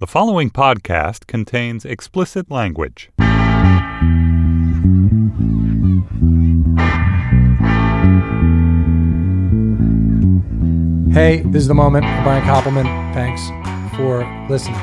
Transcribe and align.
The 0.00 0.08
following 0.08 0.50
podcast 0.50 1.28
contains 1.28 1.84
explicit 1.84 2.50
language. 2.50 3.10
Hey, 11.12 11.42
this 11.46 11.62
is 11.62 11.68
the 11.68 11.74
moment. 11.74 12.04
Brian 12.24 12.42
Koppelman. 12.42 12.86
Thanks 13.14 13.46
for 13.96 14.26
listening. 14.50 14.80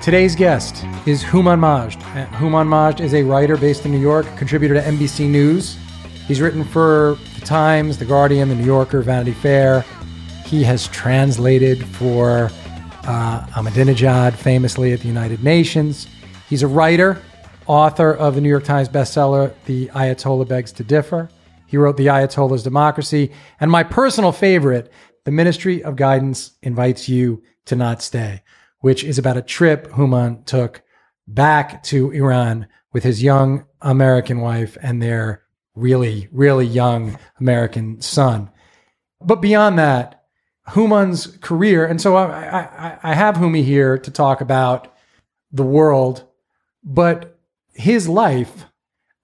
Today's 0.00 0.34
guest 0.34 0.86
is 1.04 1.22
Hooman 1.22 1.58
Majd. 1.58 1.92
Hooman 2.32 2.68
Majd 2.68 2.98
is 2.98 3.12
a 3.12 3.22
writer 3.22 3.58
based 3.58 3.84
in 3.84 3.92
New 3.92 4.00
York, 4.00 4.24
contributor 4.38 4.72
to 4.72 4.80
NBC 4.80 5.28
News. 5.28 5.76
He's 6.26 6.40
written 6.40 6.64
for 6.64 7.18
The 7.38 7.44
Times, 7.44 7.98
The 7.98 8.06
Guardian, 8.06 8.48
The 8.48 8.54
New 8.54 8.64
Yorker, 8.64 9.02
Vanity 9.02 9.32
Fair. 9.32 9.84
He 10.46 10.62
has 10.64 10.88
translated 10.88 11.84
for 11.84 12.50
uh, 13.04 13.46
Ahmadinejad 13.46 14.34
famously 14.34 14.92
at 14.92 15.00
the 15.00 15.08
United 15.08 15.42
Nations. 15.42 16.06
He's 16.48 16.62
a 16.62 16.68
writer, 16.68 17.20
author 17.66 18.12
of 18.12 18.34
the 18.34 18.40
New 18.40 18.48
York 18.48 18.64
Times 18.64 18.88
bestseller, 18.88 19.54
The 19.66 19.88
Ayatollah 19.88 20.48
Begs 20.48 20.72
to 20.72 20.84
Differ. 20.84 21.28
He 21.66 21.76
wrote 21.76 21.96
The 21.96 22.06
Ayatollah's 22.06 22.62
Democracy. 22.62 23.32
And 23.60 23.70
my 23.70 23.82
personal 23.82 24.32
favorite, 24.32 24.92
The 25.24 25.30
Ministry 25.30 25.82
of 25.82 25.96
Guidance 25.96 26.52
Invites 26.62 27.08
You 27.08 27.42
to 27.66 27.76
Not 27.76 28.02
Stay, 28.02 28.42
which 28.80 29.04
is 29.04 29.18
about 29.18 29.36
a 29.36 29.42
trip 29.42 29.88
Hooman 29.88 30.44
took 30.44 30.82
back 31.26 31.82
to 31.84 32.10
Iran 32.10 32.66
with 32.92 33.04
his 33.04 33.22
young 33.22 33.64
American 33.80 34.40
wife 34.40 34.76
and 34.82 35.02
their 35.02 35.42
really, 35.74 36.28
really 36.30 36.66
young 36.66 37.18
American 37.40 38.00
son. 38.00 38.50
But 39.20 39.40
beyond 39.40 39.78
that, 39.78 40.21
Hooman's 40.68 41.38
career, 41.38 41.84
and 41.84 42.00
so 42.00 42.16
I, 42.16 42.60
I, 42.60 42.98
I 43.02 43.14
have 43.14 43.36
Humi 43.36 43.62
here 43.62 43.98
to 43.98 44.10
talk 44.10 44.40
about 44.40 44.94
the 45.50 45.64
world, 45.64 46.24
but 46.84 47.38
his 47.74 48.08
life 48.08 48.66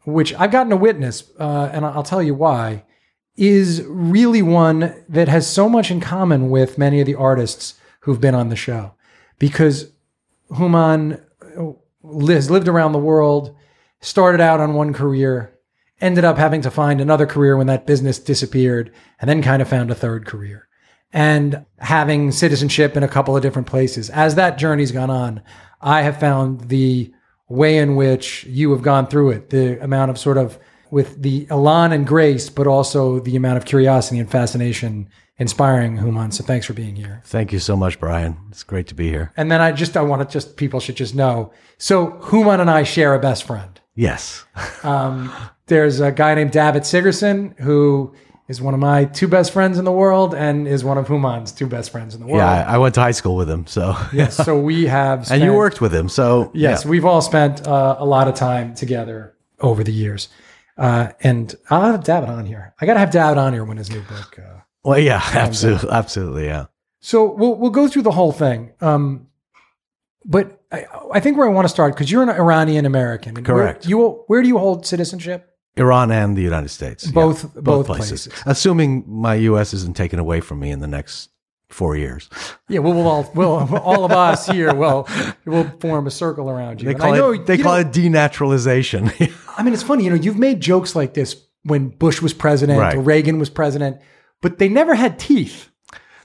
which 0.09 0.35
I've 0.35 0.51
gotten 0.51 0.71
to 0.71 0.77
witness, 0.77 1.31
uh, 1.39 1.71
and 1.73 1.85
I'll 1.85 2.03
tell 2.03 2.23
you 2.23 2.35
why, 2.35 2.85
is 3.37 3.83
really 3.87 4.43
one 4.43 4.95
that 5.09 5.29
has 5.29 5.47
so 5.47 5.69
much 5.69 5.91
in 5.91 6.01
common 6.01 6.51
with 6.51 6.79
many 6.79 7.01
of 7.01 7.07
the 7.07 7.15
artists 7.15 7.75
who've 8.01 8.21
been 8.21 8.35
on 8.35 8.49
the 8.49 8.57
show. 8.57 8.95
Because 9.39 9.93
Hooman 10.51 11.23
has 12.29 12.51
lived 12.51 12.69
around 12.69 12.93
the 12.93 12.99
world, 12.99 13.55
started 14.01 14.41
out 14.41 14.61
on 14.61 14.75
one 14.75 14.93
career, 14.93 15.53
ended 16.01 16.25
up 16.25 16.39
having 16.39 16.63
to 16.63 16.71
find 16.71 17.01
another 17.01 17.27
career 17.27 17.57
when 17.57 17.67
that 17.67 17.87
business 17.87 18.19
disappeared, 18.19 18.93
and 19.21 19.29
then 19.29 19.43
kind 19.43 19.61
of 19.61 19.69
found 19.69 19.91
a 19.91 19.95
third 19.95 20.25
career. 20.25 20.68
And 21.13 21.65
having 21.79 22.33
citizenship 22.33 22.97
in 22.97 23.03
a 23.03 23.09
couple 23.09 23.37
of 23.37 23.43
different 23.43 23.67
places. 23.67 24.11
As 24.11 24.35
that 24.35 24.59
journey's 24.59 24.93
gone 24.93 25.11
on, 25.11 25.43
I 25.81 26.03
have 26.03 26.21
found 26.21 26.69
the 26.69 27.13
way 27.49 27.79
in 27.79 27.97
which 27.97 28.45
you 28.45 28.71
have 28.73 28.83
gone 28.83 29.07
through 29.07 29.31
it, 29.31 29.51
the 29.51 29.83
amount 29.83 30.11
of 30.11 30.19
sort 30.19 30.37
of 30.37 30.59
with 30.91 31.23
the 31.23 31.47
elan 31.51 31.93
and 31.93 32.07
grace, 32.07 32.49
but 32.51 32.67
also 32.67 33.21
the 33.21 33.37
amount 33.37 33.59
of 33.59 33.65
curiosity 33.65 34.19
and 34.19 34.31
fascination 34.31 35.09
inspiring 35.39 35.99
Hooman. 35.99 36.33
So 36.33 36.45
thanks 36.45 36.67
for 36.67 36.73
being 36.73 36.97
here. 36.97 37.23
Thank 37.25 37.53
you 37.53 37.59
so 37.59 37.77
much, 37.77 38.01
Brian. 38.01 38.37
It's 38.51 38.63
great 38.63 38.87
to 38.89 38.95
be 38.95 39.09
here. 39.09 39.33
And 39.37 39.51
then 39.51 39.61
I 39.61 39.73
just 39.73 39.97
I 39.97 40.03
want 40.03 40.29
to 40.29 40.33
just 40.33 40.57
people 40.57 40.81
should 40.81 40.97
just 40.97 41.15
know. 41.15 41.53
So 41.79 42.13
Hooman 42.23 42.61
and 42.61 42.71
I 42.71 42.83
share 42.83 43.15
a 43.15 43.19
best 43.19 43.45
friend. 43.45 43.81
Yes. 43.95 44.45
um, 44.83 45.33
there's 45.67 46.01
a 46.01 46.13
guy 46.13 46.35
named 46.35 46.53
Davitt 46.53 46.87
Sigerson 46.87 47.55
who 47.59 48.15
is 48.49 48.63
one 48.63 48.73
of 48.73 48.81
my 48.81 49.05
two 49.05 49.29
best 49.29 49.53
friends 49.53 49.79
in 49.79 49.85
the 49.85 49.93
world 49.93 50.35
and 50.35 50.67
is 50.67 50.83
one 50.83 50.97
of 50.97 51.07
Hooman's 51.07 51.53
two 51.53 51.67
best 51.67 51.91
friends 51.91 52.15
in 52.15 52.21
the 52.21 52.27
world. 52.27 52.39
Yeah, 52.39 52.65
I 52.67 52.79
went 52.79 52.95
to 52.95 53.01
high 53.01 53.13
school 53.13 53.37
with 53.37 53.49
him. 53.49 53.67
So 53.67 53.95
yes, 54.13 54.37
so 54.37 54.59
we 54.59 54.87
have, 54.99 55.27
spent, 55.27 55.43
and 55.43 55.51
you 55.51 55.57
worked 55.57 55.81
with 55.81 55.95
him. 55.95 56.09
So 56.09 56.51
yes, 56.55 56.85
yeah. 56.85 56.91
we've 56.91 57.05
all 57.05 57.21
spent 57.21 57.67
uh, 57.67 57.97
a 57.99 58.07
lot 58.07 58.27
of 58.27 58.35
time 58.35 58.75
together 58.75 59.37
over 59.61 59.85
the 59.85 59.93
years. 59.93 60.29
Uh, 60.79 61.11
and 61.21 61.55
I'll 61.71 61.93
have 61.93 62.05
David 62.05 62.31
on 62.31 62.47
here. 62.47 62.75
I 62.81 62.87
got 62.87 62.95
to 62.95 63.01
have 63.01 63.11
David 63.11 63.37
on 63.37 63.53
here 63.53 63.65
when 63.65 63.77
his 63.77 63.91
new 63.91 64.01
book. 64.03 64.39
Uh, 64.39 64.61
well, 64.85 64.99
yeah, 64.99 65.21
absolutely, 65.35 65.91
absolutely, 65.91 66.45
yeah. 66.47 66.67
So 67.01 67.33
we'll 67.33 67.55
we'll 67.57 67.71
go 67.71 67.87
through 67.87 68.03
the 68.03 68.13
whole 68.13 68.33
thing. 68.33 68.73
Um, 68.81 69.29
but 70.25 70.63
I, 70.73 70.87
I 71.13 71.21
think 71.21 71.37
where 71.37 71.49
I 71.49 71.53
want 71.53 71.65
to 71.65 71.69
start 71.69 71.95
because 71.95 72.11
you're 72.11 72.23
an 72.23 72.31
Iranian 72.31 72.87
American. 72.87 73.43
Correct. 73.45 73.85
Where, 73.85 73.91
you 73.91 74.25
where 74.27 74.43
do 74.43 74.49
you 74.49 74.59
hold 74.59 74.87
citizenship? 74.87 75.58
Iran 75.79 76.11
and 76.11 76.37
the 76.37 76.43
United 76.43 76.69
States. 76.69 77.11
Both, 77.11 77.45
yeah, 77.45 77.51
both, 77.55 77.65
both, 77.65 77.87
places. 77.87 78.29
places. 78.29 78.43
Assuming 78.47 79.05
my 79.07 79.35
U.S. 79.35 79.73
isn't 79.75 79.97
taken 79.97 80.19
away 80.19 80.41
from 80.41 80.61
me 80.61 80.71
in 80.71 80.81
the 80.81 80.89
next 80.89 81.31
four 81.71 81.97
years. 81.97 82.29
Yeah, 82.69 82.81
we'll, 82.81 82.95
we'll 82.95 83.09
all, 83.09 83.31
we'll, 83.35 83.77
all 83.79 84.05
of 84.05 84.13
us 84.13 84.47
here 84.47 84.75
will 84.75 85.09
will 85.45 85.65
form 85.81 86.07
a 86.07 86.11
circle 86.11 86.49
around 86.51 86.81
you. 86.81 86.87
They 86.89 86.95
call 86.95 87.15
know, 87.15 87.33
it 87.33 87.47
they 87.47 87.59
call 87.59 87.75
know, 87.75 87.81
it 87.81 87.93
denaturalization. 87.93 89.13
I 89.59 89.63
mean, 89.63 89.75
it's 89.75 89.83
funny. 89.83 90.05
You 90.05 90.11
know, 90.11 90.17
you've 90.17 90.39
made 90.39 90.61
jokes 90.61 90.97
like 90.97 91.15
this 91.15 91.37
when 91.65 91.89
Bush 91.89 92.23
was 92.23 92.33
president 92.33 92.81
right. 92.81 92.95
or 92.95 93.01
Reagan 93.01 93.39
was 93.39 93.51
president, 93.51 94.01
but 94.41 94.59
they 94.59 94.69
never 94.69 94.95
had 94.95 95.19
teeth. 95.19 95.71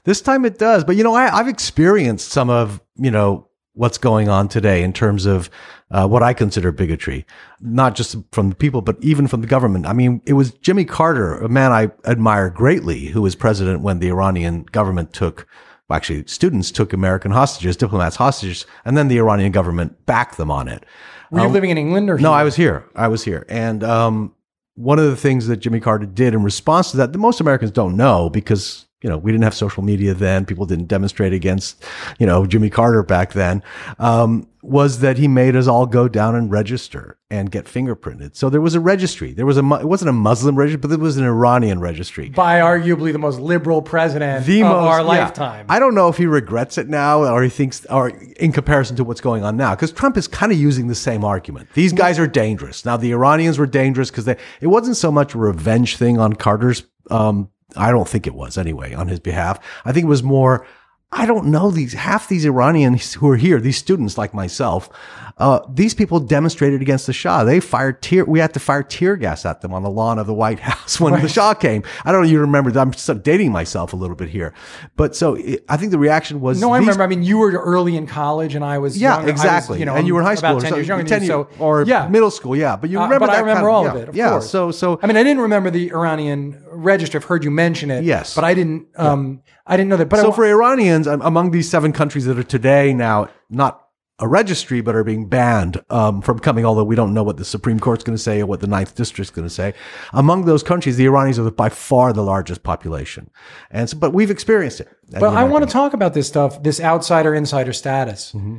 This 0.04 0.20
time 0.20 0.44
it 0.44 0.58
does. 0.58 0.84
But 0.84 0.96
you 0.96 1.04
know, 1.04 1.14
I, 1.14 1.34
I've 1.34 1.48
experienced 1.48 2.28
some 2.28 2.50
of 2.50 2.80
you 2.96 3.10
know 3.10 3.48
what's 3.74 3.98
going 3.98 4.28
on 4.28 4.48
today 4.48 4.82
in 4.82 4.92
terms 4.92 5.26
of 5.26 5.50
uh, 5.90 6.06
what 6.06 6.22
I 6.22 6.32
consider 6.32 6.72
bigotry, 6.72 7.26
not 7.60 7.94
just 7.94 8.16
from 8.32 8.48
the 8.48 8.54
people, 8.54 8.80
but 8.80 8.96
even 9.00 9.26
from 9.26 9.40
the 9.40 9.46
government. 9.46 9.86
I 9.86 9.92
mean, 9.92 10.22
it 10.24 10.32
was 10.32 10.52
Jimmy 10.52 10.84
Carter, 10.84 11.34
a 11.34 11.48
man 11.48 11.72
I 11.72 11.90
admire 12.04 12.50
greatly, 12.50 13.06
who 13.06 13.22
was 13.22 13.34
president 13.34 13.80
when 13.80 13.98
the 13.98 14.08
Iranian 14.08 14.62
government 14.64 15.12
took, 15.12 15.46
well, 15.88 15.96
actually, 15.96 16.24
students 16.26 16.70
took 16.70 16.92
American 16.92 17.32
hostages, 17.32 17.76
diplomats 17.76 18.16
hostages, 18.16 18.64
and 18.84 18.96
then 18.96 19.08
the 19.08 19.18
Iranian 19.18 19.52
government 19.52 20.06
backed 20.06 20.36
them 20.36 20.50
on 20.50 20.68
it. 20.68 20.86
Were 21.30 21.40
um, 21.40 21.48
you 21.48 21.52
living 21.52 21.70
in 21.70 21.78
England 21.78 22.08
or? 22.08 22.18
No, 22.18 22.32
I 22.32 22.44
was 22.44 22.56
here. 22.56 22.88
I 22.94 23.08
was 23.08 23.24
here, 23.24 23.44
and 23.48 23.82
um, 23.82 24.34
one 24.76 24.98
of 24.98 25.06
the 25.06 25.16
things 25.16 25.46
that 25.48 25.58
Jimmy 25.58 25.80
Carter 25.80 26.06
did 26.06 26.34
in 26.34 26.42
response 26.42 26.92
to 26.92 26.96
that, 26.98 27.12
that 27.12 27.18
most 27.18 27.40
Americans 27.40 27.70
don't 27.70 27.96
know 27.96 28.30
because 28.30 28.86
you 29.04 29.10
know, 29.10 29.18
we 29.18 29.30
didn't 29.30 29.44
have 29.44 29.52
social 29.52 29.82
media 29.82 30.14
then. 30.14 30.46
People 30.46 30.64
didn't 30.64 30.86
demonstrate 30.86 31.34
against, 31.34 31.84
you 32.18 32.26
know, 32.26 32.46
Jimmy 32.46 32.70
Carter 32.70 33.02
back 33.02 33.34
then. 33.34 33.62
Um, 33.98 34.48
was 34.62 35.00
that 35.00 35.18
he 35.18 35.28
made 35.28 35.54
us 35.54 35.66
all 35.66 35.84
go 35.84 36.08
down 36.08 36.34
and 36.34 36.50
register 36.50 37.18
and 37.30 37.50
get 37.50 37.66
fingerprinted. 37.66 38.34
So 38.34 38.48
there 38.48 38.62
was 38.62 38.74
a 38.74 38.80
registry. 38.80 39.34
There 39.34 39.44
was 39.44 39.58
a 39.58 39.74
it 39.74 39.84
wasn't 39.84 40.08
a 40.08 40.14
Muslim 40.14 40.56
registry, 40.56 40.80
but 40.80 40.90
it 40.90 41.00
was 41.00 41.18
an 41.18 41.24
Iranian 41.26 41.80
registry 41.80 42.30
by 42.30 42.60
arguably 42.60 43.12
the 43.12 43.18
most 43.18 43.38
liberal 43.38 43.82
president 43.82 44.46
the 44.46 44.62
of 44.62 44.68
most, 44.68 44.88
our 44.88 45.00
yeah. 45.00 45.06
lifetime. 45.06 45.66
I 45.68 45.78
don't 45.78 45.94
know 45.94 46.08
if 46.08 46.16
he 46.16 46.24
regrets 46.24 46.78
it 46.78 46.88
now 46.88 47.24
or 47.24 47.42
he 47.42 47.50
thinks, 47.50 47.84
or 47.90 48.08
in 48.08 48.52
comparison 48.52 48.96
to 48.96 49.04
what's 49.04 49.20
going 49.20 49.44
on 49.44 49.58
now, 49.58 49.74
because 49.74 49.92
Trump 49.92 50.16
is 50.16 50.26
kind 50.26 50.50
of 50.50 50.56
using 50.56 50.86
the 50.86 50.94
same 50.94 51.26
argument. 51.26 51.68
These 51.74 51.92
guys 51.92 52.18
are 52.18 52.26
dangerous. 52.26 52.86
Now 52.86 52.96
the 52.96 53.12
Iranians 53.12 53.58
were 53.58 53.66
dangerous 53.66 54.10
because 54.10 54.24
they 54.24 54.38
it 54.62 54.68
wasn't 54.68 54.96
so 54.96 55.12
much 55.12 55.34
a 55.34 55.38
revenge 55.38 55.98
thing 55.98 56.18
on 56.18 56.32
Carter's 56.32 56.84
um, 57.10 57.50
I 57.76 57.90
don't 57.90 58.08
think 58.08 58.26
it 58.26 58.34
was 58.34 58.58
anyway 58.58 58.94
on 58.94 59.08
his 59.08 59.20
behalf. 59.20 59.58
I 59.84 59.92
think 59.92 60.04
it 60.04 60.08
was 60.08 60.22
more, 60.22 60.66
I 61.12 61.26
don't 61.26 61.46
know 61.46 61.70
these, 61.70 61.92
half 61.92 62.28
these 62.28 62.44
Iranians 62.44 63.14
who 63.14 63.28
are 63.28 63.36
here, 63.36 63.60
these 63.60 63.78
students 63.78 64.18
like 64.18 64.34
myself, 64.34 64.88
uh, 65.36 65.60
these 65.68 65.94
people 65.94 66.20
demonstrated 66.20 66.80
against 66.80 67.06
the 67.06 67.12
Shah. 67.12 67.42
They 67.42 67.58
fired 67.58 68.00
tear. 68.02 68.24
We 68.24 68.38
had 68.38 68.54
to 68.54 68.60
fire 68.60 68.84
tear 68.84 69.16
gas 69.16 69.44
at 69.44 69.62
them 69.62 69.74
on 69.74 69.82
the 69.82 69.90
lawn 69.90 70.20
of 70.20 70.28
the 70.28 70.34
White 70.34 70.60
House 70.60 71.00
when 71.00 71.12
right. 71.12 71.22
the 71.22 71.28
Shah 71.28 71.54
came. 71.54 71.82
I 72.04 72.12
don't 72.12 72.22
know. 72.22 72.28
You 72.28 72.40
remember? 72.40 72.70
That 72.70 72.80
I'm 72.80 73.18
dating 73.20 73.50
myself 73.50 73.92
a 73.92 73.96
little 73.96 74.14
bit 74.14 74.28
here, 74.28 74.54
but 74.96 75.16
so 75.16 75.34
it, 75.34 75.64
I 75.68 75.76
think 75.76 75.90
the 75.90 75.98
reaction 75.98 76.40
was. 76.40 76.60
No, 76.60 76.70
I 76.70 76.78
remember. 76.78 77.02
I 77.02 77.08
mean, 77.08 77.24
you 77.24 77.38
were 77.38 77.50
early 77.50 77.96
in 77.96 78.06
college, 78.06 78.54
and 78.54 78.64
I 78.64 78.78
was. 78.78 78.96
Yeah, 78.96 79.18
young, 79.18 79.28
exactly. 79.28 79.74
Was, 79.74 79.80
you 79.80 79.86
know, 79.86 79.96
and 79.96 80.06
you 80.06 80.14
were 80.14 80.20
in 80.20 80.26
high 80.26 80.36
school, 80.36 80.50
about 80.50 80.62
ten 80.62 80.70
so, 80.70 80.76
years 80.76 80.88
younger 80.88 81.04
than 81.04 81.22
you, 81.22 81.28
so 81.28 81.48
or 81.58 81.82
yeah. 81.82 82.06
middle 82.06 82.30
school. 82.30 82.54
Yeah, 82.54 82.76
but 82.76 82.90
you 82.90 83.00
remember. 83.00 83.24
Uh, 83.24 83.26
but 83.26 83.30
I 83.30 83.40
remember 83.40 83.54
kind 83.54 83.66
of, 83.66 83.72
all 83.72 83.84
yeah, 83.84 83.90
of 83.90 83.96
it. 83.96 84.08
Of 84.10 84.16
yeah. 84.16 84.30
Course. 84.30 84.50
So 84.50 84.70
so. 84.70 85.00
I 85.02 85.08
mean, 85.08 85.16
I 85.16 85.24
didn't 85.24 85.42
remember 85.42 85.70
the 85.70 85.90
Iranian 85.90 86.62
register. 86.70 87.18
I've 87.18 87.24
heard 87.24 87.42
you 87.42 87.50
mention 87.50 87.90
it. 87.90 88.04
Yes, 88.04 88.36
but 88.36 88.44
I 88.44 88.54
didn't. 88.54 88.86
Um, 88.96 89.42
yeah. 89.44 89.52
I 89.66 89.76
didn't 89.76 89.88
know 89.88 89.96
that. 89.96 90.08
But 90.08 90.20
so 90.20 90.30
I, 90.30 90.34
for 90.34 90.44
Iranians, 90.46 91.08
among 91.08 91.50
these 91.50 91.68
seven 91.68 91.92
countries 91.92 92.26
that 92.26 92.38
are 92.38 92.44
today 92.44 92.94
now 92.94 93.30
not 93.50 93.83
a 94.20 94.28
registry, 94.28 94.80
but 94.80 94.94
are 94.94 95.04
being 95.04 95.28
banned 95.28 95.82
um, 95.90 96.22
from 96.22 96.38
coming. 96.38 96.64
Although 96.64 96.84
we 96.84 96.94
don't 96.94 97.14
know 97.14 97.22
what 97.22 97.36
the 97.36 97.44
Supreme 97.44 97.80
Court's 97.80 98.04
going 98.04 98.16
to 98.16 98.22
say 98.22 98.40
or 98.40 98.46
what 98.46 98.60
the 98.60 98.66
Ninth 98.66 98.94
District's 98.94 99.30
going 99.30 99.46
to 99.46 99.54
say. 99.54 99.74
Among 100.12 100.44
those 100.44 100.62
countries, 100.62 100.96
the 100.96 101.06
Iranians 101.06 101.38
are 101.38 101.50
by 101.50 101.68
far 101.68 102.12
the 102.12 102.22
largest 102.22 102.62
population, 102.62 103.30
and 103.70 103.90
so, 103.90 103.98
but 103.98 104.12
we've 104.12 104.30
experienced 104.30 104.80
it. 104.80 104.88
But 105.10 105.34
I 105.34 105.44
want 105.44 105.66
to 105.66 105.70
talk 105.70 105.94
about 105.94 106.14
this 106.14 106.28
stuff, 106.28 106.62
this 106.62 106.80
outsider 106.80 107.34
insider 107.34 107.72
status, 107.72 108.32
mm-hmm. 108.32 108.58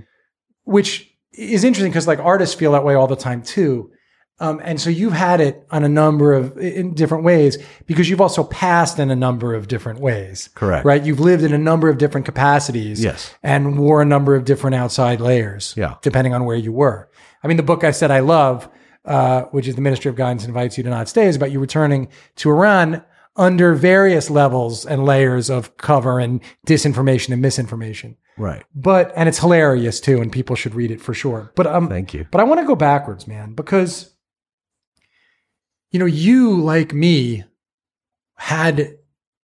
which 0.63 1.11
is 1.31 1.63
interesting 1.63 1.91
because 1.91 2.07
like 2.07 2.19
artists 2.19 2.55
feel 2.55 2.73
that 2.73 2.83
way 2.83 2.95
all 2.95 3.07
the 3.07 3.15
time 3.15 3.41
too. 3.41 3.91
Um, 4.39 4.59
and 4.63 4.81
so 4.81 4.89
you've 4.89 5.13
had 5.13 5.39
it 5.39 5.65
on 5.71 5.85
a 5.85 5.89
number 5.89 6.33
of 6.33 6.57
in 6.57 6.93
different 6.93 7.23
ways 7.23 7.57
because 7.85 8.09
you've 8.09 8.19
also 8.19 8.43
passed 8.43 8.99
in 8.99 9.09
a 9.09 9.15
number 9.15 9.53
of 9.53 9.69
different 9.69 9.99
ways. 9.99 10.49
Correct. 10.55 10.85
Right. 10.85 11.03
You've 11.03 11.21
lived 11.21 11.43
in 11.43 11.53
a 11.53 11.57
number 11.57 11.87
of 11.87 11.97
different 11.97 12.25
capacities. 12.25 13.01
Yes. 13.01 13.33
And 13.43 13.79
wore 13.79 14.01
a 14.01 14.05
number 14.05 14.35
of 14.35 14.43
different 14.43 14.75
outside 14.75 15.21
layers. 15.21 15.73
Yeah. 15.77 15.95
Depending 16.01 16.33
on 16.33 16.43
where 16.43 16.57
you 16.57 16.73
were. 16.73 17.09
I 17.43 17.47
mean, 17.47 17.57
the 17.57 17.63
book 17.63 17.85
I 17.85 17.91
said 17.91 18.11
I 18.11 18.19
love, 18.19 18.67
uh, 19.05 19.43
which 19.51 19.67
is 19.67 19.75
the 19.75 19.81
Ministry 19.81 20.09
of 20.09 20.17
Guidance 20.17 20.45
invites 20.45 20.77
you 20.77 20.83
to 20.83 20.89
not 20.89 21.07
stay, 21.07 21.27
is 21.27 21.37
about 21.37 21.51
you 21.51 21.59
returning 21.59 22.09
to 22.37 22.49
Iran 22.49 23.03
under 23.37 23.73
various 23.73 24.29
levels 24.29 24.85
and 24.85 25.05
layers 25.05 25.49
of 25.49 25.77
cover 25.77 26.19
and 26.19 26.41
disinformation 26.67 27.31
and 27.31 27.41
misinformation. 27.41 28.17
Right. 28.37 28.63
But 28.73 29.13
and 29.15 29.29
it's 29.29 29.39
hilarious 29.39 29.99
too, 29.99 30.21
and 30.21 30.31
people 30.31 30.55
should 30.55 30.75
read 30.75 30.91
it 30.91 31.01
for 31.01 31.13
sure. 31.13 31.51
But 31.55 31.67
um, 31.67 31.87
Thank 31.87 32.13
you. 32.13 32.25
But 32.31 32.41
I 32.41 32.43
want 32.43 32.59
to 32.59 32.67
go 32.67 32.75
backwards, 32.75 33.27
man, 33.27 33.53
because 33.53 34.14
you 35.95 35.99
know 35.99 36.05
you 36.05 36.59
like 36.59 36.93
me 36.93 37.45
had, 38.35 38.97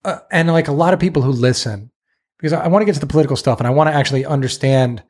uh, 0.05 0.19
and 0.33 0.49
like 0.49 0.67
a 0.67 0.73
lot 0.73 0.93
of 0.93 0.99
people 0.99 1.23
who 1.23 1.31
listen, 1.31 1.93
because 2.39 2.53
I, 2.53 2.65
I 2.65 2.67
want 2.67 2.83
to 2.83 2.87
get 2.87 2.95
to 2.95 3.01
the 3.01 3.07
political 3.07 3.37
stuff, 3.37 3.61
and 3.61 3.69
I 3.69 3.71
want 3.71 3.89
to 3.89 3.95
actually 3.95 4.27
understand 4.27 5.05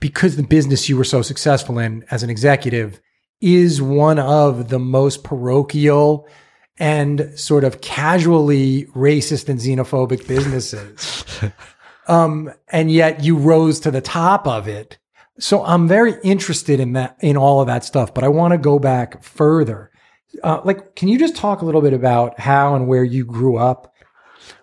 because 0.00 0.34
the 0.34 0.42
business 0.42 0.88
you 0.88 0.96
were 0.96 1.04
so 1.04 1.22
successful 1.22 1.78
in 1.78 2.04
as 2.10 2.24
an 2.24 2.30
executive 2.30 3.00
is 3.40 3.80
one 3.80 4.18
of 4.18 4.70
the 4.70 4.80
most 4.80 5.22
parochial 5.22 6.26
and 6.80 7.38
sort 7.38 7.62
of 7.62 7.80
casually 7.80 8.86
racist 8.86 9.48
and 9.48 9.60
xenophobic 9.60 10.26
businesses. 10.26 11.24
um, 12.08 12.52
and 12.70 12.90
yet 12.90 13.22
you 13.22 13.36
rose 13.36 13.78
to 13.78 13.92
the 13.92 14.00
top 14.00 14.48
of 14.48 14.66
it. 14.66 14.98
So 15.38 15.64
I'm 15.64 15.86
very 15.86 16.14
interested 16.24 16.80
in 16.80 16.94
that, 16.94 17.16
in 17.20 17.36
all 17.36 17.60
of 17.60 17.68
that 17.68 17.84
stuff, 17.84 18.12
but 18.12 18.24
I 18.24 18.28
want 18.28 18.50
to 18.50 18.58
go 18.58 18.80
back 18.80 19.22
further. 19.22 19.92
Uh, 20.42 20.60
like, 20.64 20.94
can 20.94 21.08
you 21.08 21.18
just 21.18 21.36
talk 21.36 21.62
a 21.62 21.64
little 21.64 21.80
bit 21.80 21.92
about 21.92 22.38
how 22.38 22.74
and 22.74 22.86
where 22.86 23.04
you 23.04 23.24
grew 23.24 23.56
up? 23.56 23.94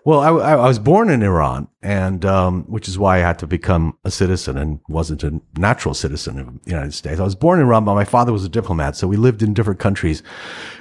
Well, 0.03 0.19
I, 0.19 0.29
I 0.29 0.67
was 0.67 0.79
born 0.79 1.09
in 1.09 1.23
Iran, 1.23 1.67
and 1.81 2.23
um, 2.25 2.63
which 2.63 2.87
is 2.87 2.97
why 2.97 3.17
I 3.17 3.19
had 3.19 3.39
to 3.39 3.47
become 3.47 3.97
a 4.03 4.11
citizen 4.11 4.57
and 4.57 4.79
wasn't 4.87 5.23
a 5.23 5.41
natural 5.57 5.93
citizen 5.93 6.39
of 6.39 6.63
the 6.63 6.69
United 6.69 6.93
States. 6.93 7.19
I 7.19 7.23
was 7.23 7.35
born 7.35 7.59
in 7.59 7.65
Iran, 7.65 7.85
but 7.85 7.95
my 7.95 8.05
father 8.05 8.31
was 8.31 8.43
a 8.43 8.49
diplomat, 8.49 8.95
so 8.95 9.07
we 9.07 9.17
lived 9.17 9.41
in 9.41 9.53
different 9.53 9.79
countries. 9.79 10.21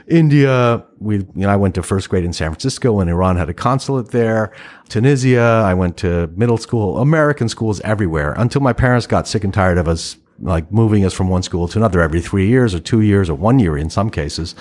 India, 0.06 0.84
we 0.98 1.18
you 1.18 1.28
know 1.34 1.48
I 1.48 1.56
went 1.56 1.74
to 1.76 1.82
first 1.82 2.08
grade 2.08 2.24
in 2.24 2.32
San 2.32 2.50
Francisco 2.50 2.92
when 2.92 3.08
Iran 3.08 3.36
had 3.36 3.48
a 3.48 3.54
consulate 3.54 4.10
there. 4.10 4.52
Tunisia, 4.88 5.62
I 5.64 5.74
went 5.74 5.96
to 5.98 6.28
middle 6.36 6.58
school, 6.58 6.98
American 6.98 7.48
schools 7.48 7.80
everywhere 7.80 8.34
until 8.36 8.60
my 8.60 8.74
parents 8.74 9.06
got 9.06 9.26
sick 9.26 9.44
and 9.44 9.54
tired 9.54 9.78
of 9.78 9.88
us 9.88 10.16
like 10.40 10.70
moving 10.72 11.04
us 11.04 11.12
from 11.14 11.28
one 11.28 11.42
school 11.42 11.68
to 11.68 11.78
another 11.78 12.00
every 12.00 12.20
three 12.20 12.48
years 12.48 12.74
or 12.74 12.80
two 12.80 13.00
years 13.00 13.30
or 13.30 13.34
one 13.34 13.58
year 13.58 13.76
in 13.78 13.88
some 13.88 14.10
cases. 14.10 14.54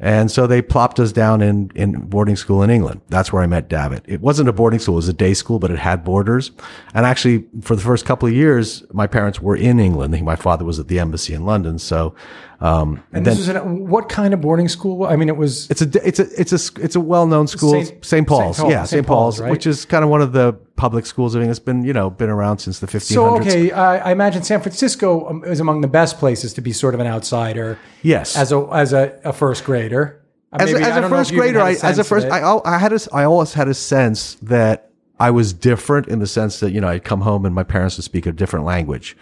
And 0.00 0.30
so 0.30 0.46
they 0.46 0.60
plopped 0.60 1.00
us 1.00 1.12
down 1.12 1.40
in, 1.40 1.70
in 1.74 1.92
boarding 1.92 2.36
school 2.36 2.62
in 2.62 2.68
England. 2.68 3.00
That's 3.08 3.32
where 3.32 3.42
I 3.42 3.46
met 3.46 3.68
David. 3.68 4.02
It 4.06 4.20
wasn't 4.20 4.48
a 4.48 4.52
boarding 4.52 4.80
school. 4.80 4.96
It 4.96 4.96
was 4.96 5.08
a 5.08 5.14
day 5.14 5.32
school, 5.32 5.58
but 5.58 5.70
it 5.70 5.78
had 5.78 6.04
boarders. 6.04 6.50
And 6.92 7.06
actually 7.06 7.44
for 7.62 7.74
the 7.74 7.80
first 7.82 8.04
couple 8.04 8.28
of 8.28 8.34
years, 8.34 8.84
my 8.92 9.06
parents 9.06 9.40
were 9.40 9.56
in 9.56 9.80
England. 9.80 10.20
My 10.22 10.36
father 10.36 10.64
was 10.64 10.78
at 10.78 10.88
the 10.88 10.98
embassy 10.98 11.32
in 11.32 11.46
London. 11.46 11.78
So, 11.78 12.14
um, 12.60 13.02
And 13.12 13.18
and 13.18 13.26
this 13.26 13.46
then 13.46 13.54
was 13.54 13.64
an, 13.64 13.88
what 13.88 14.08
kind 14.08 14.34
of 14.34 14.40
boarding 14.40 14.68
school? 14.68 15.04
I 15.04 15.16
mean, 15.16 15.28
it 15.28 15.36
was 15.36 15.70
it's 15.70 15.80
a, 15.80 16.06
it's 16.06 16.18
a, 16.18 16.40
it's 16.40 16.52
a, 16.52 16.82
it's 16.82 16.96
a 16.96 17.00
well-known 17.00 17.46
school, 17.46 17.82
Saint- 18.02 18.26
Paul's. 18.28 18.58
Paul- 18.58 18.70
yeah, 18.70 18.84
St. 18.84 19.06
Paul's, 19.06 19.36
Paul's, 19.36 19.40
right? 19.40 19.50
which 19.50 19.66
is 19.66 19.84
kind 19.84 20.04
of 20.04 20.10
one 20.10 20.20
of 20.20 20.32
the 20.32 20.58
public 20.76 21.06
schools. 21.06 21.36
I 21.36 21.40
mean, 21.40 21.50
it's 21.50 21.58
been, 21.58 21.84
you 21.84 21.92
know, 21.92 22.10
been 22.10 22.30
around 22.30 22.58
since 22.58 22.80
the 22.80 22.86
1500s. 22.86 23.02
so 23.02 23.36
okay. 23.40 23.70
I, 23.70 24.08
I 24.08 24.12
imagine 24.12 24.42
San 24.42 24.60
Francisco 24.60 25.28
um, 25.28 25.44
is 25.44 25.60
among 25.60 25.80
the 25.82 25.88
best 25.88 26.18
places 26.18 26.52
to 26.54 26.60
be 26.60 26.72
sort 26.72 26.94
of 26.94 27.00
an 27.00 27.06
outsider. 27.06 27.78
Yes. 28.02 28.36
as 28.36 28.52
a 28.52 28.58
as 28.72 28.92
a, 28.92 29.18
a 29.24 29.32
first 29.32 29.64
grader. 29.64 30.20
As, 30.52 30.72
maybe- 30.72 30.82
a, 30.84 30.86
I 30.86 30.90
as 30.90 30.96
a 30.96 31.00
don't 31.00 31.10
know 31.10 31.16
if 31.16 31.20
first 31.20 31.32
grader, 31.34 31.60
I, 31.60 31.70
as 31.72 31.98
a 31.98 32.00
of 32.02 32.06
first, 32.06 32.26
it. 32.26 32.32
I, 32.32 32.40
al- 32.40 32.62
I 32.64 32.78
had 32.78 32.92
a, 32.92 33.00
I 33.12 33.24
always 33.24 33.54
had 33.54 33.66
a 33.68 33.74
sense 33.74 34.34
that 34.42 34.90
I 35.18 35.30
was 35.30 35.52
different 35.52 36.08
in 36.08 36.18
the 36.18 36.26
sense 36.26 36.58
that 36.60 36.72
you 36.72 36.80
know 36.80 36.88
I'd 36.88 37.04
come 37.04 37.20
home 37.20 37.46
and 37.46 37.54
my 37.54 37.62
parents 37.62 37.96
would 37.96 38.04
speak 38.04 38.26
a 38.26 38.32
different 38.32 38.64
language, 38.64 39.16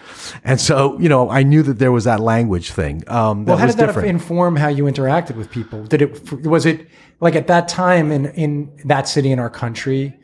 and 0.44 0.58
so 0.60 0.98
you 0.98 1.08
know 1.08 1.28
I 1.30 1.42
knew 1.42 1.62
that 1.62 1.78
there 1.78 1.92
was 1.92 2.04
that 2.04 2.20
language 2.20 2.70
thing. 2.72 3.04
Um, 3.08 3.44
that 3.44 3.52
well, 3.52 3.58
how 3.58 3.66
was 3.66 3.74
did 3.74 3.82
that 3.82 3.86
different. 3.88 4.08
inform 4.08 4.56
how 4.56 4.68
you 4.68 4.84
interacted 4.84 5.36
with 5.36 5.50
people? 5.50 5.84
Did 5.84 6.02
it 6.02 6.32
was 6.46 6.64
it 6.66 6.88
like 7.20 7.36
at 7.36 7.46
that 7.46 7.68
time 7.68 8.10
in 8.10 8.26
in 8.26 8.70
that 8.84 9.06
city 9.08 9.32
in 9.32 9.38
our 9.38 9.50
country? 9.50 10.18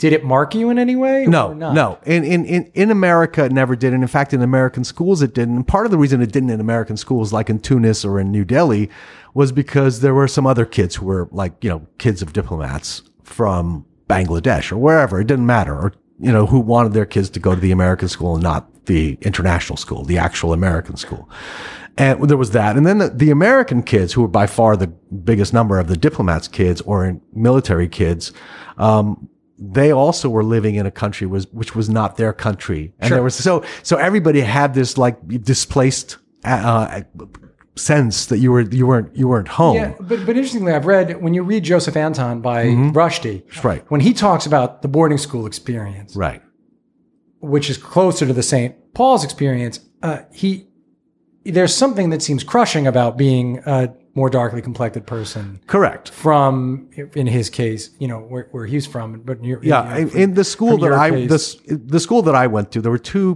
Did 0.00 0.14
it 0.14 0.24
mark 0.24 0.54
you 0.54 0.70
in 0.70 0.78
any 0.78 0.96
way? 0.96 1.26
No, 1.26 1.48
or 1.48 1.54
not? 1.54 1.74
no. 1.74 1.98
In, 2.06 2.24
in, 2.24 2.46
in, 2.46 2.70
in 2.72 2.90
America, 2.90 3.44
it 3.44 3.52
never 3.52 3.76
did. 3.76 3.92
And 3.92 4.02
in 4.02 4.08
fact, 4.08 4.32
in 4.32 4.40
American 4.40 4.82
schools, 4.82 5.20
it 5.20 5.34
didn't. 5.34 5.56
And 5.56 5.68
part 5.68 5.84
of 5.84 5.90
the 5.90 5.98
reason 5.98 6.22
it 6.22 6.32
didn't 6.32 6.48
in 6.48 6.58
American 6.58 6.96
schools, 6.96 7.34
like 7.34 7.50
in 7.50 7.58
Tunis 7.58 8.02
or 8.02 8.18
in 8.18 8.32
New 8.32 8.46
Delhi, 8.46 8.88
was 9.34 9.52
because 9.52 10.00
there 10.00 10.14
were 10.14 10.26
some 10.26 10.46
other 10.46 10.64
kids 10.64 10.96
who 10.96 11.04
were 11.04 11.28
like, 11.32 11.62
you 11.62 11.68
know, 11.68 11.86
kids 11.98 12.22
of 12.22 12.32
diplomats 12.32 13.02
from 13.24 13.84
Bangladesh 14.08 14.72
or 14.72 14.78
wherever. 14.78 15.20
It 15.20 15.26
didn't 15.26 15.44
matter. 15.44 15.74
Or, 15.74 15.92
you 16.18 16.32
know, 16.32 16.46
who 16.46 16.60
wanted 16.60 16.94
their 16.94 17.04
kids 17.04 17.28
to 17.30 17.38
go 17.38 17.54
to 17.54 17.60
the 17.60 17.70
American 17.70 18.08
school 18.08 18.32
and 18.36 18.42
not 18.42 18.86
the 18.86 19.18
international 19.20 19.76
school, 19.76 20.04
the 20.04 20.16
actual 20.16 20.54
American 20.54 20.96
school. 20.96 21.28
And 21.98 22.26
there 22.26 22.38
was 22.38 22.52
that. 22.52 22.78
And 22.78 22.86
then 22.86 22.98
the, 22.98 23.10
the 23.10 23.30
American 23.30 23.82
kids, 23.82 24.14
who 24.14 24.22
were 24.22 24.28
by 24.28 24.46
far 24.46 24.78
the 24.78 24.86
biggest 24.86 25.52
number 25.52 25.78
of 25.78 25.88
the 25.88 25.96
diplomats' 25.98 26.48
kids 26.48 26.80
or 26.82 27.20
military 27.34 27.86
kids, 27.88 28.32
um, 28.78 29.28
they 29.62 29.92
also 29.92 30.28
were 30.30 30.42
living 30.42 30.76
in 30.76 30.86
a 30.86 30.90
country 30.90 31.26
was 31.26 31.46
which 31.52 31.74
was 31.76 31.88
not 31.90 32.16
their 32.16 32.32
country, 32.32 32.94
and 32.98 33.12
there 33.12 33.22
was 33.22 33.34
so 33.34 33.62
so 33.82 33.96
everybody 33.96 34.40
had 34.40 34.72
this 34.74 34.96
like 34.96 35.16
displaced 35.44 36.16
uh, 36.44 37.02
sense 37.76 38.26
that 38.26 38.38
you 38.38 38.50
were 38.52 38.62
you 38.62 38.86
weren't 38.86 39.14
you 39.14 39.28
weren't 39.28 39.48
home. 39.48 39.76
Yeah, 39.76 39.94
but 40.00 40.24
but 40.26 40.36
interestingly, 40.36 40.72
I've 40.72 40.86
read 40.86 41.20
when 41.22 41.34
you 41.34 41.42
read 41.42 41.62
Joseph 41.64 41.96
Anton 41.96 42.40
by 42.40 42.64
Rushdie, 42.66 43.42
Mm-hmm. 43.42 43.68
right, 43.68 43.90
when 43.90 44.00
he 44.00 44.12
talks 44.12 44.46
about 44.46 44.82
the 44.82 44.88
boarding 44.88 45.18
school 45.18 45.46
experience, 45.46 46.16
right, 46.16 46.42
which 47.40 47.68
is 47.70 47.76
closer 47.76 48.26
to 48.26 48.32
the 48.32 48.42
St. 48.42 48.74
Paul's 48.94 49.24
experience, 49.24 49.80
uh, 50.02 50.20
he 50.32 50.66
there's 51.44 51.74
something 51.74 52.10
that 52.10 52.22
seems 52.22 52.44
crushing 52.44 52.86
about 52.86 53.16
being 53.16 53.58
a 53.66 53.94
more 54.20 54.30
darkly 54.40 54.62
complected 54.68 55.02
person 55.16 55.44
correct. 55.74 56.04
from, 56.24 56.88
in 57.22 57.26
his 57.38 57.46
case, 57.62 57.82
you 58.02 58.08
know 58.10 58.20
where, 58.32 58.46
where 58.54 58.66
he's 58.72 58.86
from, 58.94 59.06
but 59.28 59.36
you're, 59.48 59.62
Yeah, 59.62 59.82
you 59.98 60.04
know, 60.04 60.10
in, 60.12 60.18
in 60.24 60.28
the 60.40 60.44
school 60.54 60.74
that 60.84 60.92
I 61.06 61.08
case. 61.10 61.30
this 61.34 61.44
the 61.96 62.00
school 62.06 62.22
that 62.28 62.36
I 62.44 62.46
went 62.56 62.66
to, 62.72 62.78
there 62.84 62.94
were 62.98 63.06
two 63.16 63.28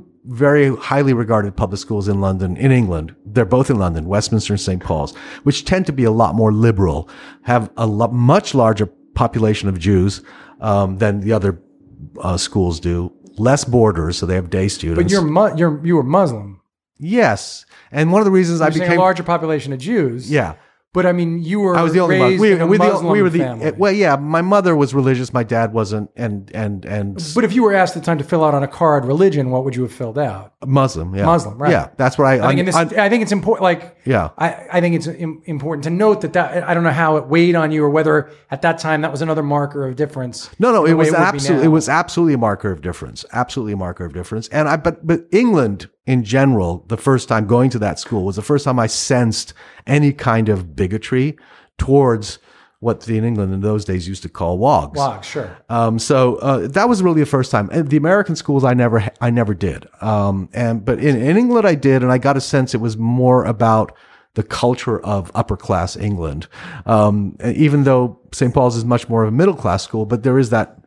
very 0.46 0.66
highly 0.90 1.12
regarded 1.24 1.50
public 1.62 1.80
schools 1.86 2.06
in 2.12 2.16
London, 2.26 2.50
in 2.66 2.70
England. 2.80 3.06
They're 3.34 3.52
both 3.58 3.68
in 3.72 3.78
London, 3.84 4.02
Westminster 4.14 4.52
and 4.56 4.60
St. 4.68 4.82
Paul's, 4.88 5.12
which 5.46 5.58
tend 5.72 5.84
to 5.90 5.92
be 6.00 6.04
a 6.04 6.14
lot 6.22 6.34
more 6.34 6.52
liberal, 6.68 7.08
have 7.42 7.70
a 7.76 7.86
lot, 7.86 8.10
much 8.36 8.54
larger 8.54 8.86
population 9.22 9.68
of 9.68 9.76
Jews 9.88 10.22
um, 10.60 10.88
than 11.02 11.20
the 11.20 11.32
other 11.38 11.52
uh, 12.26 12.36
schools 12.36 12.80
do. 12.80 12.96
Less 13.50 13.64
boarders, 13.64 14.16
so 14.18 14.26
they 14.26 14.36
have 14.40 14.48
day 14.48 14.68
students. 14.68 15.02
but 15.02 15.10
you're 15.12 15.28
mu- 15.38 15.56
you're 15.60 15.76
you 15.88 15.94
were 15.98 16.04
Muslim. 16.20 16.60
yes, 16.98 17.66
and 17.90 18.12
one 18.12 18.20
of 18.22 18.26
the 18.30 18.30
reasons 18.40 18.60
I 18.60 18.66
You're 18.66 18.72
saying 18.72 18.82
became 18.90 18.98
a 18.98 19.02
larger 19.02 19.24
population 19.34 19.72
of 19.72 19.78
Jews. 19.80 20.30
yeah. 20.30 20.54
But 20.94 21.04
I 21.06 21.12
mean, 21.12 21.42
you 21.42 21.58
were 21.58 21.76
I 21.76 21.82
was 21.82 21.92
the 21.92 21.98
only 21.98 22.20
one. 22.20 22.38
We, 22.38 22.54
we, 22.54 22.78
the, 22.78 22.84
Muslim 22.84 23.12
we 23.12 23.20
were 23.20 23.28
the 23.28 23.42
eh, 23.42 23.46
family. 23.46 23.72
well, 23.72 23.90
yeah. 23.90 24.14
My 24.14 24.42
mother 24.42 24.76
was 24.76 24.94
religious. 24.94 25.32
My 25.32 25.42
dad 25.42 25.72
wasn't, 25.72 26.08
and 26.14 26.50
and 26.54 26.84
and 26.84 27.32
but 27.34 27.42
if 27.42 27.52
you 27.52 27.64
were 27.64 27.74
asked 27.74 27.96
at 27.96 28.02
the 28.02 28.06
time 28.06 28.18
to 28.18 28.24
fill 28.24 28.44
out 28.44 28.54
on 28.54 28.62
a 28.62 28.68
card 28.68 29.04
religion, 29.04 29.50
what 29.50 29.64
would 29.64 29.74
you 29.74 29.82
have 29.82 29.92
filled 29.92 30.18
out? 30.18 30.54
Muslim. 30.64 31.12
Yeah, 31.12 31.26
Muslim, 31.26 31.58
right. 31.58 31.72
Yeah, 31.72 31.88
that's 31.96 32.16
what 32.16 32.26
I. 32.28 32.44
I 32.44 32.48
think 32.48 32.60
in 32.60 32.66
this, 32.66 32.76
un- 32.76 32.96
I 32.96 33.08
think 33.08 33.24
it's 33.24 33.32
important. 33.32 33.64
Like, 33.64 33.98
Yeah. 34.04 34.30
I, 34.38 34.66
I 34.74 34.80
think 34.80 34.94
it's 34.94 35.08
im- 35.08 35.42
important 35.46 35.82
to 35.84 35.90
note 35.90 36.20
that 36.20 36.32
that 36.34 36.62
I 36.62 36.72
don't 36.74 36.84
know 36.84 36.90
how 36.90 37.16
it 37.16 37.26
weighed 37.26 37.56
on 37.56 37.72
you, 37.72 37.84
or 37.84 37.90
whether 37.90 38.30
at 38.52 38.62
that 38.62 38.78
time 38.78 39.00
that 39.00 39.10
was 39.10 39.20
another 39.20 39.42
marker 39.42 39.88
of 39.88 39.96
difference. 39.96 40.48
No, 40.60 40.72
no, 40.72 40.86
it 40.86 40.94
was 40.94 41.12
absolutely 41.12 41.66
it 41.66 41.70
was 41.70 41.88
absolutely 41.88 42.34
a 42.34 42.38
marker 42.38 42.70
of 42.70 42.82
difference. 42.82 43.24
Absolutely 43.32 43.72
a 43.72 43.76
marker 43.76 44.04
of 44.04 44.12
difference. 44.14 44.46
And 44.48 44.68
I 44.68 44.76
but 44.76 45.04
but 45.04 45.24
England 45.32 45.90
in 46.06 46.22
general, 46.22 46.84
the 46.88 46.96
first 46.96 47.28
time 47.28 47.46
going 47.46 47.70
to 47.70 47.78
that 47.78 47.98
school 47.98 48.24
was 48.24 48.36
the 48.36 48.42
first 48.42 48.64
time 48.64 48.78
I 48.78 48.86
sensed 48.86 49.54
any 49.86 50.12
kind 50.12 50.48
of 50.48 50.76
bigotry 50.76 51.36
towards 51.78 52.38
what 52.80 53.00
the 53.00 53.16
in 53.16 53.24
England 53.24 53.54
in 53.54 53.62
those 53.62 53.86
days 53.86 54.06
used 54.06 54.22
to 54.22 54.28
call 54.28 54.58
wogs. 54.58 54.98
Wogs, 54.98 55.26
sure. 55.26 55.56
Um, 55.70 55.98
so 55.98 56.36
uh, 56.36 56.68
that 56.68 56.86
was 56.86 57.02
really 57.02 57.20
the 57.20 57.26
first 57.26 57.50
time. 57.50 57.70
The 57.72 57.96
American 57.96 58.36
schools, 58.36 58.62
I 58.62 58.74
never, 58.74 59.08
I 59.22 59.30
never 59.30 59.54
did. 59.54 59.88
Um, 60.02 60.50
and 60.52 60.84
but 60.84 60.98
in, 60.98 61.16
in 61.16 61.38
England, 61.38 61.66
I 61.66 61.74
did, 61.74 62.02
and 62.02 62.12
I 62.12 62.18
got 62.18 62.36
a 62.36 62.42
sense 62.42 62.74
it 62.74 62.82
was 62.82 62.98
more 62.98 63.46
about 63.46 63.96
the 64.34 64.42
culture 64.42 65.00
of 65.00 65.30
upper 65.34 65.56
class 65.56 65.96
England. 65.96 66.46
Um, 66.84 67.38
even 67.42 67.84
though 67.84 68.20
St. 68.32 68.52
Paul's 68.52 68.76
is 68.76 68.84
much 68.84 69.08
more 69.08 69.22
of 69.22 69.28
a 69.28 69.32
middle 69.32 69.54
class 69.54 69.82
school, 69.82 70.04
but 70.04 70.22
there 70.22 70.38
is 70.38 70.50
that 70.50 70.78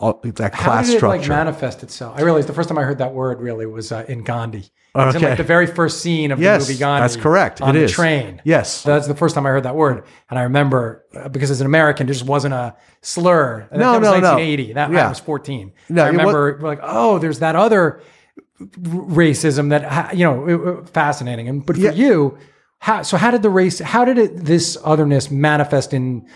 uh, 0.00 0.12
that 0.24 0.54
How 0.54 0.64
class 0.64 0.86
did 0.86 0.94
it 0.94 0.98
structure. 0.98 1.18
like 1.20 1.28
manifest 1.28 1.82
itself? 1.82 2.18
I 2.18 2.22
realized 2.22 2.48
the 2.48 2.52
first 2.54 2.68
time 2.68 2.78
I 2.78 2.82
heard 2.82 2.98
that 2.98 3.12
word 3.12 3.40
really 3.40 3.66
was 3.66 3.92
uh, 3.92 4.04
in 4.08 4.22
Gandhi. 4.24 4.58
It 4.92 4.98
was 4.98 5.14
in 5.14 5.22
like 5.22 5.36
the 5.36 5.44
very 5.44 5.66
first 5.68 6.00
scene 6.00 6.32
of 6.32 6.40
Yes, 6.40 6.66
the 6.66 6.72
movie 6.72 6.80
Gandhi. 6.80 7.02
that's 7.02 7.16
correct. 7.16 7.60
On 7.62 7.70
It 7.76 7.78
the 7.78 7.84
is. 7.84 7.92
train. 7.92 8.40
Yes. 8.44 8.82
That's 8.82 9.06
the 9.06 9.14
first 9.14 9.34
time 9.36 9.46
I 9.46 9.50
heard 9.50 9.62
that 9.64 9.76
word, 9.76 10.04
and 10.30 10.38
I 10.38 10.42
remember 10.42 11.04
uh, 11.14 11.28
because 11.28 11.50
as 11.50 11.60
an 11.60 11.66
American, 11.66 12.08
it 12.08 12.12
just 12.12 12.24
wasn't 12.24 12.54
a 12.54 12.74
slur. 13.02 13.68
And 13.70 13.80
No, 13.80 13.92
that 13.92 14.00
was 14.00 14.06
no, 14.08 14.12
no. 14.20 14.34
1980. 14.34 14.72
That 14.72 14.90
I 14.90 15.08
was 15.08 15.20
14. 15.20 15.72
No, 15.90 16.02
I 16.04 16.08
remember 16.08 16.58
like, 16.60 16.80
oh, 16.82 17.18
there's 17.18 17.38
that 17.40 17.54
other 17.54 18.00
racism 18.78 19.70
that 19.70 20.16
you 20.16 20.24
know, 20.24 20.84
fascinating. 20.92 21.48
And 21.48 21.64
but 21.64 21.76
for 21.76 21.82
Yeah. 21.82 21.92
you, 21.92 22.38
how 22.78 23.02
so? 23.02 23.16
How 23.16 23.30
did 23.30 23.42
the 23.42 23.50
race? 23.50 23.78
How 23.78 24.04
did 24.04 24.18
it 24.18 24.36
this 24.44 24.76
otherness 24.84 25.30
manifest 25.30 25.92
in 25.92 26.26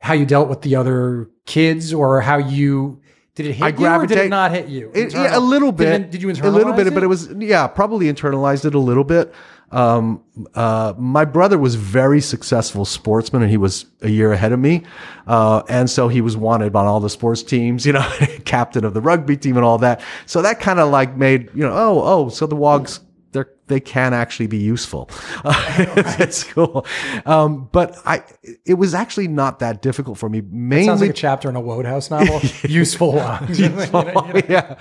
how 0.00 0.14
you 0.14 0.24
dealt 0.24 0.48
with 0.48 0.62
the 0.62 0.76
other 0.76 1.28
kids, 1.46 1.92
or 1.92 2.20
how 2.22 2.38
you 2.38 2.99
Did 3.34 3.46
it 3.46 3.52
hit 3.52 3.64
I 3.64 3.68
you 3.68 3.86
or 3.86 4.06
did 4.06 4.18
it 4.18 4.28
not 4.28 4.50
hit 4.50 4.66
you? 4.66 4.90
It- 4.92 5.12
yeah, 5.12 5.38
a 5.38 5.40
little 5.40 5.72
bit. 5.72 5.98
Did, 5.98 6.10
did 6.10 6.22
you 6.22 6.28
internalize 6.28 6.38
it? 6.38 6.44
a 6.46 6.50
little 6.50 6.72
bit? 6.72 6.86
it? 6.88 6.94
But 6.94 7.02
it 7.02 7.06
was 7.06 7.30
yeah, 7.38 7.66
probably 7.66 8.06
internalized 8.06 8.64
it 8.64 8.74
a 8.74 8.78
little 8.78 9.04
bit. 9.04 9.32
Um, 9.72 10.24
uh, 10.56 10.94
my 10.98 11.24
brother 11.24 11.56
was 11.56 11.76
very 11.76 12.20
successful 12.20 12.84
sportsman, 12.84 13.42
and 13.42 13.50
he 13.50 13.56
was 13.56 13.86
a 14.02 14.08
year 14.08 14.32
ahead 14.32 14.50
of 14.50 14.58
me, 14.58 14.82
uh, 15.28 15.62
and 15.68 15.88
so 15.88 16.08
he 16.08 16.20
was 16.20 16.36
wanted 16.36 16.74
on 16.74 16.86
all 16.86 16.98
the 16.98 17.10
sports 17.10 17.44
teams. 17.44 17.86
You 17.86 17.92
know, 17.92 18.12
captain 18.44 18.84
of 18.84 18.94
the 18.94 19.00
rugby 19.00 19.36
team 19.36 19.56
and 19.56 19.64
all 19.64 19.78
that. 19.78 20.00
So 20.26 20.42
that 20.42 20.58
kind 20.58 20.80
of 20.80 20.90
like 20.90 21.16
made 21.16 21.50
you 21.54 21.62
know, 21.62 21.72
oh, 21.72 22.02
oh, 22.04 22.28
so 22.30 22.46
the 22.46 22.56
Wogs. 22.56 23.00
They're, 23.32 23.48
they 23.68 23.80
can 23.80 24.12
actually 24.12 24.48
be 24.48 24.58
useful 24.58 25.08
It's 25.44 26.44
cool, 26.44 26.84
um, 27.26 27.68
but 27.72 27.96
I 28.04 28.22
it 28.66 28.74
was 28.74 28.94
actually 28.94 29.28
not 29.28 29.60
that 29.60 29.82
difficult 29.82 30.18
for 30.18 30.28
me. 30.28 30.42
Mainly, 30.42 30.86
Sounds 30.86 31.00
like 31.00 31.10
a 31.10 31.14
chapter 31.14 31.48
in 31.48 31.56
a 31.56 31.60
Wodehouse 31.60 32.10
novel. 32.10 32.40
Useful 32.68 33.12
one. 33.14 33.54
yeah. 34.48 34.76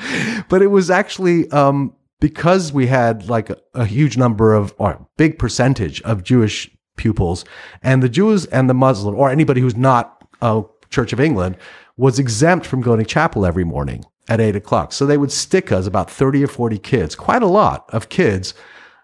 But 0.50 0.62
it 0.62 0.68
was 0.68 0.89
actually 0.89 1.50
um, 1.51 1.94
because 2.20 2.74
we 2.74 2.88
had 2.88 3.29
like 3.29 3.50
a, 3.50 3.58
a 3.74 3.86
huge 3.86 4.18
number 4.18 4.53
of, 4.53 4.74
or 4.77 4.91
a 4.91 5.06
big 5.18 5.39
percentage 5.39 6.01
of 6.01 6.24
Jewish 6.24 6.70
pupils, 6.98 7.46
and 7.84 8.03
the 8.03 8.10
Jews 8.10 8.46
and 8.48 8.70
the 8.70 8.74
Muslim, 8.74 9.15
or 9.15 9.29
anybody 9.29 9.62
who's 9.62 9.77
not 9.77 10.24
a 10.41 10.63
Church 10.89 11.13
of 11.13 11.20
England, 11.20 11.58
was 11.98 12.20
exempt 12.20 12.65
from 12.65 12.82
going 12.82 13.00
to 13.00 13.06
chapel 13.06 13.46
every 13.46 13.63
morning 13.63 14.03
at 14.30 14.40
eight 14.40 14.56
o'clock. 14.56 14.94
So 14.94 15.06
they 15.06 15.18
would 15.18 15.32
stick 15.32 15.72
us 15.72 15.86
about 15.88 16.10
30 16.10 16.44
or 16.44 16.48
40 16.48 16.78
kids, 16.78 17.16
quite 17.16 17.42
a 17.44 17.48
lot 17.48 17.90
of 17.90 18.08
kids. 18.08 18.54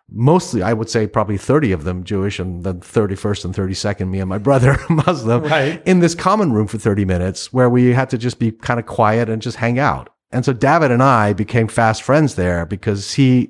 Mostly, 0.10 0.62
I 0.62 0.72
would 0.72 0.88
say 0.90 1.08
probably 1.08 1.38
30 1.38 1.72
of 1.72 1.84
them 1.84 2.04
Jewish 2.04 2.40
and 2.40 2.64
then 2.64 2.80
31st 2.80 3.46
and 3.46 3.56
32nd, 3.56 4.08
me 4.08 4.20
and 4.20 4.30
my 4.30 4.38
brother 4.48 4.78
Muslim, 4.90 5.44
Right. 5.44 5.82
in 5.86 6.00
this 6.00 6.14
common 6.16 6.54
room 6.54 6.68
for 6.68 6.78
30 6.78 7.06
minutes 7.06 7.52
where 7.52 7.70
we 7.70 7.92
had 7.94 8.10
to 8.12 8.18
just 8.18 8.38
be 8.40 8.52
kind 8.52 8.80
of 8.80 8.86
quiet 8.86 9.30
and 9.30 9.42
just 9.42 9.58
hang 9.58 9.80
out. 9.80 10.10
And 10.32 10.46
so 10.46 10.54
David 10.54 10.92
and 10.92 11.02
I 11.02 11.34
became 11.34 11.68
fast 11.68 12.04
friends 12.04 12.36
there 12.36 12.66
because 12.68 13.14
he 13.16 13.50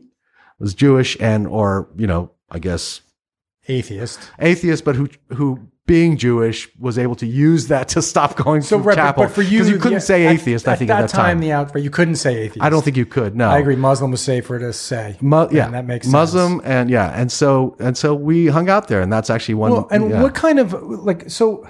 was 0.59 0.73
Jewish 0.73 1.17
and, 1.19 1.45
or, 1.45 1.89
you 1.97 2.07
know, 2.07 2.31
I 2.49 2.59
guess 2.59 3.01
Atheist. 3.67 4.19
atheist, 4.39 4.85
but 4.85 4.95
who, 4.95 5.09
who 5.33 5.67
being 5.87 6.17
Jewish 6.17 6.67
was 6.79 6.97
able 6.97 7.15
to 7.15 7.27
use 7.27 7.67
that 7.67 7.87
to 7.89 8.01
stop 8.01 8.35
going 8.37 8.61
So, 8.61 8.77
to 8.77 8.83
right, 8.83 8.95
chapel. 8.95 9.25
but 9.25 9.31
for 9.33 9.43
you, 9.43 9.63
you 9.65 9.77
couldn't 9.77 9.93
yeah, 9.93 9.99
say 9.99 10.25
at- 10.25 10.33
atheist, 10.35 10.67
I 10.67 10.75
think, 10.75 10.89
at 10.89 11.01
that 11.01 11.09
time. 11.09 11.39
the 11.39 11.51
out, 11.51 11.75
you 11.81 11.91
couldn't 11.91 12.15
say 12.15 12.37
atheist. 12.37 12.61
I 12.63 12.69
don't 12.69 12.83
think 12.83 12.97
you 12.97 13.05
could. 13.05 13.35
No, 13.35 13.49
I 13.49 13.59
agree. 13.59 13.75
Muslim 13.75 14.09
was 14.11 14.21
safer 14.21 14.57
to 14.57 14.73
say. 14.73 15.17
Mu- 15.21 15.47
yeah, 15.51 15.69
that 15.69 15.85
makes 15.85 16.05
sense. 16.07 16.11
Muslim 16.13 16.59
and 16.63 16.89
yeah, 16.89 17.11
and 17.19 17.31
so 17.31 17.75
and 17.79 17.95
so 17.95 18.15
we 18.15 18.47
hung 18.47 18.67
out 18.69 18.87
there, 18.87 19.01
and 19.01 19.13
that's 19.13 19.29
actually 19.29 19.55
one. 19.55 19.71
Well, 19.71 19.87
and 19.91 20.09
yeah. 20.09 20.21
what 20.23 20.33
kind 20.33 20.57
of 20.59 20.73
like 20.81 21.29
so? 21.29 21.67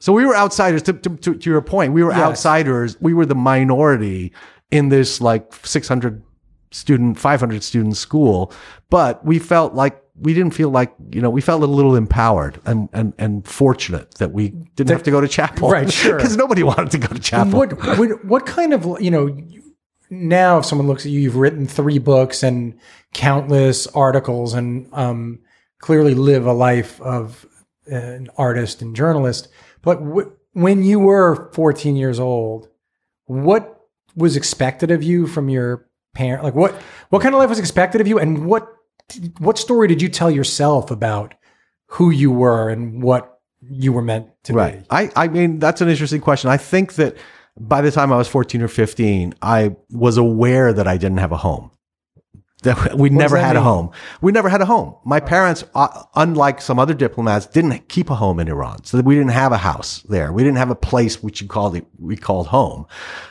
So 0.00 0.12
we 0.12 0.24
were 0.24 0.36
outsiders. 0.36 0.82
To, 0.84 0.92
to, 0.92 1.16
to, 1.16 1.34
to 1.34 1.50
your 1.50 1.60
point, 1.60 1.92
we 1.92 2.04
were 2.04 2.12
Yes. 2.12 2.20
outsiders. 2.20 2.96
We 3.00 3.12
were 3.12 3.26
the 3.26 3.34
minority 3.34 4.32
in 4.70 4.90
this 4.90 5.20
like 5.20 5.52
600 5.66 6.22
student, 6.70 7.18
500 7.18 7.62
student 7.64 7.96
school, 7.96 8.52
but 8.90 9.24
we 9.24 9.40
felt 9.40 9.74
like 9.74 10.00
we 10.20 10.34
didn't 10.34 10.54
feel 10.54 10.70
like 10.70 10.94
you 11.10 11.20
know 11.20 11.30
we 11.30 11.40
felt 11.40 11.62
a 11.62 11.66
little 11.66 11.94
empowered 11.94 12.60
and 12.64 12.88
and 12.92 13.12
and 13.18 13.46
fortunate 13.46 14.14
that 14.14 14.32
we 14.32 14.50
didn't 14.76 14.90
have 14.90 15.02
to 15.04 15.10
go 15.10 15.20
to 15.20 15.28
chapel, 15.28 15.70
Right, 15.70 15.90
sure. 15.92 16.16
because 16.18 16.36
nobody 16.36 16.62
wanted 16.62 16.90
to 16.92 16.98
go 16.98 17.08
to 17.08 17.20
chapel. 17.20 17.58
What, 17.58 17.72
what 17.98 18.24
what 18.24 18.46
kind 18.46 18.72
of 18.72 19.00
you 19.00 19.10
know? 19.10 19.36
Now, 20.10 20.58
if 20.58 20.64
someone 20.64 20.86
looks 20.86 21.04
at 21.04 21.12
you, 21.12 21.20
you've 21.20 21.36
written 21.36 21.66
three 21.66 21.98
books 21.98 22.42
and 22.42 22.78
countless 23.12 23.86
articles, 23.88 24.54
and 24.54 24.88
um, 24.92 25.40
clearly 25.80 26.14
live 26.14 26.46
a 26.46 26.52
life 26.52 26.98
of 27.02 27.44
an 27.86 28.28
artist 28.38 28.80
and 28.80 28.96
journalist. 28.96 29.48
But 29.82 29.96
wh- 29.96 30.56
when 30.56 30.82
you 30.82 30.98
were 30.98 31.50
14 31.52 31.94
years 31.94 32.18
old, 32.18 32.68
what 33.26 33.80
was 34.16 34.34
expected 34.34 34.90
of 34.90 35.02
you 35.02 35.26
from 35.26 35.50
your 35.50 35.86
parent? 36.14 36.42
Like 36.42 36.54
what 36.54 36.74
what 37.10 37.20
kind 37.22 37.34
of 37.34 37.38
life 37.40 37.50
was 37.50 37.58
expected 37.58 38.00
of 38.00 38.08
you, 38.08 38.18
and 38.18 38.46
what 38.46 38.66
what 39.38 39.58
story 39.58 39.88
did 39.88 40.02
you 40.02 40.08
tell 40.08 40.30
yourself 40.30 40.90
about 40.90 41.34
who 41.86 42.10
you 42.10 42.30
were 42.30 42.68
and 42.68 43.02
what 43.02 43.40
you 43.62 43.92
were 43.92 44.02
meant 44.02 44.28
to 44.44 44.52
Right. 44.52 44.80
be? 44.80 44.86
I, 44.90 45.10
I 45.16 45.28
mean, 45.28 45.58
that's 45.58 45.80
an 45.80 45.88
interesting 45.88 46.20
question. 46.20 46.50
I 46.50 46.56
think 46.56 46.94
that 46.94 47.16
by 47.58 47.80
the 47.80 47.90
time 47.90 48.12
I 48.12 48.16
was 48.16 48.28
14 48.28 48.62
or 48.62 48.68
15, 48.68 49.34
I 49.42 49.74
was 49.90 50.16
aware 50.16 50.72
that 50.72 50.86
I 50.86 50.96
didn't 50.96 51.18
have 51.18 51.32
a 51.32 51.36
home. 51.38 51.70
That 52.62 52.94
we 52.98 53.08
never 53.10 53.36
that 53.36 53.44
had 53.44 53.56
a 53.56 53.60
home. 53.60 53.90
We 54.20 54.32
never 54.32 54.48
had 54.48 54.60
a 54.60 54.66
home. 54.66 54.96
My 55.04 55.20
parents, 55.20 55.64
uh, 55.74 56.04
unlike 56.14 56.60
some 56.60 56.78
other 56.78 56.94
diplomats, 56.94 57.46
didn't 57.46 57.88
keep 57.88 58.10
a 58.10 58.14
home 58.14 58.40
in 58.40 58.48
Iran. 58.48 58.84
So 58.84 59.00
we 59.00 59.14
didn't 59.14 59.30
have 59.30 59.52
a 59.52 59.58
house 59.58 60.02
there. 60.02 60.32
We 60.32 60.42
didn't 60.42 60.58
have 60.58 60.70
a 60.70 60.76
place 60.76 61.22
which 61.22 61.40
you 61.40 61.46
called 61.46 61.76
it, 61.76 61.86
we 61.98 62.16
called 62.16 62.48
home. 62.48 62.86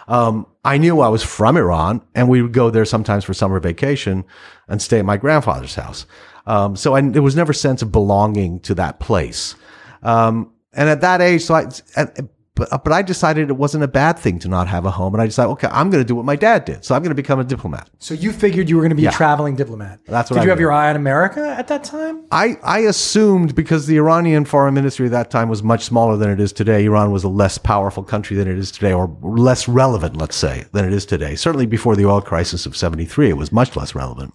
Um, 0.07 0.47
I 0.63 0.77
knew 0.77 1.01
I 1.01 1.09
was 1.09 1.23
from 1.23 1.57
Iran 1.57 2.01
and 2.15 2.29
we 2.29 2.41
would 2.41 2.53
go 2.53 2.69
there 2.69 2.85
sometimes 2.85 3.23
for 3.23 3.33
summer 3.33 3.59
vacation 3.59 4.25
and 4.67 4.81
stay 4.81 4.99
at 4.99 5.05
my 5.05 5.17
grandfather's 5.17 5.75
house. 5.75 6.05
Um, 6.45 6.77
so 6.77 6.95
I, 6.95 7.01
there 7.01 7.21
was 7.21 7.35
never 7.35 7.51
a 7.51 7.55
sense 7.55 7.81
of 7.81 7.91
belonging 7.91 8.61
to 8.61 8.75
that 8.75 8.99
place. 8.99 9.55
Um, 10.03 10.53
and 10.73 10.89
at 10.89 11.01
that 11.01 11.21
age, 11.21 11.43
so 11.43 11.55
I, 11.55 11.67
at, 11.95 12.17
but, 12.57 12.83
but 12.83 12.91
I 12.91 13.01
decided 13.03 13.49
it 13.49 13.53
wasn't 13.53 13.83
a 13.83 13.87
bad 13.87 14.17
thing 14.17 14.39
to 14.39 14.47
not 14.47 14.67
have 14.67 14.85
a 14.85 14.91
home. 14.91 15.13
And 15.13 15.21
I 15.21 15.27
decided, 15.27 15.51
okay, 15.51 15.67
I'm 15.71 15.89
going 15.89 16.03
to 16.03 16.07
do 16.07 16.15
what 16.15 16.25
my 16.25 16.35
dad 16.35 16.65
did. 16.65 16.83
So 16.83 16.95
I'm 16.95 17.03
going 17.03 17.11
to 17.11 17.15
become 17.15 17.39
a 17.39 17.43
diplomat. 17.43 17.89
So 17.99 18.13
you 18.13 18.31
figured 18.31 18.67
you 18.69 18.75
were 18.75 18.81
going 18.81 18.89
to 18.89 18.95
be 18.95 19.05
a 19.05 19.11
traveling 19.11 19.55
diplomat. 19.55 19.99
That's 20.05 20.29
what 20.29 20.35
Did 20.35 20.41
I 20.41 20.43
you 20.45 20.49
have 20.49 20.59
your 20.59 20.71
eye 20.71 20.89
on 20.89 20.95
America 20.95 21.47
at 21.47 21.67
that 21.67 21.83
time? 21.83 22.25
I, 22.31 22.57
I 22.63 22.79
assumed 22.79 23.55
because 23.55 23.85
the 23.85 23.97
Iranian 23.97 24.43
foreign 24.43 24.73
ministry 24.73 25.05
at 25.05 25.11
that 25.11 25.29
time 25.29 25.49
was 25.49 25.61
much 25.61 25.83
smaller 25.83 26.17
than 26.17 26.29
it 26.29 26.39
is 26.39 26.51
today. 26.51 26.85
Iran 26.85 27.11
was 27.11 27.23
a 27.23 27.29
less 27.29 27.57
powerful 27.57 28.03
country 28.03 28.35
than 28.35 28.47
it 28.47 28.57
is 28.57 28.71
today, 28.71 28.91
or 28.91 29.15
less 29.21 29.67
relevant, 29.67 30.17
let's 30.17 30.35
say, 30.35 30.65
than 30.71 30.83
it 30.83 30.93
is 30.93 31.05
today. 31.05 31.35
Certainly 31.35 31.67
before 31.67 31.95
the 31.95 32.05
oil 32.05 32.21
crisis 32.21 32.65
of 32.65 32.75
73, 32.75 33.29
it 33.29 33.37
was 33.37 33.51
much 33.51 33.75
less 33.75 33.93
relevant. 33.93 34.33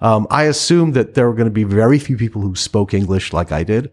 Um, 0.00 0.28
I 0.30 0.44
assumed 0.44 0.94
that 0.94 1.14
there 1.14 1.26
were 1.26 1.34
going 1.34 1.48
to 1.48 1.50
be 1.50 1.64
very 1.64 1.98
few 1.98 2.16
people 2.16 2.40
who 2.40 2.54
spoke 2.54 2.94
English 2.94 3.32
like 3.32 3.50
I 3.50 3.64
did 3.64 3.90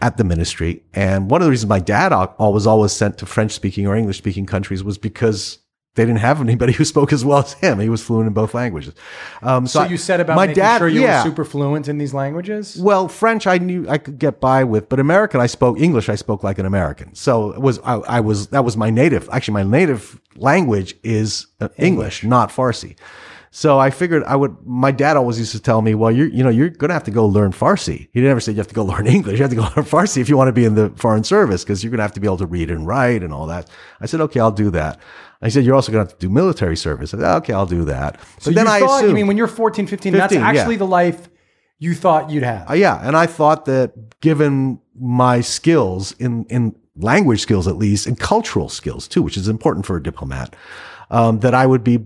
at 0.00 0.16
the 0.16 0.24
ministry. 0.24 0.82
And 0.94 1.30
one 1.30 1.40
of 1.42 1.46
the 1.46 1.50
reasons 1.50 1.68
my 1.68 1.80
dad 1.80 2.12
was 2.38 2.66
always 2.66 2.92
sent 2.92 3.18
to 3.18 3.26
French 3.26 3.52
speaking 3.52 3.86
or 3.86 3.94
English 3.96 4.18
speaking 4.18 4.46
countries 4.46 4.82
was 4.82 4.98
because 4.98 5.58
they 5.96 6.04
didn't 6.04 6.20
have 6.20 6.40
anybody 6.40 6.72
who 6.78 6.84
spoke 6.84 7.12
as 7.12 7.24
well 7.24 7.38
as 7.38 7.52
him. 7.54 7.80
He 7.80 7.88
was 7.88 8.00
fluent 8.02 8.28
in 8.28 8.32
both 8.32 8.54
languages. 8.54 8.94
Um, 9.42 9.66
So 9.66 9.80
I- 9.80 9.86
you 9.86 9.96
said 9.96 10.20
about 10.20 10.36
my 10.36 10.46
making 10.46 10.62
dad, 10.62 10.78
sure 10.78 10.88
you 10.88 11.02
yeah. 11.02 11.22
were 11.22 11.28
super 11.30 11.44
fluent 11.44 11.88
in 11.88 11.98
these 11.98 12.14
languages? 12.14 12.78
Well, 12.80 13.08
French 13.08 13.46
I 13.46 13.58
knew 13.58 13.86
I 13.88 13.98
could 13.98 14.18
get 14.18 14.40
by 14.40 14.62
with, 14.64 14.88
but 14.88 15.00
American 15.00 15.40
I 15.40 15.46
spoke 15.46 15.80
English. 15.80 16.08
I 16.08 16.14
spoke 16.14 16.44
like 16.44 16.58
an 16.58 16.66
American. 16.66 17.14
So 17.14 17.50
it 17.52 17.60
was 17.60 17.80
I, 17.80 17.94
I 17.96 18.20
was 18.20 18.46
that 18.48 18.64
was 18.64 18.76
my 18.76 18.88
native. 18.90 19.28
Actually, 19.32 19.54
my 19.64 19.70
native 19.78 20.20
language 20.36 20.94
is 21.02 21.46
uh, 21.60 21.68
English, 21.76 22.22
not 22.24 22.50
Farsi. 22.50 22.94
So 23.52 23.80
I 23.80 23.90
figured 23.90 24.22
I 24.24 24.36
would. 24.36 24.56
My 24.64 24.92
dad 24.92 25.16
always 25.16 25.36
used 25.38 25.50
to 25.52 25.60
tell 25.60 25.82
me, 25.82 25.94
"Well, 25.96 26.12
you're 26.12 26.28
you 26.28 26.44
know 26.44 26.50
you're 26.50 26.68
going 26.68 26.88
to 26.90 26.94
have 26.94 27.04
to 27.04 27.10
go 27.10 27.26
learn 27.26 27.50
Farsi." 27.50 28.08
He 28.12 28.20
never 28.20 28.38
said 28.38 28.52
you 28.52 28.58
have 28.58 28.68
to 28.68 28.74
go 28.74 28.84
learn 28.92 29.08
English. 29.08 29.38
You 29.38 29.42
have 29.42 29.50
to 29.50 29.56
go 29.56 29.62
learn 29.62 29.84
Farsi 29.84 30.18
if 30.18 30.28
you 30.28 30.36
want 30.36 30.48
to 30.48 30.52
be 30.52 30.64
in 30.64 30.76
the 30.76 30.90
foreign 30.90 31.24
service 31.24 31.64
because 31.64 31.82
you're 31.82 31.90
going 31.90 31.98
to 31.98 32.04
have 32.04 32.12
to 32.12 32.20
be 32.20 32.28
able 32.28 32.36
to 32.38 32.46
read 32.46 32.70
and 32.70 32.86
write 32.86 33.24
and 33.24 33.32
all 33.32 33.46
that. 33.46 33.68
I 34.00 34.06
said, 34.06 34.20
"Okay, 34.20 34.38
I'll 34.38 34.52
do 34.52 34.70
that." 34.70 35.00
I 35.42 35.48
said, 35.48 35.64
"You're 35.64 35.74
also 35.74 35.90
going 35.90 36.04
to 36.04 36.10
have 36.10 36.18
to 36.18 36.26
do 36.26 36.32
military 36.32 36.76
service." 36.76 37.12
I 37.12 37.18
said, 37.18 37.36
"Okay, 37.38 37.52
I'll 37.52 37.66
do 37.66 37.84
that." 37.86 38.20
But 38.36 38.42
So 38.42 38.50
then 38.52 38.68
I 38.68 38.80
thought, 38.80 38.98
assumed, 38.98 39.10
I 39.10 39.14
mean, 39.14 39.26
when 39.26 39.36
you're 39.36 39.48
14, 39.48 39.86
15, 39.86 40.12
15, 40.12 40.18
that's 40.18 40.32
yeah. 40.32 40.46
actually 40.46 40.76
the 40.76 40.86
life 40.86 41.28
you 41.80 41.94
thought 41.94 42.30
you'd 42.30 42.44
have. 42.44 42.70
Uh, 42.70 42.74
yeah, 42.74 43.00
and 43.02 43.16
I 43.16 43.26
thought 43.26 43.64
that 43.64 44.20
given 44.20 44.80
my 44.94 45.40
skills 45.40 46.12
in 46.20 46.44
in 46.44 46.76
language 46.94 47.40
skills 47.40 47.66
at 47.66 47.76
least, 47.76 48.06
and 48.06 48.16
cultural 48.16 48.68
skills 48.68 49.08
too, 49.08 49.22
which 49.22 49.36
is 49.36 49.48
important 49.48 49.86
for 49.86 49.96
a 49.96 50.02
diplomat, 50.02 50.54
um, 51.10 51.40
that 51.40 51.54
I 51.54 51.66
would 51.66 51.82
be 51.82 51.98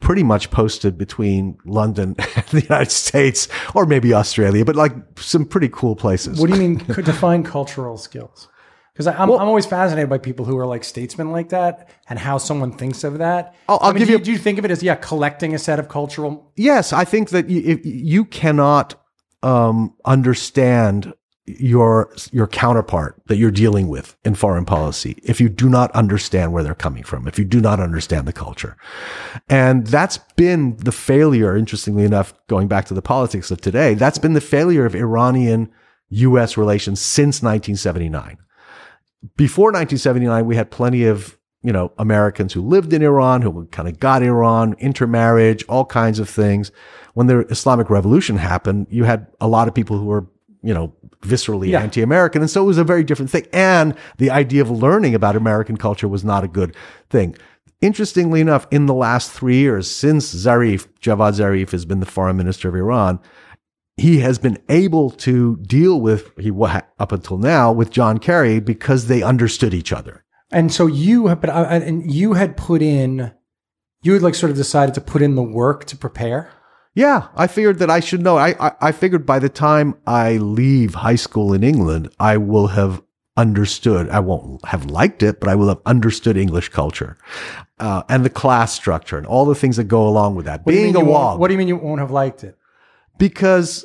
pretty 0.00 0.22
much 0.22 0.50
posted 0.50 0.96
between 0.98 1.56
London 1.64 2.16
and 2.36 2.44
the 2.46 2.62
United 2.62 2.90
States, 2.90 3.48
or 3.74 3.86
maybe 3.86 4.12
Australia, 4.14 4.64
but 4.64 4.76
like 4.76 4.92
some 5.18 5.44
pretty 5.44 5.68
cool 5.70 5.94
places. 5.94 6.40
what 6.40 6.48
do 6.48 6.54
you 6.54 6.60
mean 6.60 6.78
could 6.94 7.04
define 7.04 7.42
cultural 7.42 7.96
skills? 7.96 8.48
Because 8.92 9.06
I'm, 9.06 9.30
I'm 9.30 9.48
always 9.48 9.64
fascinated 9.66 10.10
by 10.10 10.18
people 10.18 10.44
who 10.44 10.58
are 10.58 10.66
like 10.66 10.84
statesmen 10.84 11.30
like 11.32 11.50
that 11.50 11.88
and 12.08 12.18
how 12.18 12.36
someone 12.38 12.72
thinks 12.72 13.04
of 13.04 13.18
that. 13.18 13.54
I'll- 13.68 13.78
I'll 13.80 13.90
I 13.90 13.92
mean, 13.92 14.00
give 14.00 14.08
do 14.08 14.12
you- 14.14 14.18
do 14.18 14.32
you 14.32 14.38
think 14.38 14.58
of 14.58 14.64
it 14.64 14.70
as, 14.70 14.82
yeah, 14.82 14.96
collecting 14.96 15.54
a 15.54 15.58
set 15.58 15.78
of 15.78 15.88
cultural 15.88 16.52
Yes, 16.56 16.92
I 16.92 17.04
think 17.04 17.30
that 17.30 17.48
you, 17.48 17.62
if 17.64 17.80
you 17.84 18.24
cannot 18.24 18.94
um, 19.42 19.94
understand 20.04 21.14
your 21.46 22.12
your 22.30 22.46
counterpart 22.46 23.20
that 23.26 23.36
you're 23.36 23.50
dealing 23.50 23.88
with 23.88 24.16
in 24.24 24.34
foreign 24.34 24.64
policy 24.64 25.18
if 25.24 25.40
you 25.40 25.48
do 25.48 25.68
not 25.68 25.90
understand 25.92 26.52
where 26.52 26.62
they're 26.62 26.74
coming 26.74 27.02
from, 27.02 27.26
if 27.26 27.38
you 27.38 27.44
do 27.44 27.60
not 27.60 27.80
understand 27.80 28.28
the 28.28 28.32
culture, 28.32 28.76
and 29.48 29.86
that's 29.86 30.18
been 30.36 30.76
the 30.76 30.92
failure. 30.92 31.56
Interestingly 31.56 32.04
enough, 32.04 32.34
going 32.46 32.68
back 32.68 32.84
to 32.86 32.94
the 32.94 33.02
politics 33.02 33.50
of 33.50 33.60
today, 33.60 33.94
that's 33.94 34.18
been 34.18 34.34
the 34.34 34.40
failure 34.40 34.86
of 34.86 34.94
Iranian-U.S. 34.94 36.56
relations 36.56 37.00
since 37.00 37.42
1979 37.42 38.38
before 39.36 39.66
1979, 39.66 40.46
we 40.46 40.56
had 40.56 40.70
plenty 40.70 41.04
of 41.04 41.36
you 41.62 41.72
know 41.72 41.92
Americans 41.98 42.52
who 42.52 42.62
lived 42.62 42.92
in 42.92 43.02
Iran, 43.02 43.42
who 43.42 43.66
kind 43.66 43.88
of 43.88 43.98
got 43.98 44.22
Iran, 44.22 44.74
intermarriage, 44.78 45.64
all 45.68 45.84
kinds 45.84 46.18
of 46.18 46.28
things. 46.28 46.70
When 47.14 47.26
the 47.26 47.40
Islamic 47.48 47.90
Revolution 47.90 48.36
happened, 48.36 48.86
you 48.90 49.04
had 49.04 49.26
a 49.40 49.48
lot 49.48 49.68
of 49.68 49.74
people 49.74 49.98
who 49.98 50.06
were 50.06 50.26
you 50.62 50.74
know 50.74 50.92
viscerally 51.22 51.68
Yeah. 51.68 51.80
anti-American, 51.82 52.42
and 52.42 52.50
so 52.50 52.62
it 52.62 52.66
was 52.66 52.78
a 52.78 52.84
very 52.84 53.04
different 53.04 53.30
thing. 53.30 53.46
And 53.52 53.94
the 54.18 54.30
idea 54.30 54.62
of 54.62 54.70
learning 54.70 55.14
about 55.14 55.36
American 55.36 55.76
culture 55.76 56.08
was 56.08 56.24
not 56.24 56.44
a 56.44 56.48
good 56.48 56.74
thing. 57.10 57.36
interestingly 57.82 58.42
enough, 58.42 58.66
in 58.70 58.84
the 58.84 58.92
last 58.92 59.32
three 59.32 59.56
years, 59.56 59.90
since 59.90 60.34
Zarif, 60.34 60.86
Javad 61.00 61.32
Zarif 61.40 61.70
has 61.70 61.86
been 61.86 62.00
the 62.00 62.04
foreign 62.06 62.36
minister 62.36 62.68
of 62.68 62.74
Iran, 62.74 63.18
he 63.96 64.18
has 64.18 64.38
been 64.38 64.58
able 64.68 65.10
to 65.10 65.56
deal 65.62 65.98
with 65.98 66.30
he 66.38 66.50
up 66.98 67.10
until 67.12 67.38
now 67.38 67.72
with 67.72 67.90
John 67.90 68.18
Kerry 68.18 68.60
because 68.60 69.06
they 69.06 69.22
understood 69.22 69.72
each 69.72 69.92
other. 69.94 70.24
And 70.52 70.70
so 70.70 70.86
you, 70.86 71.28
have- 71.28 71.40
but 71.40 71.48
uh, 71.48 71.68
and 71.70 72.10
you 72.12 72.34
had 72.34 72.56
put 72.58 72.82
in, 72.82 73.32
you 74.02 74.12
had 74.12 74.20
like 74.22 74.34
sort 74.34 74.50
of 74.50 74.56
decided 74.58 74.94
to 74.96 75.00
put 75.00 75.22
in 75.22 75.34
the 75.34 75.42
work 75.42 75.84
to 75.86 75.96
prepare. 75.96 76.50
Yeah, 76.94 77.28
I 77.36 77.46
figured 77.46 77.78
that 77.78 77.90
I 77.90 78.00
should 78.00 78.22
know. 78.22 78.36
I, 78.36 78.54
I 78.58 78.72
I 78.80 78.92
figured 78.92 79.24
by 79.24 79.38
the 79.38 79.48
time 79.48 79.94
I 80.06 80.38
leave 80.38 80.94
high 80.94 81.16
school 81.16 81.52
in 81.52 81.62
England, 81.62 82.08
I 82.18 82.36
will 82.36 82.68
have 82.68 83.02
understood. 83.36 84.08
I 84.10 84.20
won't 84.20 84.64
have 84.66 84.86
liked 84.86 85.22
it, 85.22 85.40
but 85.40 85.48
I 85.48 85.54
will 85.54 85.68
have 85.68 85.80
understood 85.86 86.36
English 86.36 86.70
culture 86.70 87.16
uh, 87.78 88.02
and 88.08 88.24
the 88.24 88.30
class 88.30 88.72
structure 88.72 89.16
and 89.16 89.26
all 89.26 89.46
the 89.46 89.54
things 89.54 89.76
that 89.76 89.84
go 89.84 90.06
along 90.06 90.34
with 90.34 90.46
that. 90.46 90.66
What 90.66 90.72
Being 90.72 90.96
a 90.96 91.04
wog. 91.04 91.38
What 91.38 91.48
do 91.48 91.54
you 91.54 91.58
mean 91.58 91.68
you 91.68 91.76
won't 91.76 92.00
have 92.00 92.10
liked 92.10 92.44
it? 92.44 92.56
because 93.20 93.84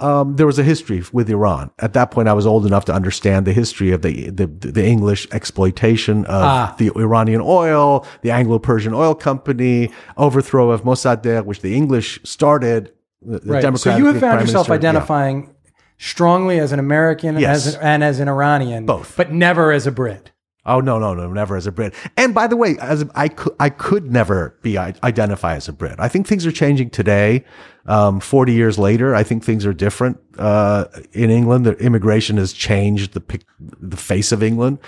um, 0.00 0.36
there 0.36 0.46
was 0.46 0.58
a 0.58 0.62
history 0.62 1.02
with 1.12 1.28
Iran. 1.28 1.70
At 1.80 1.92
that 1.94 2.10
point, 2.10 2.28
I 2.28 2.32
was 2.32 2.46
old 2.46 2.64
enough 2.66 2.84
to 2.86 2.92
understand 2.92 3.46
the 3.46 3.52
history 3.52 3.90
of 3.92 4.02
the 4.02 4.30
the, 4.30 4.46
the 4.46 4.84
English 4.86 5.26
exploitation 5.32 6.24
of 6.26 6.42
Ah. 6.44 6.74
the 6.78 6.90
Iranian 6.96 7.40
oil, 7.42 8.06
the 8.22 8.30
Anglo-Persian 8.30 8.94
Oil 8.94 9.14
Company, 9.14 9.90
overthrow 10.16 10.70
of 10.70 10.82
Mossadegh, 10.84 11.44
which 11.44 11.60
the 11.62 11.74
English 11.74 12.20
started. 12.24 12.92
The, 13.22 13.40
Right. 13.44 13.78
So 13.78 13.96
you 13.96 14.06
have 14.06 14.20
found 14.20 14.36
Prime 14.36 14.40
yourself 14.46 14.68
Minister- 14.68 14.72
yeah. 14.72 14.90
identifying 14.90 15.54
strongly 15.98 16.60
as 16.60 16.70
an 16.72 16.78
American 16.78 17.38
Yes. 17.38 17.66
as 17.66 17.74
an, 17.74 17.80
and 17.82 18.04
as 18.04 18.20
an 18.20 18.28
Iranian, 18.28 18.86
Both. 18.86 19.14
but 19.16 19.32
never 19.32 19.72
as 19.72 19.86
a 19.86 19.90
Brit. 19.90 20.30
Oh 20.64 20.80
no, 20.80 20.98
no, 20.98 21.14
no, 21.14 21.32
never 21.32 21.56
as 21.56 21.66
a 21.66 21.72
Brit. 21.72 21.94
And 22.16 22.34
by 22.34 22.46
the 22.46 22.56
way, 22.56 22.76
as 22.80 23.04
I 23.14 23.28
could, 23.28 23.54
I 23.58 23.70
could 23.70 24.12
never 24.12 24.54
be 24.62 24.78
i- 24.78 24.94
identify 25.02 25.54
as 25.56 25.66
a 25.66 25.72
Brit. 25.72 25.96
I 25.98 26.08
think 26.08 26.26
things 26.26 26.44
are 26.46 26.52
changing 26.52 26.90
today. 26.90 27.44
Um, 27.88 28.20
Forty 28.20 28.52
years 28.52 28.78
later, 28.78 29.14
I 29.14 29.22
think 29.22 29.42
things 29.42 29.66
are 29.66 29.72
different. 29.72 30.20
Uh, 30.38 30.84
in 31.12 31.30
England, 31.30 31.66
the 31.66 31.72
immigration 31.78 32.36
has 32.36 32.52
changed 32.52 33.14
the 33.14 33.20
pic, 33.20 33.44
the 33.58 33.96
face 33.96 34.30
of 34.30 34.42
England, 34.42 34.78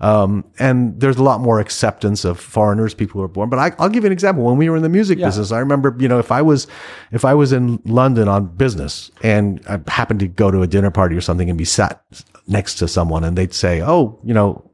um, 0.00 0.44
and 0.58 1.00
there's 1.00 1.16
a 1.16 1.22
lot 1.22 1.40
more 1.40 1.60
acceptance 1.60 2.24
of 2.24 2.38
foreigners, 2.38 2.94
people 2.94 3.20
who 3.20 3.24
are 3.24 3.28
born. 3.28 3.48
But 3.48 3.58
I, 3.58 3.72
I'll 3.78 3.88
give 3.88 4.02
you 4.02 4.08
an 4.08 4.12
example. 4.12 4.44
When 4.44 4.56
we 4.56 4.68
were 4.68 4.76
in 4.76 4.82
the 4.82 4.88
music 4.88 5.18
business, 5.28 5.52
I 5.52 5.60
remember, 5.60 5.96
you 5.98 6.08
know, 6.08 6.18
if 6.18 6.32
I 6.32 6.42
was, 6.42 6.66
if 7.12 7.24
I 7.24 7.32
was 7.32 7.52
in 7.52 7.80
London 7.84 8.28
on 8.28 8.46
business 8.46 9.10
and 9.22 9.64
I 9.68 9.80
happened 9.90 10.20
to 10.20 10.28
go 10.28 10.50
to 10.50 10.60
a 10.62 10.66
dinner 10.66 10.90
party 10.90 11.16
or 11.16 11.20
something 11.20 11.48
and 11.48 11.56
be 11.56 11.64
sat 11.64 12.04
next 12.48 12.74
to 12.76 12.88
someone, 12.88 13.24
and 13.24 13.38
they'd 13.38 13.54
say, 13.54 13.80
"Oh, 13.80 14.18
you 14.24 14.34
know." 14.34 14.68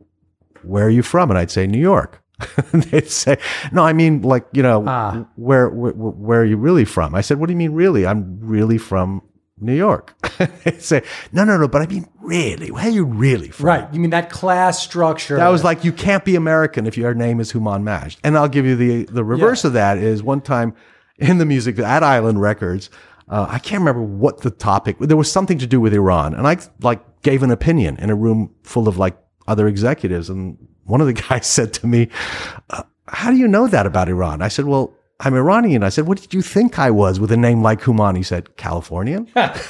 where 0.64 0.86
are 0.86 0.90
you 0.90 1.02
from? 1.02 1.30
And 1.30 1.38
I'd 1.38 1.50
say, 1.50 1.66
New 1.66 1.78
York. 1.78 2.22
They'd 2.72 3.08
say, 3.10 3.38
no, 3.72 3.84
I 3.84 3.92
mean, 3.92 4.22
like, 4.22 4.46
you 4.52 4.62
know, 4.62 4.84
Ah. 4.86 5.24
where, 5.36 5.68
where, 5.68 5.92
where 5.92 6.40
are 6.40 6.44
you 6.44 6.56
really 6.56 6.84
from? 6.84 7.14
I 7.14 7.20
said, 7.20 7.38
what 7.38 7.46
do 7.46 7.52
you 7.52 7.56
mean, 7.56 7.72
really? 7.72 8.06
I'm 8.06 8.38
really 8.40 8.78
from 8.78 9.22
New 9.60 9.74
York. 9.74 10.14
They'd 10.64 10.82
say, 10.82 11.02
no, 11.32 11.44
no, 11.44 11.56
no, 11.56 11.68
but 11.68 11.82
I 11.82 11.86
mean, 11.86 12.08
really, 12.20 12.70
where 12.70 12.86
are 12.86 12.90
you 12.90 13.04
really 13.04 13.50
from? 13.50 13.66
Right. 13.66 13.94
You 13.94 14.00
mean 14.00 14.10
that 14.10 14.30
class 14.30 14.82
structure? 14.82 15.36
That 15.36 15.48
was 15.48 15.62
like, 15.62 15.84
you 15.84 15.92
can't 15.92 16.24
be 16.24 16.34
American 16.34 16.86
if 16.86 16.96
your 16.96 17.14
name 17.14 17.38
is 17.40 17.52
Hooman 17.52 17.84
Majd. 17.84 18.16
And 18.24 18.36
I'll 18.36 18.48
give 18.48 18.66
you 18.66 18.74
the, 18.74 19.04
the 19.04 19.24
reverse 19.24 19.64
of 19.64 19.72
that 19.74 19.98
is 19.98 20.22
one 20.22 20.40
time 20.40 20.74
in 21.18 21.38
the 21.38 21.46
music 21.46 21.78
at 21.78 22.02
Island 22.02 22.40
Records, 22.40 22.90
uh, 23.28 23.46
I 23.48 23.58
can't 23.60 23.80
remember 23.80 24.02
what 24.02 24.40
the 24.40 24.50
topic, 24.50 24.98
there 24.98 25.16
was 25.16 25.30
something 25.30 25.58
to 25.58 25.66
do 25.66 25.80
with 25.80 25.94
Iran. 25.94 26.34
And 26.34 26.46
I 26.48 26.58
like 26.82 27.22
gave 27.22 27.42
an 27.44 27.50
opinion 27.52 27.96
in 27.98 28.10
a 28.10 28.14
room 28.14 28.52
full 28.64 28.88
of 28.88 28.98
like 28.98 29.16
other 29.46 29.68
executives. 29.68 30.28
And 30.28 30.58
one 30.84 31.00
of 31.00 31.06
the 31.06 31.12
guys 31.28 31.46
said 31.46 31.72
to 31.74 31.86
me, 31.86 32.08
uh, 32.70 32.82
how 33.08 33.30
do 33.30 33.36
you 33.36 33.48
know 33.48 33.66
that 33.68 33.86
about 33.86 34.08
Iran? 34.08 34.42
I 34.42 34.48
said, 34.48 34.64
well, 34.64 34.94
I'm 35.20 35.34
Iranian. 35.34 35.84
I 35.84 35.90
said, 35.90 36.06
what 36.08 36.20
did 36.20 36.34
you 36.34 36.42
think 36.42 36.78
I 36.78 36.90
was 36.90 37.20
with 37.20 37.30
a 37.30 37.36
name 37.36 37.62
like 37.62 37.80
Hooman? 37.82 38.16
He 38.16 38.24
said, 38.24 38.56
Californian. 38.56 39.28
That's 39.34 39.64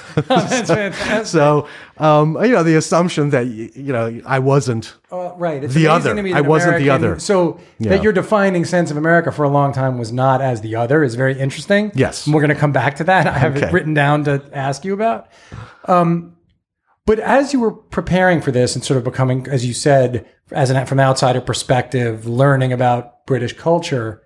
fantastic. 0.71 1.26
so, 1.26 1.68
um, 1.99 2.37
you 2.42 2.49
know, 2.52 2.62
the 2.62 2.76
assumption 2.76 3.28
that, 3.30 3.47
you 3.47 3.92
know, 3.92 4.21
I 4.25 4.38
wasn't 4.38 4.94
Uh, 5.12 5.33
right. 5.37 5.62
It's 5.62 5.75
The 5.75 5.87
other. 5.88 6.12
I 6.18 6.23
that 6.33 6.47
wasn't 6.47 6.78
the 6.78 6.88
other. 6.90 7.18
So 7.18 7.61
Yeah. 7.78 7.90
that 7.90 8.02
your 8.02 8.12
defining 8.14 8.64
sense 8.64 8.90
of 8.90 8.97
America 8.97 9.30
for 9.30 9.44
a 9.44 9.50
long 9.50 9.73
time 9.73 9.99
was 9.99 10.11
not 10.12 10.40
as 10.40 10.62
the 10.62 10.76
other 10.76 11.04
is 11.04 11.14
very 11.14 11.38
interesting. 11.38 11.92
Yes. 11.94 12.25
And 12.26 12.35
we're 12.35 12.40
going 12.40 12.54
to 12.54 12.61
come 12.61 12.73
back 12.73 12.97
to 12.97 13.04
that. 13.04 13.26
I 13.26 13.37
have 13.38 13.54
it 13.56 13.71
written 13.71 13.92
down 13.92 14.25
to 14.25 14.42
ask 14.54 14.83
you 14.85 14.94
about. 14.94 15.28
Um, 15.87 16.33
but 17.06 17.19
as 17.19 17.52
you 17.52 17.60
were 17.60 17.73
preparing 17.73 18.40
for 18.40 18.50
this 18.50 18.75
and 18.75 18.84
sort 18.84 18.99
of 18.99 19.04
becoming, 19.04 19.47
as 19.49 19.67
you 19.67 19.75
said, 19.75 20.26
as 20.50 20.71
an 20.71 20.86
from 20.86 20.99
an 20.99 21.06
outsider 21.06 21.40
perspective, 21.40 22.26
learning 22.26 22.73
about 22.73 23.26
British 23.26 23.52
culture, 23.52 24.23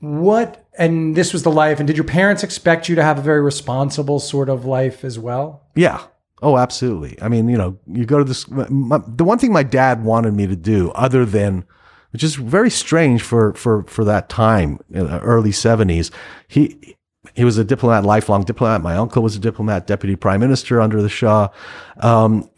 what 0.00 0.66
and 0.78 1.16
this 1.16 1.32
was 1.32 1.42
the 1.42 1.50
life. 1.50 1.78
And 1.78 1.86
did 1.86 1.96
your 1.96 2.04
parents 2.04 2.42
expect 2.42 2.88
you 2.88 2.94
to 2.96 3.02
have 3.02 3.18
a 3.18 3.22
very 3.22 3.40
responsible 3.40 4.20
sort 4.20 4.48
of 4.48 4.64
life 4.64 5.04
as 5.04 5.18
well? 5.18 5.62
Yeah. 5.74 6.02
Oh, 6.42 6.58
absolutely. 6.58 7.16
I 7.22 7.28
mean, 7.28 7.48
you 7.48 7.56
know, 7.56 7.78
you 7.86 8.04
go 8.04 8.18
to 8.18 8.24
this. 8.24 8.48
My, 8.50 9.00
the 9.06 9.24
one 9.24 9.38
thing 9.38 9.52
my 9.52 9.62
dad 9.62 10.02
wanted 10.02 10.34
me 10.34 10.46
to 10.48 10.56
do, 10.56 10.90
other 10.90 11.24
than, 11.24 11.64
which 12.10 12.24
is 12.24 12.34
very 12.34 12.68
strange 12.68 13.22
for 13.22 13.54
for 13.54 13.84
for 13.84 14.04
that 14.04 14.28
time, 14.28 14.80
early 14.92 15.52
seventies, 15.52 16.10
he 16.48 16.96
he 17.34 17.44
was 17.44 17.58
a 17.58 17.64
diplomat, 17.64 18.04
lifelong 18.04 18.44
diplomat. 18.44 18.82
My 18.82 18.96
uncle 18.96 19.22
was 19.22 19.36
a 19.36 19.38
diplomat, 19.38 19.86
deputy 19.86 20.16
prime 20.16 20.40
minister 20.40 20.80
under 20.80 21.00
the 21.00 21.08
Shah. 21.08 21.48
Um, 22.00 22.48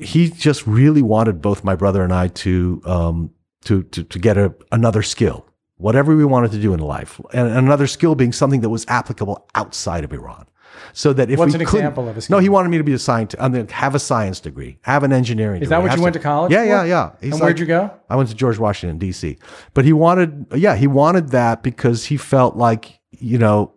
he 0.00 0.28
just 0.30 0.66
really 0.66 1.02
wanted 1.02 1.42
both 1.42 1.64
my 1.64 1.74
brother 1.74 2.02
and 2.02 2.12
I 2.12 2.28
to 2.28 2.82
um, 2.84 3.30
to 3.64 3.82
to 3.84 4.04
to 4.04 4.18
get 4.18 4.36
a, 4.38 4.54
another 4.70 5.02
skill, 5.02 5.46
whatever 5.76 6.16
we 6.16 6.24
wanted 6.24 6.52
to 6.52 6.60
do 6.60 6.72
in 6.72 6.80
life, 6.80 7.20
and 7.32 7.48
another 7.48 7.86
skill 7.86 8.14
being 8.14 8.32
something 8.32 8.60
that 8.60 8.68
was 8.68 8.84
applicable 8.88 9.48
outside 9.54 10.04
of 10.04 10.12
Iran. 10.12 10.46
So 10.94 11.12
that 11.12 11.30
if 11.30 11.38
What's 11.38 11.52
we 11.52 11.56
an 11.56 11.60
example 11.62 12.08
of 12.08 12.16
a 12.16 12.20
skill? 12.20 12.38
No, 12.38 12.40
he 12.42 12.48
wanted 12.48 12.68
me 12.70 12.78
to 12.78 12.84
be 12.84 12.92
a 12.92 12.98
scientist. 12.98 13.42
I 13.42 13.48
mean, 13.48 13.68
have 13.68 13.94
a 13.94 13.98
science 13.98 14.40
degree, 14.40 14.78
have 14.82 15.04
an 15.04 15.12
engineering. 15.12 15.60
Degree. 15.60 15.64
Is 15.66 15.70
that 15.70 15.82
what 15.82 15.96
you 15.96 16.02
went 16.02 16.14
some- 16.14 16.22
to 16.22 16.24
college 16.26 16.52
Yeah, 16.52 16.62
for? 16.62 16.66
yeah, 16.66 16.84
yeah. 16.84 17.10
He's 17.20 17.32
and 17.32 17.32
like- 17.34 17.42
where'd 17.42 17.58
you 17.60 17.66
go? 17.66 17.90
I 18.10 18.16
went 18.16 18.28
to 18.30 18.34
George 18.34 18.58
Washington 18.58 18.98
D.C. 18.98 19.38
But 19.74 19.84
he 19.84 19.92
wanted, 19.92 20.46
yeah, 20.54 20.74
he 20.76 20.86
wanted 20.86 21.28
that 21.30 21.62
because 21.62 22.06
he 22.06 22.16
felt 22.16 22.56
like 22.56 23.00
you 23.10 23.38
know, 23.38 23.72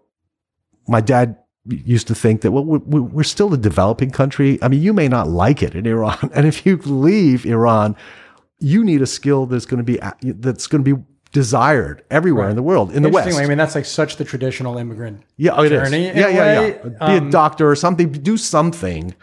my 0.87 1.01
dad 1.01 1.37
used 1.67 2.07
to 2.07 2.15
think 2.15 2.41
that 2.41 2.51
well, 2.51 2.63
we're, 2.63 3.01
we're 3.01 3.23
still 3.23 3.53
a 3.53 3.57
developing 3.57 4.11
country. 4.11 4.59
I 4.61 4.67
mean, 4.67 4.81
you 4.81 4.93
may 4.93 5.07
not 5.07 5.27
like 5.27 5.63
it 5.63 5.75
in 5.75 5.85
Iran, 5.85 6.29
and 6.35 6.45
if 6.45 6.65
you 6.65 6.77
leave 6.77 7.45
Iran, 7.45 7.95
you 8.59 8.83
need 8.83 9.01
a 9.01 9.07
skill 9.07 9.45
that's 9.45 9.65
going 9.65 9.83
to 9.83 9.83
be 9.83 9.99
that's 10.21 10.67
going 10.67 10.83
to 10.83 10.95
be 10.95 11.03
desired 11.31 12.01
everywhere 12.09 12.49
in 12.49 12.55
the 12.55 12.63
world 12.63 12.93
in 12.93 13.03
the 13.03 13.09
West. 13.09 13.37
I 13.37 13.45
mean, 13.45 13.57
that's 13.57 13.75
like 13.75 13.85
such 13.85 14.15
the 14.15 14.23
traditional 14.23 14.77
immigrant. 14.77 15.21
Yeah, 15.35 15.51
oh, 15.51 15.63
it 15.63 15.71
is. 15.71 15.81
journey 15.81 16.05
Yeah, 16.05 16.29
yeah, 16.29 16.61
yeah. 16.61 16.69
Be 16.83 16.95
a 16.95 17.17
um, 17.17 17.29
doctor 17.29 17.69
or 17.69 17.75
something. 17.75 18.11
Do 18.11 18.37
something, 18.37 19.13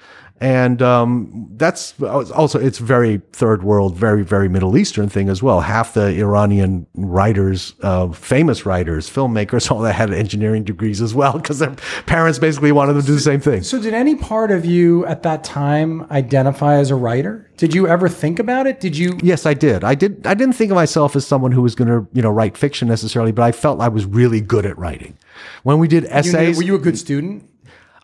and 0.43 0.83
um, 0.83 1.47
that's 1.53 1.95
also 2.03 2.59
it's 2.59 2.79
very 2.79 3.23
third 3.33 3.63
world, 3.63 3.95
very 3.95 4.25
very 4.25 4.49
Middle 4.49 4.77
Eastern 4.77 5.09
thing 5.09 5.29
as 5.29 5.41
well. 5.41 5.61
Half 5.61 5.95
the 5.95 6.19
Iranian 6.19 6.85
writers, 6.95 7.75
uh, 7.83 8.09
famous 8.09 8.67
writers, 8.67 9.09
filmmakers, 9.09 9.71
all 9.71 9.79
that 9.83 9.93
had 9.93 10.13
engineering 10.13 10.65
degrees 10.65 11.01
as 11.01 11.15
well 11.15 11.35
because 11.35 11.61
their 11.61 11.77
parents 12.07 12.41
basically 12.41 12.73
wanted 12.73 12.95
them 12.95 13.03
to 13.03 13.07
do 13.07 13.15
the 13.15 13.21
same 13.21 13.41
thing. 13.41 13.63
So, 13.63 13.81
did 13.81 13.95
any 13.95 14.17
part 14.17 14.51
of 14.51 14.65
you 14.65 15.07
at 15.07 15.23
that 15.23 15.45
time 15.45 16.09
identify 16.11 16.75
as 16.75 16.91
a 16.91 16.97
writer? 16.97 17.49
Did 17.57 17.73
you 17.73 17.87
ever 17.87 18.09
think 18.09 18.41
about 18.41 18.67
it? 18.67 18.81
Did 18.81 18.97
you? 18.97 19.17
Yes, 19.23 19.47
I 19.47 19.55
did. 19.55 19.85
I 19.85 19.95
did. 19.95 20.27
I 20.27 20.35
didn't 20.35 20.57
think 20.57 20.73
of 20.73 20.75
myself 20.75 21.15
as 21.15 21.25
someone 21.25 21.53
who 21.53 21.63
was 21.63 21.77
going 21.77 21.87
to, 21.87 22.09
you 22.13 22.21
know, 22.21 22.31
write 22.31 22.59
fiction 22.59 22.89
necessarily, 22.89 23.31
but 23.31 23.45
I 23.45 23.53
felt 23.53 23.81
I 23.81 23.87
was 23.87 24.07
really 24.07 24.41
good 24.41 24.67
at 24.67 24.77
writing. 24.77 25.17
When 25.63 25.79
we 25.79 25.87
did 25.87 26.03
you 26.03 26.11
essays, 26.11 26.57
were 26.57 26.65
you 26.65 26.75
a 26.75 26.81
good 26.81 26.99
student? 26.99 27.49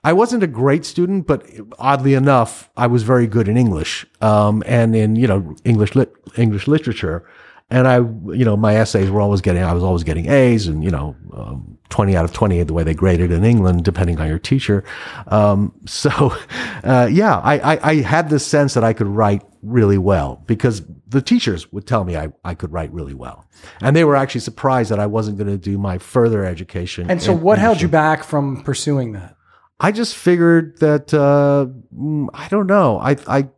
I 0.05 0.13
wasn't 0.13 0.43
a 0.43 0.47
great 0.47 0.85
student, 0.85 1.27
but 1.27 1.47
oddly 1.79 2.15
enough, 2.15 2.71
I 2.77 2.87
was 2.87 3.03
very 3.03 3.27
good 3.27 3.49
in 3.49 3.57
English 3.57 4.07
um, 4.21 4.63
and 4.67 4.95
in 4.95 5.17
you 5.17 5.27
know 5.27 5.57
English 5.65 5.95
lit- 5.95 6.15
English 6.37 6.69
literature. 6.69 7.27
And 7.71 7.87
I, 7.87 7.97
you 7.97 8.47
know, 8.47 8.57
my 8.57 8.77
essays 8.77 9.11
were 9.11 9.21
always 9.21 9.43
getting, 9.43 9.63
I 9.63 9.75
was 9.75 9.83
always 9.83 10.03
getting 10.03 10.31
A's 10.31 10.69
and, 10.69 10.83
you 10.83 10.91
know, 10.91 11.15
um, 11.35 11.77
20 11.91 12.17
out 12.17 12.25
of 12.25 12.33
20, 12.33 12.63
the 12.63 12.73
way 12.73 12.83
they 12.83 12.95
graded 12.95 13.31
in 13.31 13.45
England, 13.45 13.85
depending 13.85 14.19
on 14.19 14.27
your 14.27 14.39
teacher. 14.39 14.85
Um, 15.27 15.75
so, 15.85 16.11
uh, 16.83 17.11
yeah, 17.13 17.39
I, 17.39 17.75
I, 17.75 17.91
I 17.91 17.95
had 17.97 18.31
this 18.31 18.47
sense 18.47 18.73
that 18.73 18.85
I 18.85 18.95
could 18.95 19.07
write 19.07 19.43
really 19.63 19.99
well 19.99 20.43
because 20.47 20.83
the 21.09 21.21
teachers 21.21 21.71
would 21.73 21.87
tell 21.87 22.05
me 22.05 22.17
I, 22.17 22.33
I 22.43 22.55
could 22.55 22.73
write 22.73 22.91
really 22.93 23.15
well. 23.15 23.45
And 23.83 23.95
they 23.95 24.05
were 24.05 24.17
actually 24.17 24.41
surprised 24.43 24.91
that 24.91 24.99
I 24.99 25.07
wasn't 25.07 25.37
going 25.37 25.51
to 25.51 25.59
do 25.59 25.77
my 25.77 25.99
further 25.99 26.47
education. 26.47 27.11
And 27.11 27.23
so, 27.23 27.35
what 27.35 27.59
held 27.59 27.81
you 27.81 27.89
back 27.89 28.25
from 28.25 28.63
pursuing 28.63 29.13
that? 29.13 29.35
I 29.81 29.93
just 29.93 30.17
figured 30.17 30.79
that 30.81 31.14
uh, 31.14 31.67
mm, 31.97 32.29
I 32.35 32.49
don't 32.49 32.67
know. 32.67 32.99
I 32.99 33.17
I 33.27 33.49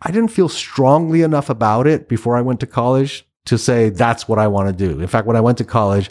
I 0.00 0.10
didn't 0.10 0.30
feel 0.32 0.48
strongly 0.48 1.22
enough 1.22 1.48
about 1.48 1.86
it 1.86 2.08
before 2.08 2.36
I 2.36 2.40
went 2.40 2.60
to 2.60 2.66
college 2.66 3.26
to 3.44 3.56
say 3.58 3.88
that's 3.90 4.28
what 4.28 4.38
I 4.38 4.48
want 4.48 4.68
to 4.68 4.88
do. 4.88 5.00
In 5.00 5.06
fact, 5.06 5.26
when 5.26 5.36
I 5.36 5.40
went 5.40 5.58
to 5.58 5.64
college, 5.64 6.10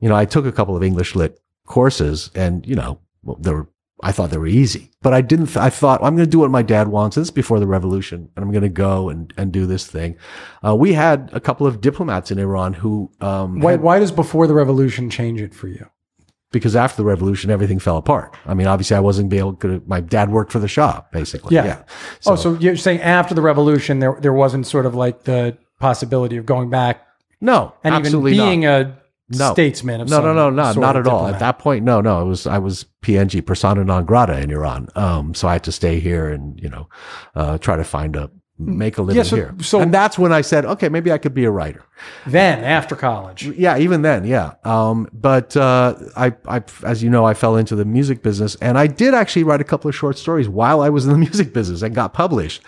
you 0.00 0.08
know, 0.08 0.16
I 0.16 0.24
took 0.24 0.46
a 0.46 0.52
couple 0.52 0.76
of 0.76 0.82
English 0.82 1.14
lit 1.14 1.38
courses, 1.66 2.30
and 2.34 2.66
you 2.66 2.74
know, 2.76 2.98
well, 3.22 3.36
there 3.40 3.54
were 3.54 3.68
I 4.02 4.12
thought 4.12 4.28
they 4.30 4.36
were 4.36 4.46
easy, 4.46 4.90
but 5.00 5.14
I 5.14 5.22
didn't. 5.22 5.46
Th- 5.46 5.56
I 5.56 5.70
thought 5.70 6.02
I'm 6.02 6.14
going 6.16 6.26
to 6.26 6.30
do 6.30 6.38
what 6.38 6.50
my 6.50 6.62
dad 6.62 6.88
wants. 6.88 7.16
This 7.16 7.28
is 7.28 7.30
before 7.30 7.58
the 7.58 7.66
revolution, 7.66 8.28
and 8.36 8.42
I'm 8.44 8.50
going 8.52 8.62
to 8.62 8.68
go 8.68 9.08
and, 9.08 9.32
and 9.38 9.50
do 9.52 9.64
this 9.66 9.86
thing. 9.86 10.16
Uh, 10.66 10.76
we 10.76 10.92
had 10.92 11.30
a 11.32 11.40
couple 11.40 11.66
of 11.66 11.80
diplomats 11.80 12.30
in 12.30 12.38
Iran 12.38 12.74
who, 12.74 13.10
um, 13.22 13.60
Why, 13.60 13.72
had- 13.72 13.80
why 13.82 13.98
does 13.98 14.12
before 14.12 14.46
the 14.46 14.52
revolution 14.54 15.08
change 15.08 15.40
it 15.40 15.54
for 15.54 15.68
you? 15.68 15.86
Because 16.52 16.76
after 16.76 16.96
the 16.98 17.04
revolution, 17.04 17.50
everything 17.50 17.78
fell 17.78 17.96
apart. 17.96 18.36
I 18.46 18.54
mean, 18.54 18.66
obviously, 18.66 18.96
I 18.96 19.00
wasn't 19.00 19.30
be 19.30 19.38
able 19.38 19.54
to. 19.56 19.82
My 19.86 20.00
dad 20.00 20.30
worked 20.30 20.52
for 20.52 20.58
the 20.58 20.68
Shah, 20.68 21.02
basically. 21.12 21.54
Yeah. 21.54 21.64
Yeah. 21.64 21.82
oh, 22.26 22.36
so 22.36 22.54
you're 22.54 22.76
saying 22.76 23.00
after 23.00 23.34
the 23.34 23.42
revolution, 23.42 23.98
there 23.98 24.16
there 24.20 24.32
wasn't 24.32 24.66
sort 24.66 24.86
of 24.86 24.94
like 24.94 25.24
the 25.24 25.56
possibility 25.80 26.36
of 26.36 26.46
going 26.46 26.70
back 26.70 27.06
no, 27.40 27.74
and 27.84 27.94
absolutely 27.94 28.32
even 28.32 28.44
not. 28.44 28.50
being 28.50 28.66
a 28.66 28.98
No. 29.28 29.52
statesman 29.52 30.00
of 30.00 30.08
No, 30.08 30.20
no, 30.22 30.32
no, 30.32 30.48
no, 30.50 30.72
not 30.72 30.96
at 30.96 31.06
all. 31.06 31.26
At 31.26 31.40
that 31.40 31.58
point, 31.58 31.84
no, 31.84 32.00
no. 32.00 32.22
It 32.22 32.26
was 32.26 32.46
I 32.46 32.58
was 32.58 32.86
PNG 33.02 33.44
persona 33.44 33.84
non 33.84 34.04
grata 34.04 34.40
in 34.40 34.50
Iran. 34.50 34.88
Um, 34.94 35.34
so 35.34 35.48
I 35.48 35.52
had 35.54 35.64
to 35.64 35.72
stay 35.72 36.00
here 36.00 36.28
and 36.28 36.58
you 36.60 36.68
know 36.70 36.88
uh, 37.34 37.58
try 37.58 37.76
to 37.76 37.84
find 37.84 38.16
a 38.16 38.30
make 38.58 38.96
a 38.98 39.02
living 39.02 39.22
so- 39.24 39.36
here. 39.36 39.54
so- 39.60 39.80
and 39.80 39.92
that's 39.92 40.18
when 40.18 40.32
I 40.32 40.40
said, 40.40 40.64
okay, 40.64 40.88
maybe 40.88 41.12
I 41.12 41.18
could 41.18 41.34
be 41.34 41.44
a 41.44 41.50
writer. 41.50 41.82
Then 42.26 42.64
after 42.64 42.96
college, 42.96 43.46
Yeah, 43.46 43.76
even 43.78 44.02
then, 44.02 44.24
yeah. 44.24 44.52
Um, 44.64 45.08
but 45.12 45.56
uh, 45.56 45.94
I, 46.16 46.34
I, 46.48 46.62
as 46.84 47.02
you 47.02 47.10
know, 47.10 47.24
I 47.24 47.34
fell 47.34 47.56
into 47.56 47.74
the 47.76 47.84
music 47.84 48.22
business, 48.22 48.54
and 48.56 48.78
I 48.78 48.86
did 48.86 49.14
actually 49.14 49.44
write 49.44 49.60
a 49.60 49.64
couple 49.64 49.88
of 49.88 49.94
short 49.94 50.16
stories 50.18 50.48
while 50.48 50.80
I 50.80 50.88
was 50.88 51.06
in 51.06 51.12
the 51.12 51.18
music 51.28 51.52
business 51.52 51.82
and 51.82 51.94
got 51.94 52.12
published. 52.14 52.62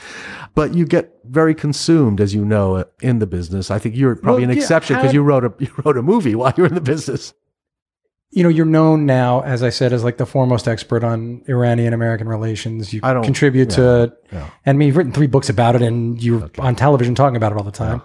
But 0.55 0.75
you 0.75 0.85
get 0.87 1.15
very 1.25 1.55
consumed, 1.55 2.21
as 2.21 2.35
you 2.35 2.45
know, 2.45 2.85
in 3.01 3.19
the 3.19 3.27
business. 3.27 3.71
I 3.71 3.79
think 3.79 3.95
you're 3.97 4.17
probably 4.17 4.43
Well, 4.43 4.51
an 4.51 4.57
yeah, 4.57 4.63
exception 4.63 4.97
because 4.97 5.13
you 5.15 5.23
wrote 5.23 5.45
a 5.45 5.53
you 5.59 5.71
wrote 5.85 5.97
a 5.97 6.03
movie 6.03 6.35
while 6.35 6.53
you 6.57 6.63
were 6.65 6.69
in 6.69 6.75
the 6.75 6.81
business. 6.81 7.33
You 8.31 8.43
know, 8.43 8.49
you're 8.49 8.67
known 8.67 9.07
now, 9.07 9.41
as 9.41 9.63
I 9.63 9.71
said, 9.71 9.93
as 9.93 10.05
like 10.05 10.19
the 10.19 10.27
foremost 10.27 10.69
expert 10.69 11.03
on 11.03 11.43
Iranian 11.49 11.93
American 11.95 12.29
relations. 12.29 12.93
You 12.93 13.01
I 13.03 13.13
don't- 13.15 13.25
contribute 13.25 13.71
to, 13.71 14.13
yeah. 14.33 14.51
and 14.67 14.77
I 14.77 14.79
mean, 14.79 14.89
you've 14.89 14.97
written 14.97 15.13
three 15.13 15.27
books 15.27 15.49
about 15.49 15.75
it, 15.77 15.83
and 15.83 16.23
you're 16.23 16.51
on 16.59 16.77
television 16.77 17.15
talking 17.15 17.37
about 17.37 17.53
it 17.53 17.59
all 17.59 17.65
the 17.65 17.71
time, 17.71 18.03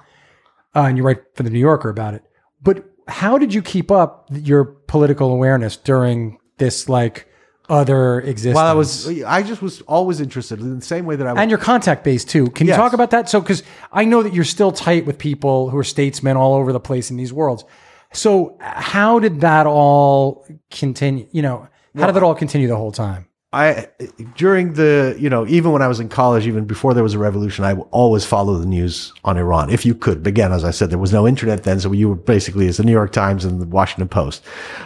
uh, 0.75 0.83
and 0.83 0.97
you 0.97 1.03
write 1.03 1.21
for 1.35 1.43
the 1.43 1.49
New 1.49 1.59
Yorker 1.59 1.89
about 1.89 2.13
it. 2.13 2.23
But 2.61 2.85
how 3.07 3.37
did 3.37 3.53
you 3.53 3.61
keep 3.61 3.91
up 3.91 4.27
your 4.31 4.63
political 4.63 5.31
awareness 5.31 5.75
during 5.75 6.37
this 6.57 6.87
like 6.87 7.27
other 7.69 8.21
existence? 8.21 8.55
While 8.55 8.67
I 8.71 8.73
was, 8.73 9.21
I 9.23 9.43
just 9.43 9.61
was 9.61 9.81
always 9.81 10.21
interested 10.21 10.61
in 10.61 10.79
the 10.79 10.85
same 10.85 11.05
way 11.05 11.17
that 11.17 11.27
I 11.27 11.33
was. 11.33 11.41
and 11.41 11.51
your 11.51 11.59
contact 11.59 12.05
base 12.05 12.23
too. 12.23 12.47
Can 12.51 12.67
you 12.67 12.73
talk 12.73 12.93
about 12.93 13.11
that? 13.11 13.29
So, 13.29 13.41
because 13.41 13.61
I 13.91 14.05
know 14.05 14.23
that 14.23 14.33
you're 14.33 14.45
still 14.45 14.71
tight 14.71 15.05
with 15.05 15.17
people 15.17 15.69
who 15.69 15.77
are 15.77 15.83
statesmen 15.83 16.37
all 16.37 16.53
over 16.53 16.71
the 16.71 16.79
place 16.79 17.11
in 17.11 17.17
these 17.17 17.33
worlds. 17.33 17.65
So, 18.13 18.57
how 18.59 19.19
did 19.19 19.41
that 19.41 19.65
all 19.65 20.45
continue? 20.71 21.27
You 21.31 21.41
know, 21.41 21.67
how 21.95 22.05
did 22.05 22.15
that 22.15 22.23
all 22.23 22.35
continue 22.35 22.67
the 22.67 22.77
whole 22.77 22.91
time? 22.91 23.27
I 23.53 23.87
during 24.35 24.73
the 24.73 25.15
you 25.19 25.29
know 25.29 25.45
even 25.47 25.71
when 25.71 25.83
I 25.83 25.87
was 25.87 25.99
in 25.99 26.09
college, 26.09 26.47
even 26.47 26.65
before 26.65 26.95
there 26.95 27.03
was 27.03 27.13
a 27.13 27.19
revolution, 27.19 27.63
I 27.63 27.75
always 27.91 28.25
follow 28.25 28.57
the 28.57 28.65
news 28.65 29.13
on 29.23 29.37
Iran 29.37 29.69
if 29.69 29.85
you 29.85 29.93
could. 29.93 30.23
But 30.23 30.29
again, 30.29 30.51
as 30.51 30.63
I 30.63 30.71
said, 30.71 30.89
there 30.89 30.97
was 30.97 31.13
no 31.13 31.27
internet 31.27 31.63
then, 31.63 31.79
so 31.79 31.91
you 31.91 32.09
were 32.09 32.15
basically 32.15 32.67
it's 32.67 32.77
the 32.77 32.83
New 32.83 32.91
York 32.91 33.11
Times 33.11 33.45
and 33.45 33.61
the 33.61 33.67
Washington 33.67 34.07
Post. 34.09 34.43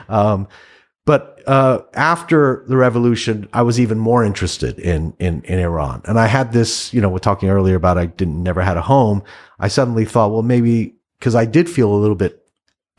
Um, 0.09 0.49
but 1.05 1.41
uh, 1.47 1.79
after 1.93 2.65
the 2.67 2.75
revolution, 2.75 3.47
I 3.53 3.61
was 3.61 3.79
even 3.79 3.97
more 3.97 4.25
interested 4.25 4.77
in 4.79 5.13
in 5.17 5.41
in 5.43 5.59
Iran, 5.59 6.01
and 6.03 6.19
I 6.19 6.27
had 6.27 6.51
this. 6.51 6.93
You 6.93 6.99
know, 6.99 7.07
we're 7.07 7.19
talking 7.19 7.49
earlier 7.49 7.75
about 7.75 7.97
I 7.97 8.07
didn't 8.07 8.43
never 8.43 8.61
had 8.61 8.75
a 8.75 8.81
home. 8.81 9.23
I 9.59 9.69
suddenly 9.69 10.03
thought, 10.03 10.31
well, 10.31 10.43
maybe 10.43 10.95
because 11.19 11.35
I 11.35 11.45
did 11.45 11.69
feel 11.69 11.93
a 11.93 11.95
little 11.95 12.17
bit 12.17 12.46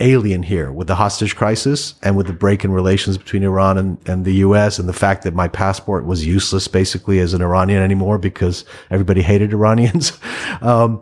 alien 0.00 0.44
here 0.44 0.70
with 0.70 0.86
the 0.86 0.94
hostage 0.94 1.34
crisis 1.34 1.94
and 2.02 2.16
with 2.16 2.26
the 2.26 2.32
break 2.32 2.64
in 2.64 2.70
relations 2.70 3.18
between 3.18 3.42
Iran 3.42 3.78
and, 3.78 4.08
and 4.08 4.24
the 4.24 4.34
US 4.34 4.78
and 4.78 4.88
the 4.88 4.92
fact 4.92 5.24
that 5.24 5.34
my 5.34 5.48
passport 5.48 6.06
was 6.06 6.24
useless 6.24 6.68
basically 6.68 7.18
as 7.18 7.34
an 7.34 7.42
Iranian 7.42 7.82
anymore 7.82 8.18
because 8.18 8.64
everybody 8.90 9.22
hated 9.22 9.52
Iranians. 9.52 10.18
Um, 10.60 11.00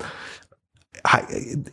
I, 1.05 1.25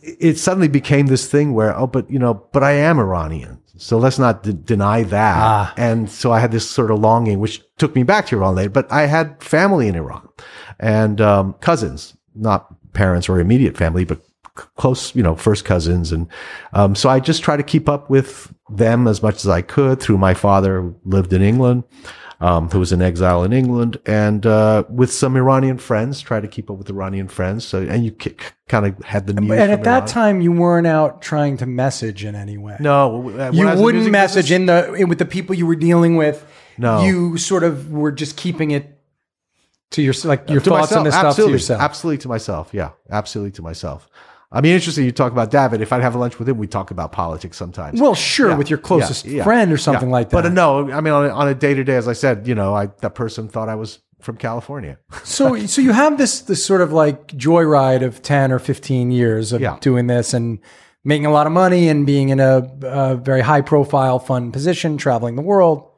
it 0.02 0.38
suddenly 0.38 0.68
became 0.68 1.06
this 1.06 1.26
thing 1.26 1.52
where, 1.52 1.76
oh, 1.76 1.86
but 1.86 2.08
you 2.10 2.18
know, 2.18 2.34
but 2.52 2.62
I 2.62 2.72
am 2.72 2.98
Iranian. 2.98 3.60
So 3.76 3.98
let's 3.98 4.18
not 4.18 4.42
d- 4.42 4.56
deny 4.64 5.02
that. 5.02 5.36
Ah. 5.36 5.74
And 5.76 6.08
so 6.08 6.32
I 6.32 6.38
had 6.38 6.52
this 6.52 6.68
sort 6.68 6.90
of 6.90 7.00
longing, 7.00 7.40
which 7.40 7.62
took 7.76 7.94
me 7.94 8.04
back 8.04 8.26
to 8.26 8.36
Iran 8.36 8.54
later, 8.54 8.70
but 8.70 8.90
I 8.90 9.06
had 9.06 9.42
family 9.42 9.88
in 9.88 9.96
Iran 9.96 10.28
and, 10.78 11.20
um, 11.20 11.54
cousins, 11.54 12.16
not 12.34 12.68
parents 12.92 13.28
or 13.28 13.40
immediate 13.40 13.76
family, 13.76 14.04
but 14.04 14.22
close, 14.54 15.14
you 15.14 15.22
know, 15.22 15.34
first 15.36 15.64
cousins. 15.64 16.12
And, 16.12 16.26
um, 16.72 16.94
so 16.94 17.08
I 17.08 17.20
just 17.20 17.42
try 17.42 17.56
to 17.56 17.62
keep 17.62 17.88
up 17.88 18.08
with 18.10 18.52
them 18.70 19.06
as 19.08 19.22
much 19.22 19.36
as 19.44 19.48
I 19.48 19.62
could 19.62 20.00
through 20.00 20.18
my 20.18 20.34
father 20.34 20.80
who 20.80 20.96
lived 21.04 21.32
in 21.32 21.42
England, 21.42 21.84
um, 22.40 22.68
who 22.70 22.78
was 22.78 22.92
in 22.92 23.02
exile 23.02 23.42
in 23.44 23.52
England 23.52 23.98
and, 24.06 24.44
uh, 24.46 24.84
with 24.88 25.12
some 25.12 25.36
Iranian 25.36 25.78
friends, 25.78 26.20
try 26.20 26.40
to 26.40 26.48
keep 26.48 26.70
up 26.70 26.76
with 26.78 26.88
Iranian 26.90 27.28
friends. 27.28 27.64
So, 27.64 27.82
and 27.82 28.04
you 28.04 28.12
k- 28.12 28.34
kind 28.68 28.86
of 28.86 29.04
had 29.04 29.26
the 29.26 29.34
news. 29.34 29.50
And 29.50 29.70
at 29.72 29.84
that 29.84 30.02
Iran. 30.04 30.08
time, 30.08 30.40
you 30.40 30.52
weren't 30.52 30.86
out 30.86 31.20
trying 31.22 31.56
to 31.58 31.66
message 31.66 32.24
in 32.24 32.34
any 32.34 32.56
way. 32.58 32.76
no, 32.80 33.28
you 33.52 33.66
wouldn't 33.82 34.10
message 34.10 34.50
business- 34.50 34.56
in 34.56 34.66
the 34.66 34.92
in- 34.94 35.08
with 35.08 35.18
the 35.18 35.24
people 35.26 35.54
you 35.54 35.66
were 35.66 35.76
dealing 35.76 36.16
with. 36.16 36.44
No. 36.76 37.04
you 37.04 37.38
sort 37.38 37.62
of 37.62 37.92
were 37.92 38.10
just 38.10 38.36
keeping 38.36 38.72
it 38.72 38.98
to 39.92 40.02
your 40.02 40.12
like 40.24 40.50
your 40.50 40.60
to 40.60 40.70
thoughts 40.70 40.90
myself, 40.90 40.98
on 40.98 41.04
this 41.04 41.14
stuff 41.14 41.36
to 41.36 41.48
yourself. 41.48 41.80
Absolutely 41.80 42.18
to 42.18 42.28
myself. 42.28 42.70
Yeah, 42.72 42.90
absolutely 43.10 43.52
to 43.52 43.62
myself. 43.62 44.08
I 44.54 44.60
mean, 44.60 44.72
interesting. 44.72 45.04
You 45.04 45.10
talk 45.12 45.32
about 45.32 45.50
David. 45.50 45.80
If 45.80 45.92
I'd 45.92 46.02
have 46.02 46.14
lunch 46.14 46.38
with 46.38 46.48
him, 46.48 46.56
we 46.58 46.68
talk 46.68 46.92
about 46.92 47.10
politics 47.10 47.56
sometimes. 47.56 48.00
Well, 48.00 48.14
sure, 48.14 48.50
Yeah, 48.50 48.56
with 48.56 48.70
your 48.70 48.78
closest 48.78 49.24
yeah, 49.24 49.42
friend 49.42 49.72
or 49.72 49.76
something 49.76 50.10
like 50.10 50.30
that. 50.30 50.36
But 50.36 50.46
uh, 50.46 50.50
no, 50.50 50.90
I 50.92 51.00
mean, 51.00 51.12
on 51.12 51.26
a, 51.26 51.28
on 51.30 51.48
a 51.48 51.54
day 51.54 51.74
to 51.74 51.82
day, 51.82 51.96
as 51.96 52.06
I 52.06 52.12
said, 52.12 52.46
you 52.46 52.54
know, 52.54 52.72
I 52.72 52.86
that 53.00 53.14
person 53.16 53.48
thought 53.48 53.68
I 53.68 53.74
was 53.74 53.98
from 54.20 54.36
California. 54.36 54.98
So, 55.24 55.66
so 55.66 55.82
you 55.82 55.92
have 55.92 56.18
this 56.18 56.40
this 56.40 56.64
sort 56.64 56.80
of 56.80 56.92
like 56.92 57.26
joyride 57.28 58.02
of 58.04 58.22
ten 58.22 58.52
or 58.52 58.60
fifteen 58.60 59.10
years 59.10 59.52
of 59.52 59.80
doing 59.80 60.06
this 60.06 60.32
and 60.32 60.60
making 61.02 61.26
a 61.26 61.32
lot 61.32 61.46
of 61.46 61.52
money 61.52 61.88
and 61.88 62.06
being 62.06 62.28
in 62.30 62.38
a, 62.40 62.70
a 62.82 63.16
very 63.16 63.40
high 63.42 63.60
profile, 63.60 64.18
fun 64.18 64.52
position, 64.52 64.96
traveling 64.96 65.34
the 65.36 65.42
world. 65.42 65.90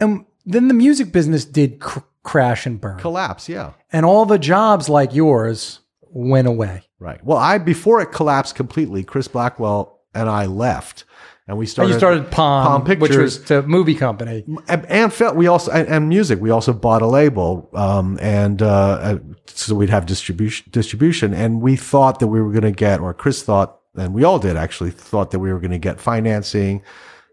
And 0.00 0.26
then 0.44 0.68
the 0.68 0.74
music 0.74 1.12
business 1.12 1.44
did 1.44 1.80
cr- 1.80 2.00
crash 2.22 2.66
and 2.66 2.80
burn, 2.80 2.98
Collapse. 2.98 3.48
Yeah. 3.48 3.72
and 3.90 4.04
all 4.06 4.24
the 4.26 4.38
jobs 4.38 4.88
like 4.88 5.14
yours 5.14 5.80
went 6.10 6.48
away. 6.48 6.82
Right. 6.98 7.22
Well, 7.24 7.38
I 7.38 7.58
before 7.58 8.00
it 8.00 8.06
collapsed 8.12 8.54
completely, 8.54 9.04
Chris 9.04 9.28
Blackwell 9.28 10.00
and 10.14 10.28
I 10.28 10.46
left, 10.46 11.04
and 11.46 11.56
we 11.58 11.64
And 11.64 11.70
started. 11.70 11.92
you 11.92 11.98
started 11.98 12.30
Palm, 12.30 12.66
Palm 12.66 12.80
which 12.84 12.98
Pictures. 13.10 13.38
was 13.38 13.44
the 13.44 13.62
movie 13.62 13.94
company. 13.94 14.44
and, 14.68 14.84
and 14.86 15.12
felt 15.12 15.36
we 15.36 15.46
also 15.46 15.70
and, 15.70 15.86
and 15.88 16.08
music 16.08 16.40
we 16.40 16.50
also 16.50 16.72
bought 16.72 17.02
a 17.02 17.06
label 17.06 17.68
um 17.74 18.18
and 18.20 18.62
uh 18.62 18.66
uh, 18.68 19.18
so 19.46 19.74
we'd 19.74 19.90
have 19.90 20.06
distribution 20.06 20.66
distribution 20.72 21.32
and 21.34 21.60
we 21.60 21.76
thought 21.76 22.18
that 22.20 22.26
we 22.28 22.40
were 22.40 22.50
going 22.50 22.62
to 22.62 22.70
get 22.72 23.00
or 23.00 23.12
chris 23.14 23.42
thought 23.42 23.78
and 23.96 24.14
we 24.14 24.24
all 24.24 24.38
did 24.38 24.56
actually 24.56 24.90
thought 24.90 25.30
that 25.30 25.38
we 25.38 25.52
were 25.52 25.60
going 25.60 25.70
to 25.70 25.78
get 25.78 26.00
financing 26.00 26.82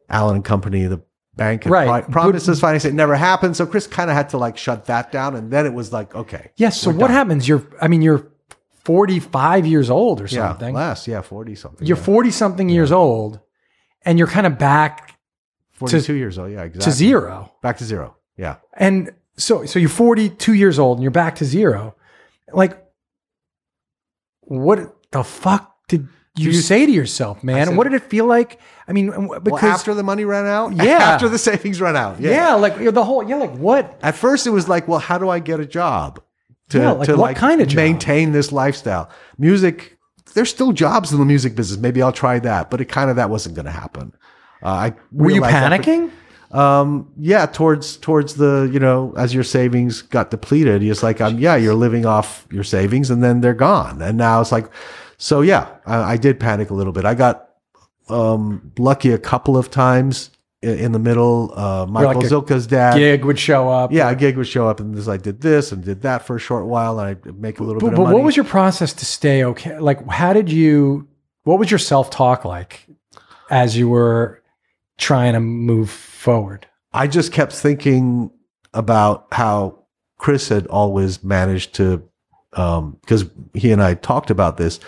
allen 0.09 0.35
and 0.35 0.45
company 0.45 0.85
the 0.85 1.01
bank 1.35 1.65
Right. 1.65 2.09
promised 2.09 2.47
us 2.47 2.59
financing 2.61 2.91
it 2.91 2.95
never 2.95 3.15
happened 3.15 3.55
so 3.57 3.65
chris 3.65 3.87
kind 3.87 4.09
of 4.09 4.15
had 4.15 4.29
to 4.29 4.37
like 4.37 4.57
shut 4.57 4.85
that 4.85 5.11
down 5.11 5.35
and 5.35 5.51
then 5.51 5.65
it 5.65 5.73
was 5.73 5.91
like 5.91 6.13
okay 6.15 6.51
Yes. 6.57 6.79
So 6.79 6.89
what 6.91 7.07
done. 7.07 7.11
happens? 7.11 7.47
You're, 7.47 7.63
I 7.81 7.87
mean, 7.89 8.01
you're 8.01 8.27
45 8.85 9.65
years 9.67 9.89
old 9.89 10.21
or 10.21 10.27
something. 10.27 10.73
yeah 10.73 10.87
less 10.89 11.07
yeah 11.07 11.21
40 11.21 11.55
something 11.55 11.87
you're 11.87 11.97
yeah. 11.97 12.03
40 12.03 12.31
something 12.31 12.69
years 12.69 12.91
old 12.91 13.39
and 14.03 14.17
you're 14.17 14.27
kind 14.27 14.45
of 14.47 14.57
back 14.57 15.19
42 15.73 16.13
years 16.13 16.37
old 16.37 16.51
yeah 16.51 16.63
exactly 16.63 16.85
to 16.85 16.91
zero. 16.91 17.51
back 17.61 17.77
to 17.79 17.83
zero 17.85 18.15
yeah 18.37 18.57
And 18.77 19.11
so, 19.37 19.65
so 19.65 19.79
you're 19.79 19.89
42 19.89 20.53
years 20.53 20.79
old 20.79 20.97
and 20.97 21.03
you're 21.03 21.11
back 21.11 21.35
to 21.37 21.45
zero. 21.45 21.95
Like, 22.53 22.81
what 24.41 24.95
the 25.11 25.23
fuck 25.23 25.75
did 25.89 26.07
you, 26.37 26.51
you- 26.51 26.53
say 26.53 26.85
to 26.85 26.91
yourself, 26.91 27.43
man? 27.43 27.67
said- 27.67 27.75
what 27.75 27.83
did 27.85 27.93
it 27.93 28.03
feel 28.03 28.25
like? 28.25 28.59
I 28.87 28.93
mean, 28.93 29.07
because 29.07 29.41
well 29.61 29.65
after 29.65 29.93
the 29.93 30.03
money 30.03 30.23
ran 30.25 30.45
out 30.45 30.73
Yeah. 30.75 30.99
after 30.99 31.27
the 31.27 31.37
savings 31.39 31.81
ran 31.81 31.95
out 31.97 32.21
yeah. 32.21 32.53
like 32.53 32.77
the 32.77 33.03
whole, 33.03 33.23
yeah, 33.27 33.37
like 33.37 33.55
what? 33.57 33.97
At 34.01 34.15
first, 34.15 34.45
it 34.47 34.51
was 34.51 34.69
like, 34.69 34.87
well, 34.87 34.99
how 34.99 35.17
do 35.17 35.27
I 35.29 35.39
get 35.39 35.59
a 35.59 35.65
job 35.65 36.21
to, 36.69 36.79
Yeah, 36.79 36.91
like 36.91 37.05
to 37.07 37.15
what 37.17 37.35
kind 37.35 37.61
of 37.61 37.67
job? 37.67 37.77
maintain 37.77 38.31
this 38.31 38.51
lifestyle? 38.51 39.09
Music, 39.37 39.97
there's 40.33 40.49
still 40.49 40.71
jobs 40.71 41.11
in 41.11 41.19
the 41.19 41.25
music 41.25 41.55
business. 41.55 41.79
Maybe 41.79 42.01
I'll 42.01 42.11
try 42.11 42.39
that, 42.39 42.69
but 42.69 42.81
it 42.81 42.85
kind 42.85 43.09
of 43.09 43.15
that 43.17 43.29
wasn't 43.29 43.55
going 43.55 43.65
to 43.65 43.71
happen. 43.71 44.13
Uh, 44.63 44.67
I 44.69 44.93
Were 45.11 45.31
you 45.31 45.41
panicking? 45.41 46.11
um, 46.51 47.11
yeah, 47.19 47.45
towards 47.45 47.97
towards 47.97 48.35
the 48.35 48.69
you 48.71 48.79
know 48.79 49.13
as 49.17 49.33
your 49.33 49.43
savings 49.43 50.01
got 50.01 50.31
depleted, 50.31 50.81
it's 50.83 51.03
like 51.03 51.21
um, 51.21 51.37
yeah, 51.39 51.55
you're 51.55 51.73
living 51.75 52.05
off 52.05 52.47
your 52.51 52.63
savings 52.63 53.09
and 53.11 53.23
then 53.23 53.41
they're 53.41 53.53
gone, 53.53 54.01
and 54.01 54.17
now 54.17 54.41
it's 54.41 54.51
like, 54.51 54.69
so 55.17 55.41
yeah, 55.41 55.67
I, 55.85 56.13
I 56.13 56.17
did 56.17 56.39
panic 56.39 56.69
a 56.69 56.73
little 56.73 56.93
bit. 56.93 57.05
I 57.05 57.13
got 57.13 57.49
um, 58.09 58.71
lucky 58.77 59.11
a 59.11 59.17
couple 59.17 59.57
of 59.57 59.69
times 59.69 60.29
in, 60.65 60.91
the 60.91 60.99
middle. 60.99 61.53
Uh, 61.57 61.85
Michael 61.85 62.21
like 62.21 62.29
Zilka's 62.29 62.67
dad, 62.67 62.95
Gig 62.97 63.23
would 63.25 63.39
show 63.39 63.69
up. 63.69 63.91
yeah, 63.91 64.09
a 64.09 64.15
gig 64.15 64.35
would 64.37 64.47
show 64.47 64.67
up, 64.67 64.79
and 64.79 64.95
this 64.95 65.07
I 65.07 65.17
did 65.17 65.41
this 65.41 65.71
and 65.71 65.83
did 65.83 66.01
that 66.01 66.25
for 66.25 66.35
a 66.35 66.39
short 66.39 66.65
while, 66.65 66.99
and 66.99 67.09
I'd 67.09 67.39
make 67.39 67.59
a 67.59 67.63
little 67.63 67.79
But, 67.79 67.91
bit 67.91 67.95
but 67.95 68.01
of 68.01 68.07
money. 68.07 68.15
what 68.15 68.23
was 68.25 68.35
your 68.35 68.45
process 68.45 68.93
to 68.93 69.05
stay 69.05 69.43
okay? 69.43 69.77
Like, 69.79 70.05
how 70.09 70.33
did 70.33 70.51
you, 70.51 71.07
what 71.43 71.59
was 71.59 71.69
your 71.69 71.77
self 71.77 72.09
talk 72.09 72.43
like 72.45 72.87
as 73.49 73.77
you 73.77 73.87
were 73.89 74.41
trying 74.97 75.33
to 75.33 75.39
move 75.39 75.89
forward? 75.89 76.67
I 76.93 77.07
just 77.07 77.31
kept 77.31 77.53
thinking 77.53 78.31
about 78.73 79.27
how 79.31 79.83
Chris 80.17 80.49
had 80.49 80.65
always 80.67 81.23
managed 81.23 81.75
to, 81.75 82.03
because 82.51 83.25
he 83.53 83.71
and 83.71 83.83
I 83.83 83.93
talked 83.95 84.29
about 84.29 84.57
this, 84.57 84.79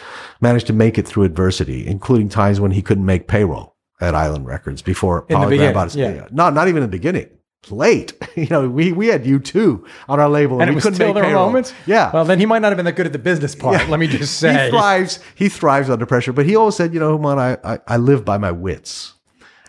managed 0.41 0.67
to 0.67 0.73
make 0.73 0.97
it 0.97 1.07
through 1.07 1.23
adversity, 1.23 1.85
including 1.85 2.29
times 2.29 2.59
when 2.59 2.71
he 2.71 2.81
couldn't 2.81 3.05
make 3.05 3.27
payroll 3.27 3.75
at 3.99 4.15
Island 4.15 4.45
Records 4.45 4.81
before 4.81 5.25
In 5.29 5.39
the 5.39 5.45
Polygram 5.45 5.49
beginning, 5.49 5.73
bought 5.73 5.83
his- 5.85 5.95
yeah. 5.95 6.27
Not 6.31 6.53
not 6.53 6.67
even 6.67 6.83
in 6.83 6.89
the 6.89 6.97
beginning. 6.97 7.29
Late, 7.69 8.13
you 8.35 8.47
know, 8.49 8.69
we 8.69 8.91
we 8.93 9.07
had 9.07 9.23
U2 9.25 9.83
on 10.07 10.19
our 10.19 10.29
label, 10.29 10.61
and 10.61 10.69
we 10.69 10.73
it 10.73 10.75
was 10.75 10.83
couldn't 10.83 10.95
still 10.95 11.07
make 11.07 11.15
there 11.15 11.23
payroll. 11.23 11.47
moments. 11.47 11.73
Yeah, 11.85 12.11
Well, 12.13 12.23
then 12.23 12.39
he 12.39 12.45
might 12.45 12.59
not 12.59 12.69
have 12.69 12.77
been 12.77 12.85
that 12.85 12.95
good 12.95 13.07
at 13.07 13.11
the 13.13 13.19
business 13.19 13.55
part. 13.55 13.81
Yeah. 13.81 13.87
Let 13.89 13.99
me 13.99 14.07
just 14.07 14.39
say. 14.39 14.65
he 14.65 14.69
thrives. 14.69 15.19
He 15.35 15.49
thrives 15.49 15.89
under 15.89 16.05
pressure. 16.05 16.31
But 16.33 16.45
he 16.45 16.55
always 16.55 16.75
said, 16.75 16.93
you 16.93 16.99
know, 16.99 17.17
Hooman, 17.17 17.37
I, 17.37 17.57
I 17.73 17.79
I 17.87 17.97
live 17.97 18.23
by 18.23 18.37
my 18.37 18.51
wits, 18.51 19.13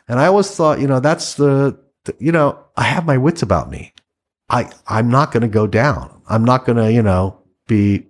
and 0.07 0.21
I 0.21 0.27
always 0.27 0.51
thought, 0.55 0.81
you 0.81 0.87
know, 0.87 1.01
that's 1.01 1.35
the, 1.35 1.79
the 2.05 2.14
you 2.21 2.31
know, 2.31 2.59
I 2.77 2.83
have 2.85 3.05
my 3.07 3.17
wits 3.17 3.43
about 3.43 3.71
me. 3.71 3.95
I 4.51 4.71
I'm 4.87 5.11
not 5.11 5.33
going 5.33 5.41
to 5.43 5.49
go 5.49 5.67
down. 5.67 6.23
I'm 6.29 6.45
not 6.45 6.67
going 6.67 6.77
to, 6.77 6.93
you 6.93 7.03
know, 7.03 7.38
be 7.67 8.07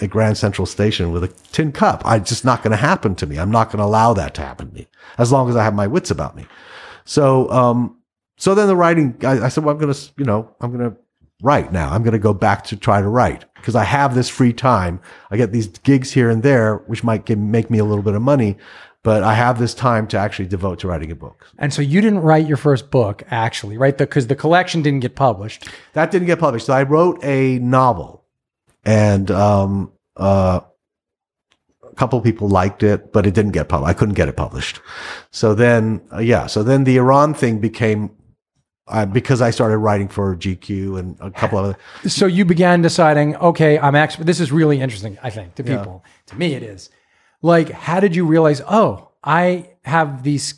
at 0.00 0.10
Grand 0.10 0.36
Central 0.36 0.66
Station 0.66 1.12
with 1.12 1.24
a 1.24 1.28
tin 1.52 1.72
cup. 1.72 2.02
I 2.04 2.18
just 2.18 2.44
not 2.44 2.62
going 2.62 2.72
to 2.72 2.76
happen 2.76 3.14
to 3.16 3.26
me. 3.26 3.38
I'm 3.38 3.50
not 3.50 3.68
going 3.68 3.78
to 3.78 3.84
allow 3.84 4.12
that 4.14 4.34
to 4.34 4.42
happen 4.42 4.68
to 4.68 4.74
me 4.74 4.88
as 5.18 5.30
long 5.30 5.48
as 5.48 5.56
I 5.56 5.62
have 5.62 5.74
my 5.74 5.86
wits 5.86 6.10
about 6.10 6.34
me. 6.34 6.46
So, 7.04 7.48
um, 7.50 7.98
so 8.36 8.54
then 8.54 8.66
the 8.66 8.76
writing, 8.76 9.16
I, 9.22 9.44
I 9.44 9.48
said, 9.48 9.64
well, 9.64 9.74
I'm 9.74 9.80
going 9.80 9.94
to, 9.94 10.12
you 10.16 10.24
know, 10.24 10.54
I'm 10.60 10.76
going 10.76 10.90
to 10.90 10.96
write 11.42 11.72
now. 11.72 11.90
I'm 11.90 12.02
going 12.02 12.12
to 12.12 12.18
go 12.18 12.34
back 12.34 12.64
to 12.64 12.76
try 12.76 13.00
to 13.00 13.08
write 13.08 13.44
because 13.54 13.76
I 13.76 13.84
have 13.84 14.14
this 14.14 14.28
free 14.28 14.52
time. 14.52 15.00
I 15.30 15.36
get 15.36 15.52
these 15.52 15.68
gigs 15.68 16.12
here 16.12 16.28
and 16.28 16.42
there, 16.42 16.76
which 16.86 17.04
might 17.04 17.24
give, 17.24 17.38
make 17.38 17.70
me 17.70 17.78
a 17.78 17.84
little 17.84 18.02
bit 18.02 18.14
of 18.14 18.22
money, 18.22 18.56
but 19.04 19.22
I 19.22 19.34
have 19.34 19.60
this 19.60 19.74
time 19.74 20.08
to 20.08 20.18
actually 20.18 20.46
devote 20.46 20.80
to 20.80 20.88
writing 20.88 21.12
a 21.12 21.14
book. 21.14 21.46
and 21.58 21.72
so 21.72 21.82
you 21.82 22.00
didn't 22.00 22.20
write 22.20 22.48
your 22.48 22.56
first 22.56 22.90
book, 22.90 23.22
actually, 23.30 23.78
right? 23.78 23.96
Because 23.96 24.26
the 24.26 24.34
collection 24.34 24.82
didn't 24.82 25.00
get 25.00 25.14
published. 25.14 25.68
That 25.92 26.10
didn't 26.10 26.26
get 26.26 26.40
published. 26.40 26.66
So 26.66 26.72
I 26.72 26.82
wrote 26.82 27.22
a 27.22 27.58
novel 27.60 28.23
and, 28.84 29.30
um, 29.30 29.92
uh, 30.16 30.60
a 31.82 31.96
couple 31.96 32.18
of 32.18 32.24
people 32.24 32.48
liked 32.48 32.82
it, 32.82 33.12
but 33.12 33.26
it 33.26 33.34
didn't 33.34 33.52
get 33.52 33.68
published. 33.68 33.88
I 33.88 33.94
couldn't 33.94 34.14
get 34.14 34.28
it 34.28 34.36
published. 34.36 34.80
So 35.30 35.54
then, 35.54 36.00
uh, 36.12 36.18
yeah. 36.18 36.46
So 36.46 36.62
then 36.62 36.84
the 36.84 36.96
Iran 36.96 37.34
thing 37.34 37.60
became, 37.60 38.10
uh, 38.88 39.06
because 39.06 39.40
I 39.40 39.50
started 39.50 39.78
writing 39.78 40.08
for 40.08 40.34
GQ 40.34 40.98
and 40.98 41.16
a 41.20 41.30
couple 41.30 41.58
of 41.58 41.64
other, 41.64 41.78
So 42.08 42.26
you 42.26 42.44
began 42.44 42.82
deciding, 42.82 43.36
okay, 43.36 43.78
I'm 43.78 43.94
actually, 43.94 44.24
this 44.24 44.40
is 44.40 44.50
really 44.50 44.80
interesting, 44.80 45.18
I 45.22 45.30
think, 45.30 45.54
to 45.54 45.62
people. 45.62 46.04
To 46.26 46.36
me, 46.36 46.54
it 46.54 46.62
is. 46.62 46.90
Like, 47.42 47.70
how 47.70 48.00
did 48.00 48.16
you 48.16 48.26
realize, 48.26 48.60
oh, 48.68 49.10
I 49.22 49.70
have 49.84 50.22
these, 50.22 50.54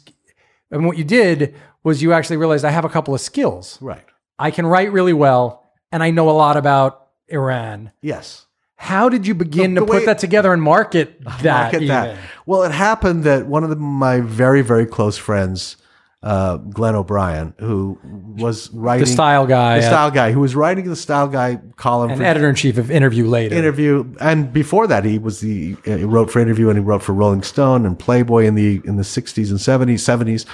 and 0.70 0.86
what 0.86 0.96
you 0.96 1.04
did 1.04 1.54
was 1.84 2.02
you 2.02 2.12
actually 2.12 2.36
realized 2.36 2.64
I 2.64 2.70
have 2.70 2.84
a 2.84 2.88
couple 2.88 3.14
of 3.14 3.20
skills. 3.20 3.78
right. 3.80 4.04
I 4.38 4.50
can 4.50 4.66
write 4.66 4.92
really 4.92 5.12
well, 5.12 5.64
and 5.92 6.02
I 6.02 6.10
know 6.10 6.28
a 6.28 6.32
lot 6.32 6.56
about 6.56 7.05
Iran. 7.28 7.92
Yes. 8.02 8.46
How 8.78 9.08
did 9.08 9.26
you 9.26 9.34
begin 9.34 9.74
The- 9.74 9.80
to 9.80 9.86
put 9.86 10.04
that 10.06 10.18
together 10.18 10.52
and 10.52 10.62
market 10.62 11.22
that? 11.42 11.72
Market 11.72 11.86
that. 11.88 12.16
Well, 12.44 12.62
it 12.64 12.72
happened 12.72 13.24
that 13.24 13.46
one 13.46 13.64
of 13.64 13.70
the, 13.70 13.76
my 13.76 14.20
very, 14.20 14.60
very 14.62 14.84
close 14.84 15.16
friends, 15.16 15.78
uh, 16.22 16.58
Glenn 16.58 16.94
O'Brien, 16.94 17.54
who 17.58 17.98
was 18.36 18.70
writing 18.72 19.04
The 19.06 19.10
style 19.10 19.46
guy, 19.46 19.76
the 19.80 19.86
style 19.86 20.10
guy, 20.10 20.32
who 20.32 20.40
was 20.40 20.54
writing 20.54 20.84
the 20.88 20.96
style 20.96 21.28
guy 21.28 21.58
column 21.76 22.10
an 22.10 22.20
editor 22.20 22.48
in 22.50 22.54
chief 22.54 22.76
of 22.76 22.90
Interview 22.90 23.26
Later. 23.26 23.54
interview 23.54 24.12
and 24.20 24.52
before 24.52 24.86
that 24.88 25.04
he 25.04 25.18
was 25.18 25.40
the 25.40 25.76
uh, 25.86 25.96
he 25.96 26.04
wrote 26.04 26.30
for 26.30 26.40
interview 26.40 26.68
and 26.68 26.78
he 26.78 26.84
wrote 26.84 27.02
for 27.02 27.12
rolling 27.14 27.42
stone 27.42 27.86
and 27.86 27.98
playboy 27.98 28.44
in 28.44 28.56
the 28.56 28.80
in 28.84 28.96
the 28.96 29.02
60s 29.04 29.50
and 29.50 29.58
70s 29.58 30.00
70s 30.00 30.46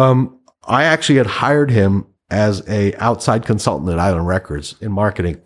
um, 0.00 0.38
i 0.66 0.84
actually 0.84 1.18
had 1.18 1.26
hired 1.26 1.70
him 1.70 2.04
as 2.30 2.66
a 2.68 2.94
outside 2.96 3.46
consultant 3.46 3.90
at 3.90 3.98
island 3.98 4.26
records 4.26 4.74
in 4.80 4.90
marketing 4.90 5.40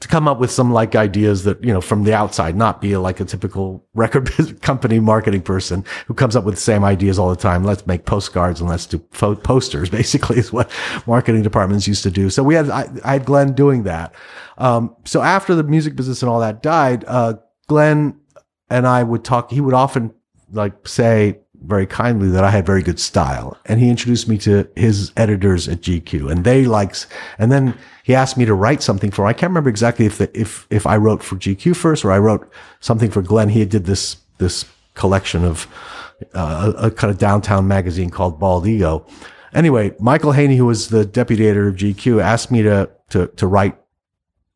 to 0.00 0.08
come 0.08 0.28
up 0.28 0.38
with 0.38 0.50
some 0.50 0.72
like 0.72 0.94
ideas 0.94 1.44
that 1.44 1.62
you 1.62 1.72
know 1.72 1.80
from 1.80 2.04
the 2.04 2.14
outside 2.14 2.56
not 2.56 2.80
be 2.80 2.96
like 2.96 3.18
a 3.20 3.24
typical 3.24 3.84
record 3.94 4.60
company 4.62 5.00
marketing 5.00 5.42
person 5.42 5.84
who 6.06 6.14
comes 6.14 6.36
up 6.36 6.44
with 6.44 6.54
the 6.54 6.60
same 6.60 6.84
ideas 6.84 7.18
all 7.18 7.30
the 7.30 7.36
time. 7.36 7.64
Let's 7.64 7.86
make 7.86 8.04
postcards 8.04 8.60
and 8.60 8.68
let's 8.68 8.86
do 8.86 8.98
posters 8.98 9.90
basically 10.00 10.38
is 10.38 10.52
what 10.52 10.70
marketing 11.06 11.42
departments 11.42 11.88
used 11.88 12.02
to 12.04 12.10
do. 12.10 12.30
So 12.30 12.42
we 12.42 12.54
had 12.54 12.70
i, 12.70 12.88
I 13.04 13.14
had 13.14 13.24
glenn 13.24 13.54
doing 13.54 13.84
that. 13.84 14.14
Um, 14.56 14.94
so 15.04 15.22
after 15.22 15.54
the 15.54 15.64
music 15.64 15.96
business 15.96 16.22
and 16.22 16.30
all 16.30 16.40
that 16.40 16.62
died 16.62 17.04
uh, 17.06 17.34
glenn 17.68 18.18
and 18.70 18.86
i 18.86 19.02
would 19.02 19.24
talk 19.24 19.50
he 19.50 19.60
would 19.60 19.74
often 19.74 20.12
like 20.52 20.88
say 20.88 21.38
very 21.62 21.86
kindly 21.86 22.28
that 22.28 22.44
I 22.44 22.50
had 22.50 22.64
very 22.64 22.82
good 22.82 23.00
style. 23.00 23.56
And 23.66 23.80
he 23.80 23.90
introduced 23.90 24.28
me 24.28 24.38
to 24.38 24.68
his 24.76 25.12
editors 25.16 25.68
at 25.68 25.80
GQ 25.80 26.30
and 26.30 26.44
they 26.44 26.64
likes, 26.64 27.06
and 27.38 27.50
then 27.50 27.76
he 28.04 28.14
asked 28.14 28.36
me 28.36 28.44
to 28.44 28.54
write 28.54 28.82
something 28.82 29.10
for, 29.10 29.26
I 29.26 29.32
can't 29.32 29.50
remember 29.50 29.70
exactly 29.70 30.06
if 30.06 30.18
the, 30.18 30.38
if, 30.38 30.66
if 30.70 30.86
I 30.86 30.96
wrote 30.96 31.22
for 31.22 31.36
GQ 31.36 31.76
first 31.76 32.04
or 32.04 32.12
I 32.12 32.18
wrote 32.18 32.50
something 32.80 33.10
for 33.10 33.22
Glenn. 33.22 33.50
He 33.50 33.64
did 33.64 33.84
this, 33.84 34.16
this 34.38 34.64
collection 34.94 35.44
of, 35.44 35.66
uh, 36.34 36.72
a, 36.76 36.86
a 36.86 36.90
kind 36.90 37.10
of 37.10 37.18
downtown 37.18 37.68
magazine 37.68 38.10
called 38.10 38.40
Bald 38.40 38.66
Ego. 38.66 39.06
Anyway, 39.52 39.94
Michael 39.98 40.32
Hainey, 40.32 40.56
who 40.56 40.66
was 40.66 40.88
the 40.88 41.04
deputy 41.04 41.46
editor 41.46 41.68
of 41.68 41.76
GQ, 41.76 42.22
asked 42.22 42.50
me 42.50 42.62
to, 42.62 42.90
to, 43.10 43.26
to 43.28 43.46
write 43.46 43.76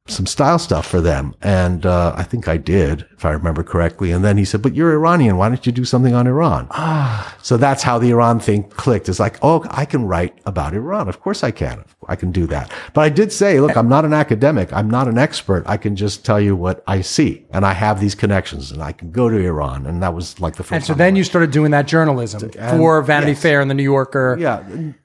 some 0.08 0.26
style 0.26 0.58
stuff 0.58 0.86
for 0.86 1.00
them. 1.00 1.34
And 1.42 1.86
uh, 1.86 2.14
I 2.16 2.24
think 2.24 2.48
I 2.48 2.56
did, 2.56 3.06
if 3.12 3.24
I 3.24 3.30
remember 3.30 3.62
correctly. 3.62 4.10
And 4.10 4.24
then 4.24 4.36
he 4.36 4.44
said, 4.44 4.62
But 4.62 4.74
you're 4.74 4.92
Iranian. 4.92 5.36
Why 5.36 5.48
don't 5.48 5.64
you 5.64 5.72
do 5.72 5.84
something 5.84 6.14
on 6.14 6.26
Iran? 6.26 6.66
Ah 6.70 7.36
So 7.42 7.56
that's 7.56 7.82
how 7.82 7.98
the 7.98 8.10
Iran 8.10 8.40
thing 8.40 8.64
clicked. 8.70 9.08
It's 9.08 9.20
like, 9.20 9.38
oh, 9.42 9.64
I 9.70 9.84
can 9.84 10.04
write 10.04 10.36
about 10.44 10.74
Iran. 10.74 11.08
Of 11.08 11.20
course 11.20 11.44
I 11.44 11.50
can. 11.50 11.84
I 12.08 12.16
can 12.16 12.32
do 12.32 12.46
that. 12.48 12.70
But 12.94 13.02
I 13.02 13.08
did 13.08 13.32
say, 13.32 13.60
look, 13.60 13.76
I'm 13.76 13.88
not 13.88 14.04
an 14.04 14.12
academic. 14.12 14.72
I'm 14.72 14.88
not 14.90 15.08
an 15.08 15.18
expert. 15.18 15.62
I 15.66 15.76
can 15.76 15.96
just 15.96 16.24
tell 16.24 16.40
you 16.40 16.56
what 16.56 16.82
I 16.86 17.00
see. 17.00 17.44
And 17.50 17.64
I 17.64 17.72
have 17.72 18.00
these 18.00 18.14
connections 18.14 18.70
and 18.72 18.82
I 18.82 18.92
can 18.92 19.10
go 19.10 19.28
to 19.28 19.36
Iran. 19.36 19.86
And 19.86 20.02
that 20.02 20.14
was 20.14 20.40
like 20.40 20.56
the 20.56 20.62
first 20.64 20.72
and 20.72 20.84
so 20.84 20.94
then 20.94 21.16
you 21.16 21.24
started 21.24 21.50
doing 21.50 21.70
that 21.72 21.86
journalism 21.86 22.50
and- 22.58 22.78
for 22.78 23.02
Vanity 23.02 23.32
yes. 23.32 23.42
Fair 23.42 23.60
and 23.60 23.70
the 23.70 23.74
New 23.74 23.82
Yorker. 23.82 24.36
yeah, 24.38 24.62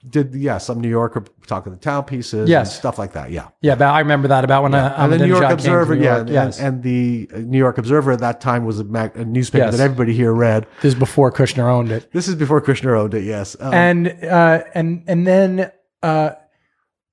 did, 0.10 0.34
yeah, 0.36 0.58
some 0.58 0.80
New 0.82 0.90
Yorker 0.90 1.24
talk 1.46 1.66
of 1.66 1.72
the 1.74 1.80
town 1.80 2.04
pieces 2.04 2.50
Yes. 2.50 2.68
and 2.70 2.76
stuff 2.78 2.98
like 3.00 3.14
that. 3.14 3.32
Yeah. 3.32 3.48
Yeah, 3.62 3.76
but 3.76 3.86
I 3.86 4.00
remember 4.00 4.28
that 4.30 4.44
about 4.44 4.64
when 4.64 4.74
uh, 4.74 4.94
and 4.98 5.12
the 5.14 5.18
New 5.18 5.26
York 5.28 5.44
Ahmadinejad 5.44 5.48
came 5.50 5.50
to 5.50 5.54
Observer, 5.54 5.96
New 5.96 6.04
yeah, 6.04 6.10
York. 6.16 6.20
and, 6.22 6.30
yes. 6.30 6.60
and 6.60 6.84
the 6.84 7.30
New 7.38 7.58
York 7.58 7.78
Observer 7.78 8.12
at 8.14 8.20
that 8.20 8.42
time 8.42 8.66
was 8.66 8.80
a, 8.80 8.84
mag- 8.84 9.16
a 9.16 9.24
newspaper 9.26 9.66
Yes. 9.66 9.78
that 9.78 9.84
everybody 9.84 10.14
here 10.14 10.34
read. 10.34 10.66
this 10.82 10.94
is 10.94 11.00
before 11.00 11.32
Kushner 11.32 11.70
owned 11.72 11.92
it. 11.92 12.12
This 12.12 12.28
is 12.28 12.36
before 12.36 12.62
Kushner 12.62 12.98
owned 13.00 13.14
it, 13.14 13.24
yes. 13.24 13.56
Um, 13.60 13.74
And 13.74 14.08
uh, 14.24 14.64
and 14.74 15.04
and 15.08 15.26
then 15.28 15.72
uh, 16.04 16.32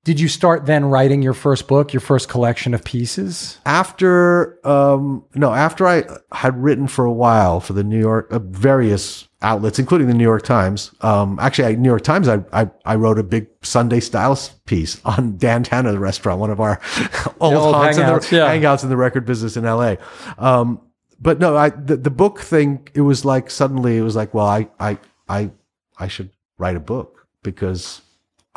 did 0.05 0.19
you 0.19 0.27
start 0.27 0.67
then 0.67 0.85
writing 0.85 1.23
your 1.23 1.33
first 1.33 1.67
book, 1.67 1.91
your 1.91 1.99
first 1.99 2.29
collection 2.29 2.75
of 2.75 2.83
pieces? 2.83 3.57
after, 3.65 4.65
um, 4.65 5.25
no, 5.33 5.51
after 5.51 5.87
I 5.87 6.03
had 6.31 6.55
written 6.61 6.87
for 6.87 7.05
a 7.05 7.11
while 7.11 7.59
for 7.59 7.73
the 7.73 7.83
New 7.83 7.99
York, 7.99 8.31
uh, 8.31 8.37
various 8.37 9.27
outlets, 9.41 9.79
including 9.79 10.07
the 10.07 10.13
New 10.13 10.23
York 10.23 10.43
Times. 10.43 10.91
Um, 11.01 11.39
actually, 11.39 11.69
I, 11.69 11.75
New 11.75 11.89
York 11.89 12.03
Times, 12.03 12.27
I, 12.27 12.43
I, 12.53 12.69
I 12.85 12.95
wrote 12.95 13.17
a 13.17 13.23
big 13.23 13.47
Sunday 13.63 13.99
Styles 13.99 14.49
piece 14.65 15.01
on 15.05 15.37
Dan 15.39 15.63
Tana, 15.63 15.91
the 15.91 15.99
restaurant, 15.99 16.39
one 16.39 16.51
of 16.51 16.59
our 16.59 16.79
old, 17.39 17.55
old 17.55 17.75
haunts 17.75 17.97
in 17.97 18.03
hangouts, 18.03 18.29
the, 18.29 18.35
yeah. 18.37 18.55
hangouts 18.55 18.83
in 18.83 18.89
the 18.89 18.97
record 18.97 19.25
business 19.25 19.57
in 19.57 19.63
LA. 19.63 19.95
Um, 20.37 20.81
but 21.19 21.39
no, 21.39 21.57
I, 21.57 21.69
the, 21.69 21.97
the 21.97 22.11
book 22.11 22.41
thing, 22.41 22.87
it 22.93 23.01
was 23.01 23.25
like 23.25 23.49
suddenly 23.49 23.97
it 23.97 24.01
was 24.01 24.15
like, 24.15 24.35
well, 24.35 24.45
I, 24.45 24.67
I, 24.79 24.99
I, 25.27 25.49
I 25.97 26.07
should 26.07 26.29
write 26.59 26.75
a 26.75 26.79
book 26.79 27.27
because 27.41 28.01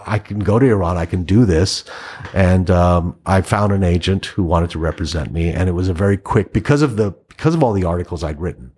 I 0.06 0.18
can 0.18 0.38
go 0.38 0.58
to 0.58 0.66
Iran. 0.66 0.96
I 0.96 1.06
can 1.06 1.24
do 1.24 1.44
this. 1.44 1.84
And, 2.32 2.70
um, 2.70 3.18
I 3.26 3.40
found 3.40 3.72
an 3.72 3.82
agent 3.82 4.26
who 4.26 4.42
wanted 4.42 4.70
to 4.70 4.78
represent 4.78 5.32
me. 5.32 5.50
And 5.50 5.68
it 5.68 5.72
was 5.72 5.88
a 5.88 5.94
very 5.94 6.16
quick, 6.16 6.52
because 6.52 6.82
of 6.82 6.96
the, 6.96 7.12
because 7.28 7.54
of 7.54 7.62
all 7.62 7.72
the 7.72 7.84
articles 7.84 8.24
I'd 8.24 8.40
written. 8.40 8.72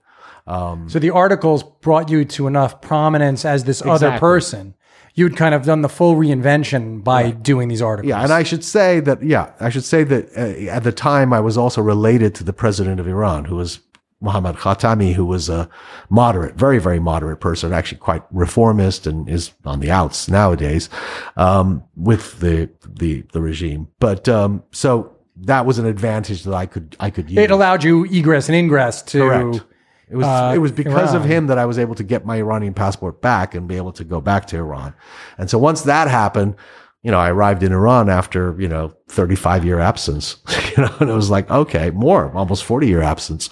So 0.89 0.99
the 0.99 1.11
articles 1.11 1.63
brought 1.63 2.11
you 2.11 2.25
to 2.25 2.49
enough 2.49 2.81
prominence 2.81 3.45
as 3.45 3.63
this 3.63 3.81
other 3.87 4.19
person. 4.19 4.75
You'd 5.15 5.37
kind 5.37 5.55
of 5.55 5.65
done 5.65 5.83
the 5.83 5.89
full 5.89 6.17
reinvention 6.17 7.05
by 7.05 7.31
doing 7.31 7.69
these 7.69 7.81
articles. 7.81 8.09
Yeah. 8.09 8.23
And 8.23 8.33
I 8.33 8.43
should 8.43 8.65
say 8.65 8.99
that, 8.99 9.23
yeah, 9.23 9.53
I 9.61 9.71
should 9.71 9.85
say 9.85 10.03
that 10.03 10.37
uh, 10.37 10.71
at 10.71 10.83
the 10.83 10.91
time 10.91 11.33
I 11.33 11.39
was 11.39 11.57
also 11.57 11.81
related 11.83 12.35
to 12.37 12.45
the 12.45 12.53
president 12.53 12.99
of 12.99 13.07
Iran, 13.07 13.45
who 13.45 13.55
was 13.55 13.79
Mohammad 14.21 14.57
Khatami, 14.57 15.15
who 15.15 15.25
was 15.25 15.49
a 15.49 15.69
moderate, 16.09 16.55
very, 16.55 16.79
very 16.79 17.01
moderate 17.01 17.41
person, 17.41 17.73
actually 17.73 17.99
quite 17.99 18.23
reformist 18.31 19.07
and 19.07 19.29
is 19.29 19.53
on 19.65 19.81
the 19.81 19.91
outs 19.91 20.29
nowadays, 20.29 20.89
um, 21.37 21.83
with 21.97 22.39
the, 22.41 22.69
the, 22.87 23.23
the 23.33 23.41
regime. 23.41 23.89
But, 23.99 24.29
um, 24.29 24.63
so 24.73 25.17
that 25.37 25.65
was 25.65 25.79
an 25.79 25.87
advantage 25.87 26.43
that 26.45 26.55
I 26.55 26.67
could, 26.67 26.97
I 27.01 27.11
could 27.11 27.31
use. 27.31 27.39
it 27.39 27.51
allowed 27.51 27.83
you 27.83 28.05
egress 28.05 28.49
and 28.49 28.57
ingress 28.57 29.03
to. 29.03 29.19
Correct. 29.21 29.65
It 30.11 30.17
was 30.17 30.27
uh, 30.27 30.53
it 30.55 30.59
was 30.59 30.73
because 30.73 31.15
of 31.15 31.25
him 31.25 31.47
that 31.47 31.57
I 31.57 31.67
was 31.67 31.79
able 31.79 31.95
to 31.95 32.03
get 32.03 32.27
my 32.27 32.37
Iranian 32.37 32.75
passport 32.75 33.23
back 33.23 33.55
and 33.55 33.69
be 33.69 33.77
able 33.77 33.93
to 33.93 34.03
go 34.03 34.21
back 34.21 34.47
to 34.47 34.57
Iran. 34.57 34.93
And 35.39 35.49
so 35.49 35.57
once 35.57 35.83
that 35.83 36.09
happened, 36.09 36.57
you 37.03 37.11
know, 37.11 37.19
I 37.19 37.31
arrived 37.31 37.63
in 37.63 37.73
Iran 37.73 38.11
after, 38.11 38.55
you 38.59 38.69
know, 38.69 38.93
35 39.09 39.65
year 39.65 39.79
absence, 39.81 40.37
you 40.77 40.83
know, 40.85 40.95
and 41.01 41.09
it 41.09 41.15
was 41.15 41.31
like, 41.31 41.51
okay, 41.51 41.91
more, 41.91 42.31
almost 42.37 42.65
40 42.65 42.87
year 42.89 43.01
absence. 43.01 43.49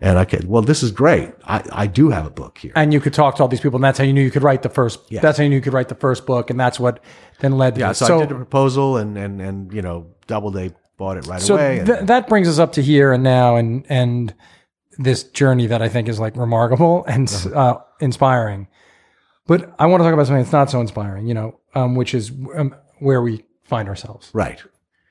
And 0.00 0.18
I 0.18 0.24
could, 0.26 0.46
well, 0.46 0.60
this 0.62 0.82
is 0.82 0.90
great. 0.90 1.30
I, 1.44 1.62
I 1.72 1.86
do 1.86 2.10
have 2.10 2.26
a 2.26 2.30
book 2.30 2.58
here. 2.58 2.72
And 2.76 2.92
you 2.92 3.00
could 3.00 3.14
talk 3.14 3.36
to 3.36 3.42
all 3.42 3.48
these 3.48 3.60
people, 3.60 3.76
and 3.78 3.84
that's 3.84 3.96
how 3.98 4.04
you 4.04 4.12
knew 4.12 4.22
you 4.22 4.30
could 4.30 4.42
write 4.42 4.62
the 4.62 4.68
first. 4.68 5.00
yeah. 5.08 5.20
That's 5.22 5.38
how 5.38 5.44
you 5.44 5.48
knew 5.50 5.56
you 5.56 5.62
could 5.62 5.72
write 5.72 5.88
the 5.88 5.94
first 5.94 6.26
book, 6.26 6.50
and 6.50 6.60
that's 6.60 6.78
what 6.78 7.02
then 7.40 7.52
led 7.52 7.74
to 7.76 7.80
Yeah. 7.80 7.88
this. 7.88 7.98
So, 7.98 8.16
I 8.18 8.20
did 8.20 8.32
a 8.32 8.34
proposal 8.34 8.98
and, 8.98 9.16
and, 9.16 9.40
and, 9.40 9.72
you 9.72 9.80
know, 9.82 10.08
Doubleday 10.26 10.72
bought 10.98 11.16
it 11.16 11.26
right 11.26 11.40
so 11.40 11.54
away. 11.54 11.78
and- 11.78 11.86
th- 11.86 12.00
that 12.02 12.28
brings 12.28 12.46
us 12.48 12.58
up 12.58 12.72
to 12.72 12.82
here 12.82 13.12
and 13.14 13.22
now, 13.24 13.56
and 13.56 13.86
and 13.88 14.34
this 14.98 15.22
journey 15.22 15.66
that 15.68 15.80
I 15.80 15.88
think 15.88 16.06
is 16.08 16.20
like 16.20 16.36
remarkable 16.36 17.04
and 17.08 17.26
Uh-huh. 17.32 17.58
uh, 17.58 17.80
inspiring. 18.00 18.68
But 19.46 19.74
I 19.78 19.86
want 19.86 20.02
to 20.02 20.04
talk 20.04 20.12
about 20.12 20.26
something 20.26 20.42
that's 20.42 20.52
not 20.52 20.70
so 20.70 20.80
inspiring, 20.82 21.26
you 21.26 21.32
know, 21.34 21.58
um, 21.74 21.94
which 21.94 22.12
is 22.14 22.30
um, 22.54 22.74
where 23.00 23.22
we 23.22 23.44
find 23.62 23.88
ourselves. 23.88 24.30
right. 24.32 24.62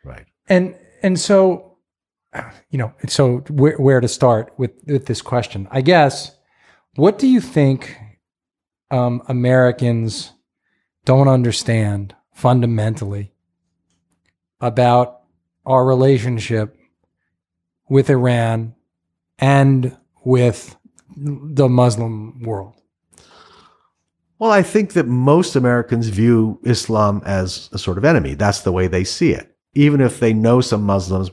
Right. 0.04 0.26
And 0.48 0.76
and 1.04 1.20
so, 1.20 1.78
you 2.70 2.78
know, 2.78 2.94
so 3.08 3.40
where, 3.50 3.78
where 3.78 4.00
to 4.00 4.08
start 4.08 4.54
with 4.58 4.72
with 4.88 5.06
this 5.06 5.22
question? 5.22 5.68
I 5.72 5.82
guess. 5.82 6.36
What 6.96 7.20
do 7.20 7.28
you 7.28 7.40
think 7.40 7.98
um, 8.92 9.22
Americans 9.28 10.34
don't 11.06 11.28
understand 11.28 12.16
fundamentally 12.34 13.32
about 14.60 15.22
our 15.66 15.86
relationship 15.86 16.76
with 17.90 18.10
Iran 18.10 18.76
and 19.38 19.96
with 20.24 20.76
the 21.16 21.70
Muslim 21.70 22.42
world? 22.42 22.79
Well, 24.40 24.52
I 24.52 24.64
think 24.64 24.94
that 24.94 25.06
most 25.06 25.58
Americans 25.58 26.08
view 26.08 26.60
Islam 26.64 27.22
as 27.26 27.70
a 27.74 27.78
sort 27.78 27.98
of 27.98 28.06
enemy. 28.06 28.36
That's 28.36 28.62
the 28.62 28.72
way 28.72 28.88
they 28.88 29.04
see 29.04 29.32
it. 29.32 29.54
Even 29.74 30.00
if 30.00 30.20
they 30.20 30.34
know 30.34 30.62
some 30.62 30.84
Muslims, 30.84 31.30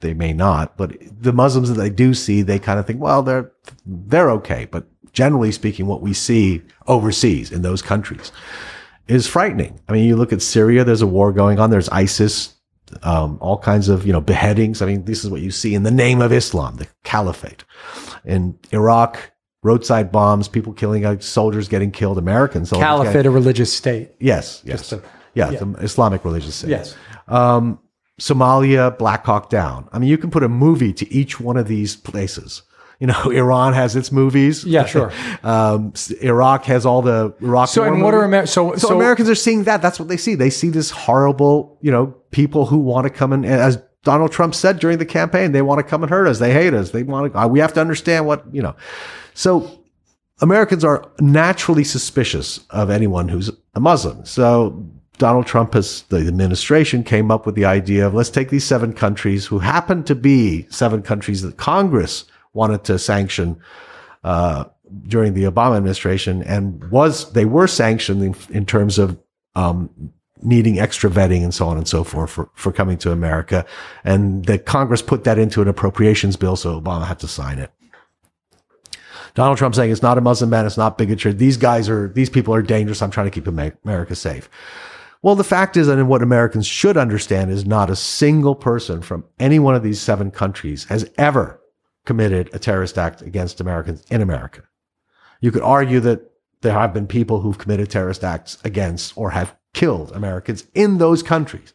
they 0.00 0.14
may 0.14 0.32
not, 0.32 0.76
but 0.76 0.96
the 1.00 1.32
Muslims 1.32 1.68
that 1.68 1.80
they 1.80 1.90
do 1.90 2.12
see, 2.12 2.42
they 2.42 2.58
kind 2.58 2.78
of 2.78 2.86
think, 2.86 3.00
well, 3.00 3.22
they're, 3.22 3.52
they're 3.86 4.30
okay. 4.32 4.66
But 4.66 4.86
generally 5.12 5.52
speaking, 5.52 5.86
what 5.86 6.02
we 6.02 6.12
see 6.12 6.62
overseas 6.88 7.52
in 7.52 7.62
those 7.62 7.82
countries 7.82 8.32
is 9.06 9.26
frightening. 9.26 9.80
I 9.88 9.92
mean, 9.92 10.04
you 10.04 10.16
look 10.16 10.32
at 10.32 10.42
Syria, 10.42 10.84
there's 10.84 11.02
a 11.02 11.06
war 11.06 11.32
going 11.32 11.60
on. 11.60 11.70
There's 11.70 11.88
ISIS, 11.90 12.54
um, 13.04 13.38
all 13.40 13.58
kinds 13.58 13.88
of, 13.88 14.06
you 14.06 14.12
know, 14.12 14.20
beheadings. 14.20 14.82
I 14.82 14.86
mean, 14.86 15.04
this 15.04 15.24
is 15.24 15.30
what 15.30 15.40
you 15.40 15.52
see 15.52 15.74
in 15.74 15.84
the 15.84 15.90
name 15.90 16.20
of 16.20 16.32
Islam, 16.32 16.76
the 16.76 16.88
caliphate. 17.04 17.64
In 18.24 18.58
Iraq, 18.72 19.30
roadside 19.64 20.12
bombs, 20.12 20.46
people 20.46 20.72
killing, 20.72 21.04
uh, 21.04 21.18
soldiers 21.18 21.66
getting 21.66 21.90
killed, 21.90 22.18
Americans. 22.18 22.68
soldiers 22.68 22.84
getting- 22.84 23.02
Caliphate, 23.02 23.26
a 23.26 23.30
religious 23.30 23.72
state. 23.72 24.12
Yes, 24.20 24.62
yes. 24.64 24.78
Just 24.78 24.90
to- 24.90 25.02
yeah, 25.34 25.50
the 25.50 25.74
Islamic 25.80 26.24
religious 26.24 26.54
state. 26.54 26.70
Yes. 26.70 26.94
Um, 27.26 27.80
Somalia, 28.20 28.96
Black 28.96 29.24
Hawk 29.26 29.50
Down. 29.50 29.88
I 29.92 29.98
mean, 29.98 30.08
you 30.08 30.18
can 30.18 30.30
put 30.30 30.44
a 30.44 30.48
movie 30.48 30.92
to 30.92 31.12
each 31.12 31.40
one 31.40 31.56
of 31.56 31.66
these 31.66 31.96
places. 31.96 32.62
You 33.00 33.08
know, 33.08 33.30
Iran 33.30 33.72
has 33.72 33.96
its 33.96 34.12
movies. 34.12 34.64
Yeah, 34.64 34.84
sure. 34.84 35.10
um, 35.42 35.92
Iraq 36.22 36.64
has 36.66 36.86
all 36.86 37.02
the 37.02 37.34
Iraq. 37.42 37.68
So, 37.68 37.82
war 37.82 37.92
and 37.92 38.02
what 38.02 38.14
are. 38.14 38.24
Amer- 38.24 38.46
so, 38.46 38.76
so, 38.76 38.88
so 38.88 38.96
Americans 38.96 39.28
are 39.28 39.34
seeing 39.34 39.64
that. 39.64 39.82
That's 39.82 39.98
what 39.98 40.08
they 40.08 40.16
see. 40.16 40.36
They 40.36 40.50
see 40.50 40.68
this 40.68 40.90
horrible, 40.90 41.76
you 41.80 41.90
know, 41.90 42.14
people 42.30 42.66
who 42.66 42.78
want 42.78 43.04
to 43.04 43.10
come 43.10 43.32
in, 43.32 43.44
and 43.44 43.54
as 43.54 43.82
Donald 44.04 44.30
Trump 44.30 44.54
said 44.54 44.78
during 44.78 44.98
the 44.98 45.06
campaign, 45.06 45.50
they 45.50 45.62
want 45.62 45.80
to 45.80 45.82
come 45.84 46.02
and 46.04 46.10
hurt 46.10 46.28
us. 46.28 46.38
They 46.38 46.52
hate 46.52 46.74
us. 46.74 46.90
They 46.90 47.02
want 47.02 47.32
to. 47.32 47.38
Uh, 47.40 47.48
we 47.48 47.58
have 47.58 47.72
to 47.72 47.80
understand 47.80 48.26
what 48.26 48.44
you 48.54 48.62
know. 48.62 48.76
So 49.34 49.84
Americans 50.40 50.84
are 50.84 51.08
naturally 51.20 51.84
suspicious 51.84 52.60
of 52.70 52.90
anyone 52.90 53.28
who's 53.28 53.50
a 53.74 53.80
Muslim. 53.80 54.24
So 54.24 54.84
Donald 55.18 55.46
Trump 55.46 55.74
has, 55.74 56.02
the 56.08 56.18
administration 56.18 57.04
came 57.04 57.30
up 57.30 57.46
with 57.46 57.54
the 57.54 57.64
idea 57.64 58.06
of 58.06 58.14
let's 58.14 58.30
take 58.30 58.50
these 58.50 58.64
seven 58.64 58.92
countries 58.92 59.46
who 59.46 59.58
happen 59.58 60.02
to 60.04 60.14
be 60.14 60.66
seven 60.70 61.02
countries 61.02 61.42
that 61.42 61.56
Congress 61.56 62.24
wanted 62.52 62.84
to 62.84 62.98
sanction, 62.98 63.60
uh, 64.22 64.64
during 65.08 65.34
the 65.34 65.44
Obama 65.44 65.76
administration 65.76 66.42
and 66.44 66.84
was, 66.90 67.32
they 67.32 67.44
were 67.44 67.66
sanctioned 67.66 68.22
in, 68.22 68.34
in 68.50 68.66
terms 68.66 68.98
of, 68.98 69.18
um, 69.54 69.90
needing 70.42 70.78
extra 70.78 71.08
vetting 71.08 71.42
and 71.42 71.54
so 71.54 71.66
on 71.66 71.76
and 71.76 71.88
so 71.88 72.04
forth 72.04 72.30
for, 72.30 72.50
for 72.54 72.70
coming 72.70 72.98
to 72.98 73.10
America. 73.10 73.64
And 74.04 74.44
the 74.44 74.58
Congress 74.58 75.00
put 75.00 75.24
that 75.24 75.38
into 75.38 75.62
an 75.62 75.68
appropriations 75.68 76.36
bill. 76.36 76.54
So 76.56 76.78
Obama 76.80 77.06
had 77.06 77.18
to 77.20 77.28
sign 77.28 77.58
it. 77.58 77.70
Donald 79.34 79.58
Trump 79.58 79.74
saying 79.74 79.90
it's 79.90 80.02
not 80.02 80.16
a 80.18 80.20
Muslim 80.20 80.50
ban, 80.50 80.64
it's 80.66 80.76
not 80.76 80.96
bigotry. 80.96 81.32
These 81.32 81.56
guys 81.56 81.88
are, 81.88 82.08
these 82.08 82.30
people 82.30 82.54
are 82.54 82.62
dangerous. 82.62 83.02
I'm 83.02 83.10
trying 83.10 83.26
to 83.26 83.30
keep 83.30 83.46
America 83.46 84.14
safe. 84.14 84.48
Well, 85.22 85.34
the 85.34 85.42
fact 85.44 85.76
is, 85.76 85.88
and 85.88 86.08
what 86.08 86.22
Americans 86.22 86.66
should 86.66 86.96
understand 86.96 87.50
is 87.50 87.64
not 87.64 87.90
a 87.90 87.96
single 87.96 88.54
person 88.54 89.00
from 89.02 89.24
any 89.40 89.58
one 89.58 89.74
of 89.74 89.82
these 89.82 90.00
seven 90.00 90.30
countries 90.30 90.84
has 90.84 91.10
ever 91.16 91.60
committed 92.04 92.50
a 92.52 92.58
terrorist 92.58 92.98
act 92.98 93.22
against 93.22 93.60
Americans 93.60 94.04
in 94.10 94.20
America. 94.20 94.62
You 95.40 95.50
could 95.50 95.62
argue 95.62 95.98
that 96.00 96.30
there 96.60 96.74
have 96.74 96.92
been 96.94 97.06
people 97.06 97.40
who've 97.40 97.56
committed 97.58 97.90
terrorist 97.90 98.22
acts 98.22 98.58
against 98.64 99.16
or 99.16 99.30
have 99.30 99.56
killed 99.72 100.12
Americans 100.12 100.66
in 100.74 100.98
those 100.98 101.22
countries, 101.22 101.72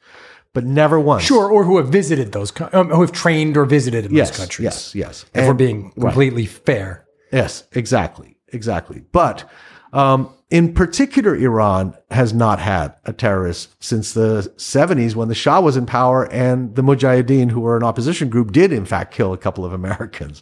but 0.53 0.63
never 0.63 0.99
once. 0.99 1.23
sure, 1.23 1.49
or 1.51 1.63
who 1.65 1.77
have 1.77 1.89
visited 1.89 2.31
those, 2.31 2.53
um, 2.71 2.89
who 2.89 3.01
have 3.01 3.11
trained 3.11 3.57
or 3.57 3.65
visited 3.65 4.05
in 4.05 4.13
Yes. 4.13 4.29
those 4.29 4.37
countries. 4.37 4.63
Yes. 4.63 4.95
Yes. 4.95 5.25
If 5.33 5.43
we're 5.43 5.49
And- 5.49 5.57
being 5.57 5.83
right. 5.85 5.95
completely 6.11 6.45
fair. 6.45 7.05
Yes, 7.31 7.63
exactly, 7.71 8.37
exactly. 8.47 9.03
But 9.11 9.49
um, 9.93 10.33
in 10.49 10.73
particular, 10.73 11.35
Iran 11.35 11.95
has 12.09 12.33
not 12.33 12.59
had 12.59 12.95
a 13.05 13.13
terrorist 13.13 13.75
since 13.83 14.13
the 14.13 14.51
70s 14.57 15.15
when 15.15 15.27
the 15.27 15.35
Shah 15.35 15.59
was 15.59 15.77
in 15.77 15.85
power, 15.85 16.25
and 16.31 16.75
the 16.75 16.81
Mujahideen, 16.81 17.51
who 17.51 17.61
were 17.61 17.77
an 17.77 17.83
opposition 17.83 18.29
group, 18.29 18.51
did 18.51 18.73
in 18.73 18.85
fact 18.85 19.13
kill 19.13 19.33
a 19.33 19.37
couple 19.37 19.63
of 19.65 19.73
Americans. 19.73 20.41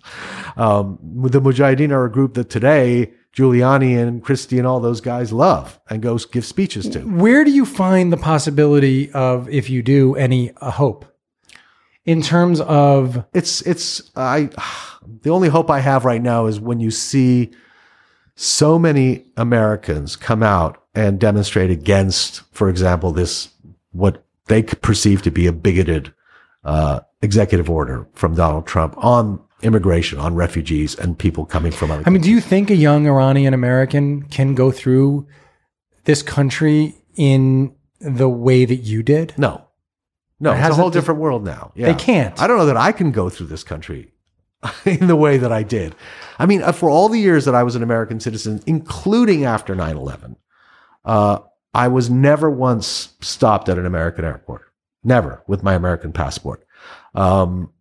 Um, 0.56 0.98
the 1.02 1.42
Mujahideen 1.42 1.92
are 1.92 2.06
a 2.06 2.12
group 2.12 2.34
that 2.36 2.50
today 2.50 3.14
Giuliani 3.38 3.96
and 4.02 4.24
Christie 4.24 4.58
and 4.58 4.66
all 4.66 4.80
those 4.80 5.00
guys 5.00 5.32
love 5.32 5.80
and 5.90 6.02
go 6.02 6.18
give 6.18 6.44
speeches 6.44 6.90
to. 6.90 7.02
Where 7.02 7.44
do 7.44 7.52
you 7.52 7.66
find 7.66 8.12
the 8.12 8.18
possibility 8.18 9.12
of, 9.12 9.48
if 9.50 9.70
you 9.70 9.84
do, 9.84 10.16
any 10.16 10.52
hope 10.60 11.06
in 12.08 12.22
terms 12.22 12.62
of 12.62 13.24
it's 13.34 13.62
it's 13.62 14.10
I 14.16 14.50
the 15.22 15.30
only 15.30 15.50
hope 15.50 15.70
I 15.70 15.82
have 15.82 16.06
right 16.06 16.22
now 16.22 16.48
is 16.48 16.60
when 16.60 16.80
you 16.80 16.90
see 16.90 17.52
so 18.36 18.80
many 18.80 19.26
Americans 19.36 20.16
come 20.16 20.42
out 20.42 20.82
and 20.96 21.20
demonstrate 21.20 21.70
against, 21.70 22.42
for 22.52 22.70
example, 22.70 23.12
this 23.12 23.50
what 23.92 24.24
they 24.46 24.64
perceive 24.64 25.22
to 25.24 25.32
be 25.32 25.46
a 25.48 25.54
bigoted 25.54 26.14
uh, 26.64 27.02
executive 27.22 27.70
order 27.70 28.08
from 28.14 28.36
Donald 28.36 28.66
Trump 28.66 28.96
on 28.98 29.42
immigration, 29.62 30.18
on 30.18 30.36
refugees, 30.36 30.96
and 30.96 31.20
people 31.20 31.46
coming 31.46 31.72
from 31.72 31.92
other. 31.92 32.04
I 32.06 32.10
mean, 32.10 32.22
do 32.22 32.32
you 32.32 32.40
think 32.40 32.70
a 32.70 32.76
young 32.76 33.06
Iranian 33.08 33.54
American 33.54 34.24
can 34.24 34.56
go 34.56 34.72
through 34.72 35.28
this 36.06 36.22
country 36.22 36.96
in 37.16 37.76
the 38.00 38.30
way 38.30 38.64
that 38.64 38.78
you 38.78 39.04
did? 39.04 39.34
no, 39.38 39.67
no, 40.40 40.52
it's 40.54 40.70
a 40.70 40.74
whole 40.74 40.90
different 40.90 41.20
world 41.20 41.44
now. 41.44 41.72
Yeah. 41.76 41.92
They 41.92 41.98
can't. 42.00 42.40
I 42.42 42.48
don't 42.48 42.58
know 42.58 42.68
that 42.68 42.78
I 42.78 42.92
can 42.92 43.12
go 43.12 43.30
through 43.30 43.48
this 43.48 43.64
country 43.64 44.12
in 44.86 45.08
the 45.08 45.16
way 45.16 45.38
that 45.38 45.52
I 45.52 45.64
did. 45.64 45.96
I 46.40 46.46
mean, 46.46 46.62
uh, 46.62 46.72
for 46.72 46.90
all 46.90 47.10
the 47.10 47.20
years 47.20 47.46
that 47.46 47.56
I 47.56 47.64
was 47.64 47.76
an 47.76 47.84
American 47.84 48.20
citizen, 48.20 48.62
including 48.68 49.46
after 49.46 49.76
9 49.76 49.98
11, 49.98 50.36
uh, 51.06 51.40
I 51.74 51.88
was 51.88 52.10
never 52.10 52.50
once 52.50 53.14
stopped 53.22 53.70
at 53.70 53.78
an 53.78 53.86
American 53.86 54.26
airport. 54.26 54.64
Never 55.04 55.44
with 55.48 55.64
my 55.64 55.74
American 55.74 56.12
passport. 56.12 56.66
Um, 57.16 57.72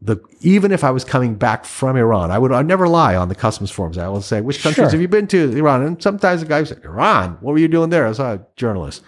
the, 0.00 0.18
even 0.40 0.70
if 0.70 0.84
I 0.84 0.90
was 0.90 1.02
coming 1.04 1.34
back 1.34 1.64
from 1.64 1.96
Iran, 1.96 2.30
I 2.30 2.38
would 2.38 2.52
I'd 2.52 2.66
never 2.66 2.86
lie 2.88 3.16
on 3.16 3.28
the 3.28 3.34
customs 3.34 3.70
forms. 3.70 3.98
I 3.98 4.08
would 4.08 4.22
say, 4.22 4.40
which 4.40 4.62
countries 4.62 4.84
Sure. 4.86 4.90
have 4.90 5.00
you 5.00 5.08
been 5.08 5.26
to? 5.28 5.56
Iran. 5.56 5.82
And 5.82 6.02
sometimes 6.02 6.40
the 6.40 6.46
guy 6.46 6.60
would 6.60 6.68
say, 6.68 6.76
Iran, 6.84 7.38
what 7.40 7.52
were 7.52 7.58
you 7.58 7.68
doing 7.68 7.90
there? 7.90 8.06
I 8.06 8.08
was 8.08 8.20
a 8.20 8.46
journalist. 8.56 9.02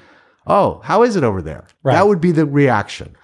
Oh, 0.47 0.81
how 0.85 1.03
is 1.03 1.17
it 1.17 1.25
over 1.25 1.43
there? 1.43 1.67
Right. 1.83 1.95
That 1.95 2.09
would 2.09 2.21
be 2.21 2.33
the 2.33 2.47
reaction. 2.47 3.17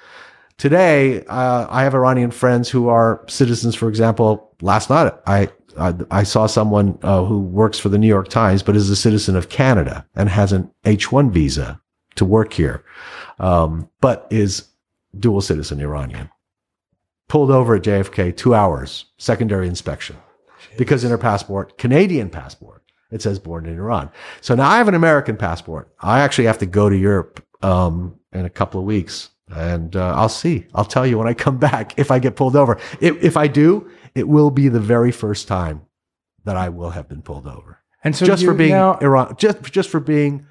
Today, 0.59 1.25
uh, 1.27 1.67
I 1.69 1.83
have 1.83 1.95
Iranian 1.95 2.31
friends 2.31 2.69
who 2.69 2.89
are 2.89 3.25
citizens. 3.29 3.75
For 3.75 3.89
example, 3.89 4.55
last 4.61 4.89
night 4.91 5.13
I 5.27 5.51
I, 5.79 5.95
I 6.11 6.23
saw 6.23 6.47
someone 6.47 6.99
uh, 7.03 7.25
who 7.25 7.41
works 7.41 7.79
for 7.79 7.89
the 7.89 7.99
New 7.99 8.07
York 8.07 8.29
Times, 8.29 8.63
but 8.63 8.77
is 8.77 8.91
a 8.91 8.97
citizen 8.97 9.37
of 9.37 9.49
Canada 9.49 10.07
and 10.15 10.29
has 10.29 10.53
an 10.53 10.71
H 10.85 11.13
one 11.13 11.31
visa 11.31 11.81
to 12.17 12.25
work 12.25 12.53
here, 12.53 12.85
um, 13.39 13.89
but 14.01 14.27
is 14.31 14.69
dual 15.19 15.41
citizen 15.41 15.81
Iranian. 15.81 16.31
Pulled 17.29 17.51
over 17.51 17.75
at 17.75 17.83
JFK, 17.83 18.37
two 18.37 18.55
hours, 18.55 19.07
secondary 19.19 19.67
inspection, 19.67 20.17
because 20.79 21.05
in 21.05 21.11
her 21.11 21.19
passport, 21.19 21.77
Canadian 21.77 22.31
passport, 22.31 22.76
it 23.11 23.23
says 23.23 23.39
born 23.39 23.67
in 23.67 23.77
Iran. 23.77 24.11
So 24.41 24.55
now 24.55 24.69
I 24.69 24.79
have 24.79 24.89
an 24.89 24.95
American 24.95 25.37
passport. 25.37 25.93
I 26.01 26.21
actually 26.21 26.47
have 26.47 26.59
to 26.59 26.67
go 26.67 26.89
to 26.89 26.97
Europe 26.97 27.45
um, 27.63 28.19
in 28.33 28.45
a 28.45 28.51
couple 28.51 28.81
of 28.81 28.87
weeks, 28.87 29.31
and 29.55 29.95
uh, 29.97 30.15
I'll 30.15 30.29
see. 30.29 30.67
I'll 30.75 30.85
tell 30.85 31.07
you 31.07 31.19
when 31.19 31.29
I 31.29 31.35
come 31.35 31.59
back 31.71 31.99
if 31.99 32.11
I 32.11 32.19
get 32.19 32.37
pulled 32.37 32.57
over. 32.57 32.79
If, 33.01 33.23
if 33.23 33.37
I 33.37 33.47
do, 33.47 33.91
it 34.15 34.27
will 34.29 34.51
be 34.51 34.69
the 34.69 34.81
very 34.81 35.13
first 35.13 35.47
time 35.49 35.83
that 36.45 36.57
I 36.57 36.69
will 36.69 36.91
have 36.91 37.09
been 37.09 37.23
pulled 37.23 37.47
over, 37.49 37.81
And 38.05 38.15
so 38.15 38.25
just 38.25 38.45
for 38.45 38.55
being 38.55 38.71
now, 38.71 38.99
Iran, 38.99 39.35
just 39.37 39.63
just 39.65 39.89
for 39.91 39.99
being 40.01 40.47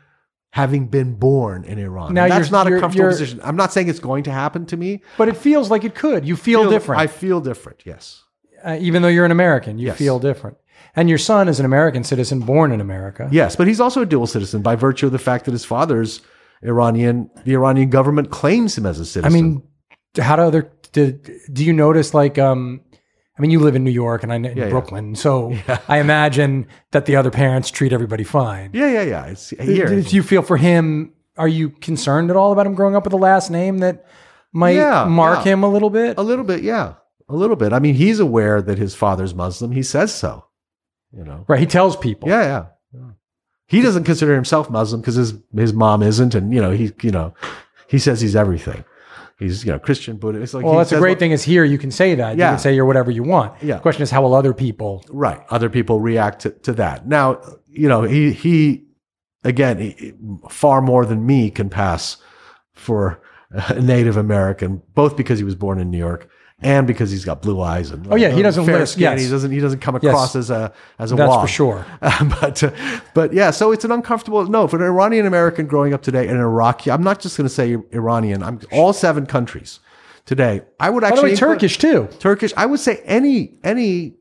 having 0.51 0.88
been 0.88 1.13
born 1.15 1.63
in 1.65 1.77
Iran. 1.79 2.13
Now 2.13 2.23
And 2.23 2.32
that's 2.32 2.51
not 2.51 2.67
a 2.67 2.79
comfortable 2.79 3.09
position. 3.09 3.39
I'm 3.43 3.55
not 3.57 3.73
saying 3.73 3.89
it's 3.89 3.99
going 3.99 4.23
to 4.23 4.32
happen 4.32 4.65
to 4.67 4.77
me. 4.77 5.01
But 5.17 5.27
it 5.27 5.36
feels 5.38 5.69
like 5.69 5.84
it 5.84 5.95
could. 5.95 6.25
You 6.25 6.36
feel, 6.38 6.69
different. 6.69 7.01
I 7.01 7.07
feel 7.07 7.41
different. 7.41 7.84
Yes. 7.86 8.23
uh, 8.63 8.77
even 8.79 9.01
though 9.01 9.09
you're 9.09 9.25
an 9.25 9.32
American, 9.32 9.77
you 9.77 9.88
Yes. 9.88 9.97
feel 9.97 10.17
different. 10.19 10.57
And 10.95 11.09
your 11.09 11.17
son 11.17 11.47
is 11.47 11.59
an 11.59 11.65
American 11.65 12.03
citizen 12.03 12.39
born 12.39 12.71
in 12.71 12.79
America. 12.81 13.27
Yes, 13.31 13.55
but 13.55 13.67
he's 13.67 13.79
also 13.81 14.01
a 14.01 14.05
dual 14.05 14.27
citizen 14.27 14.61
by 14.61 14.75
virtue 14.75 15.07
of 15.07 15.11
the 15.11 15.19
fact 15.19 15.45
that 15.45 15.51
his 15.51 15.65
father's 15.65 16.21
Iranian. 16.63 17.29
The 17.43 17.53
Iranian 17.53 17.89
government 17.89 18.29
claims 18.31 18.77
him 18.77 18.85
as 18.85 18.99
a 18.99 19.05
citizen. 19.05 19.25
I 19.25 19.41
mean, 19.41 19.63
how 20.17 20.35
do 20.35 20.43
other 20.43 20.71
do, 20.93 21.11
do 21.51 21.65
you 21.65 21.73
notice 21.73 22.13
like 22.13 22.37
um 22.37 22.81
I 23.37 23.41
mean 23.41 23.51
you 23.51 23.59
live 23.59 23.75
in 23.75 23.83
New 23.83 23.91
York 23.91 24.23
and 24.23 24.31
I 24.31 24.35
in 24.37 24.57
yeah. 24.57 24.69
Brooklyn, 24.69 25.15
so 25.15 25.53
I 25.87 25.99
imagine 25.99 26.67
that 26.91 27.05
the 27.05 27.17
other 27.17 27.31
parents 27.31 27.69
treat 27.69 27.91
everybody 27.91 28.23
fine. 28.23 28.71
yeah, 28.73 28.89
yeah, 28.89 29.03
yeah. 29.03 29.25
It's 29.25 29.49
here. 29.49 29.87
Do 29.87 30.15
you 30.15 30.23
feel 30.23 30.41
for 30.41 30.57
him? 30.57 31.11
Are 31.37 31.49
you 31.49 31.69
concerned 31.69 32.29
at 32.29 32.37
all 32.37 32.53
about 32.53 32.65
him 32.65 32.75
growing 32.75 32.95
up 32.95 33.03
with 33.03 33.11
a 33.11 33.17
last 33.17 33.51
name 33.51 33.79
that 33.79 34.05
might 34.53 34.71
Yeah, 34.71 35.03
mark 35.03 35.45
yeah. 35.45 35.51
him 35.51 35.63
a 35.63 35.69
little 35.69 35.89
bit? 35.89 36.17
A 36.17 36.23
little 36.23 36.45
bit, 36.45 36.63
yeah. 36.63 36.93
A 37.27 37.35
little 37.35 37.57
bit. 37.57 37.73
I 37.73 37.79
mean, 37.79 37.95
he's 37.95 38.21
aware 38.21 38.61
that 38.61 38.77
his 38.77 38.95
father's 38.95 39.35
Muslim. 39.35 39.71
He 39.71 39.83
says 39.83 40.13
so. 40.15 40.45
You 41.16 41.24
know. 41.24 41.45
Right? 41.47 41.59
He 41.59 41.66
tells 41.66 41.95
people. 41.95 42.30
Yeah, 42.30 42.41
yeah. 42.43 42.66
yeah. 42.93 43.09
He 43.68 43.82
doesn't 43.82 44.03
consider 44.03 44.36
himself 44.36 44.70
Muslim 44.70 45.01
because 45.01 45.16
his 45.16 45.34
his 45.55 45.74
mom 45.74 46.03
isn't, 46.03 46.36
and 46.36 46.53
you 46.53 46.61
know 46.61 46.72
he 46.72 46.91
you 47.01 47.11
know 47.11 47.34
he 47.88 47.99
says 47.99 48.22
he's 48.22 48.36
everything. 48.36 48.84
He's 49.39 49.66
you 49.66 49.72
know 49.72 49.80
Christian 49.80 50.18
Buddhist. 50.18 50.43
It's 50.43 50.53
like 50.53 50.66
Well, 50.66 50.78
that's 50.78 50.91
a 50.91 50.95
says, 50.95 50.99
great 50.99 51.20
thing. 51.20 51.32
Is 51.32 51.43
here 51.43 51.63
you 51.63 51.78
can 51.78 51.91
say 51.91 52.16
that. 52.16 52.36
You 52.36 52.39
Yeah. 52.39 52.51
can 52.51 52.59
say 52.59 52.76
you're 52.76 52.86
whatever 52.86 53.11
you 53.11 53.24
want. 53.24 53.61
Yeah. 53.61 53.76
The 53.76 53.82
question 53.82 54.03
is 54.03 54.11
how 54.11 54.22
will 54.22 54.34
other 54.34 54.53
people? 54.53 55.03
Right. 55.09 55.41
Other 55.49 55.70
people 55.70 55.99
react 55.99 56.41
to, 56.41 56.51
to 56.51 56.74
that. 56.74 57.07
Now, 57.07 57.41
you 57.68 57.89
know, 57.89 58.03
he, 58.03 58.32
he, 58.32 58.86
again, 59.43 59.80
he, 59.80 60.13
far 60.49 60.82
more 60.82 61.05
than 61.05 61.26
me 61.26 61.49
can 61.49 61.70
pass 61.70 62.16
for 62.72 63.22
a 63.51 63.82
Native 63.82 64.16
American, 64.16 64.82
both 64.93 65.18
because 65.18 65.38
he 65.38 65.43
was 65.43 65.55
born 65.55 65.80
in 65.80 65.91
New 65.91 65.97
York 65.97 66.30
and 66.61 66.87
because 66.87 67.11
he's 67.11 67.25
got 67.25 67.41
blue 67.41 67.61
eyes 67.61 67.91
and 67.91 68.07
Oh, 68.11 68.15
yeah, 68.15 68.29
he 68.29 68.41
doesn't 68.41 68.65
fair 68.65 68.85
skin. 68.85 69.01
yes. 69.01 69.21
He 69.21 69.29
doesn't 69.29 69.51
he 69.51 69.59
doesn't 69.59 69.79
come 69.79 69.95
across 69.95 70.35
as 70.35 70.49
a 70.49 70.71
as 70.99 71.11
a 71.11 71.15
That's 71.15 71.29
wog. 71.29 71.41
for 71.41 71.47
sure. 71.47 71.85
but 72.41 72.63
uh, 72.63 72.71
but 73.13 73.33
yeah, 73.33 73.51
so 73.51 73.71
it's 73.71 73.83
an 73.85 73.91
uncomfortable 73.91 74.45
no 74.47 74.67
for 74.67 74.77
an 74.77 74.83
Iranian 74.83 75.25
American 75.25 75.67
growing 75.67 75.93
up 75.93 76.01
today 76.01 76.27
and 76.27 76.37
an 76.37 76.41
Iraqi. 76.43 76.91
I'm 76.91 77.03
not 77.03 77.19
just 77.19 77.37
going 77.37 77.47
to 77.47 77.53
say 77.53 77.77
Iranian. 77.91 78.41
I'm 78.41 78.59
all 78.71 78.93
seven 78.93 79.25
countries 79.25 79.79
today. 80.25 80.61
I 80.79 80.89
would 80.89 81.03
actually 81.03 81.31
way, 81.31 81.35
Turkish 81.35 81.77
too. 81.77 82.07
Turkish. 82.19 82.53
I 82.55 82.65
would 82.65 82.79
say 82.79 83.01
any 83.05 83.57
any 83.63 84.15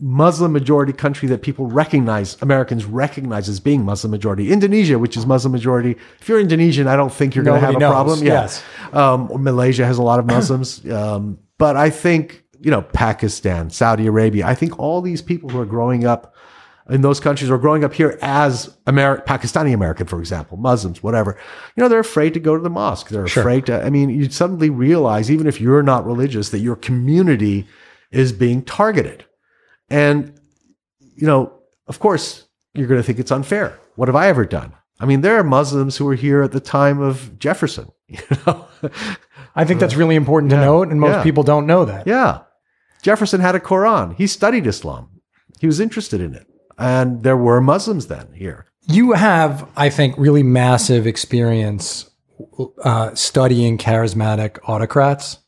Muslim 0.00 0.52
majority 0.52 0.92
country 0.92 1.28
that 1.28 1.42
people 1.42 1.66
recognize, 1.66 2.40
Americans 2.40 2.84
recognize 2.84 3.48
as 3.48 3.58
being 3.58 3.84
Muslim 3.84 4.12
majority. 4.12 4.52
Indonesia, 4.52 4.96
which 4.98 5.16
is 5.16 5.26
Muslim 5.26 5.50
majority. 5.50 5.96
If 6.20 6.28
you're 6.28 6.38
Indonesian, 6.40 6.86
I 6.86 6.94
don't 6.94 7.12
think 7.12 7.34
you're 7.34 7.44
going 7.44 7.60
to 7.60 7.66
have 7.66 7.74
a 7.74 7.78
knows, 7.80 7.90
problem. 7.90 8.18
Yeah. 8.22 8.42
yes. 8.42 8.62
Um, 8.92 9.28
Malaysia 9.42 9.84
has 9.84 9.98
a 9.98 10.02
lot 10.02 10.20
of 10.20 10.26
Muslims. 10.26 10.88
um, 10.88 11.38
but 11.62 11.76
I 11.76 11.90
think, 11.90 12.42
you 12.58 12.72
know, 12.72 12.82
Pakistan, 12.82 13.70
Saudi 13.70 14.08
Arabia, 14.08 14.44
I 14.44 14.52
think 14.56 14.80
all 14.80 15.00
these 15.00 15.22
people 15.22 15.48
who 15.48 15.60
are 15.60 15.64
growing 15.64 16.04
up 16.04 16.34
in 16.90 17.02
those 17.02 17.20
countries 17.20 17.50
or 17.50 17.56
growing 17.56 17.84
up 17.84 17.94
here 17.94 18.18
as 18.20 18.76
Ameri- 18.88 19.24
Pakistani 19.24 19.72
American, 19.72 20.08
for 20.08 20.18
example, 20.18 20.56
Muslims, 20.56 21.04
whatever, 21.04 21.38
you 21.76 21.80
know, 21.80 21.88
they're 21.88 22.00
afraid 22.00 22.34
to 22.34 22.40
go 22.40 22.56
to 22.56 22.62
the 22.64 22.68
mosque. 22.68 23.10
They're 23.10 23.26
afraid 23.26 23.66
to, 23.66 23.80
I 23.80 23.90
mean, 23.90 24.08
you 24.08 24.28
suddenly 24.28 24.70
realize, 24.70 25.30
even 25.30 25.46
if 25.46 25.60
you're 25.60 25.84
not 25.84 26.04
religious, 26.04 26.48
that 26.48 26.58
your 26.58 26.74
community 26.74 27.68
is 28.10 28.32
being 28.32 28.64
targeted. 28.64 29.24
And, 29.88 30.34
you 30.98 31.28
know, 31.28 31.60
of 31.86 32.00
course, 32.00 32.44
you're 32.74 32.88
going 32.88 32.98
to 32.98 33.04
think 33.04 33.20
it's 33.20 33.30
unfair. 33.30 33.78
What 33.94 34.08
have 34.08 34.16
I 34.16 34.26
ever 34.26 34.44
done? 34.44 34.72
I 34.98 35.06
mean, 35.06 35.20
there 35.20 35.36
are 35.36 35.44
Muslims 35.44 35.96
who 35.96 36.06
were 36.06 36.16
here 36.16 36.42
at 36.42 36.50
the 36.50 36.58
time 36.58 37.00
of 37.00 37.38
Jefferson, 37.38 37.92
you 38.08 38.18
know? 38.48 38.66
I 39.54 39.64
think 39.64 39.80
that's 39.80 39.96
really 39.96 40.16
important 40.16 40.50
to 40.50 40.56
note, 40.56 40.88
and 40.88 41.00
most 41.00 41.16
Yeah. 41.16 41.22
people 41.22 41.42
don't 41.42 41.66
know 41.66 41.84
that. 41.84 42.06
Yeah. 42.06 42.40
Jefferson 43.02 43.40
had 43.40 43.54
a 43.54 43.60
Quran. 43.60 44.14
He 44.16 44.26
studied 44.26 44.66
Islam. 44.66 45.08
He 45.60 45.66
was 45.66 45.80
interested 45.80 46.20
in 46.20 46.34
it. 46.34 46.46
And 46.78 47.22
there 47.22 47.36
were 47.36 47.60
Muslims 47.60 48.06
then 48.06 48.28
here. 48.34 48.66
You 48.88 49.12
have, 49.12 49.68
I 49.76 49.88
think, 49.90 50.14
really 50.18 50.42
massive 50.42 51.06
experience 51.06 52.10
uh, 52.82 53.14
studying 53.14 53.78
charismatic 53.78 54.58
autocrats 54.68 55.38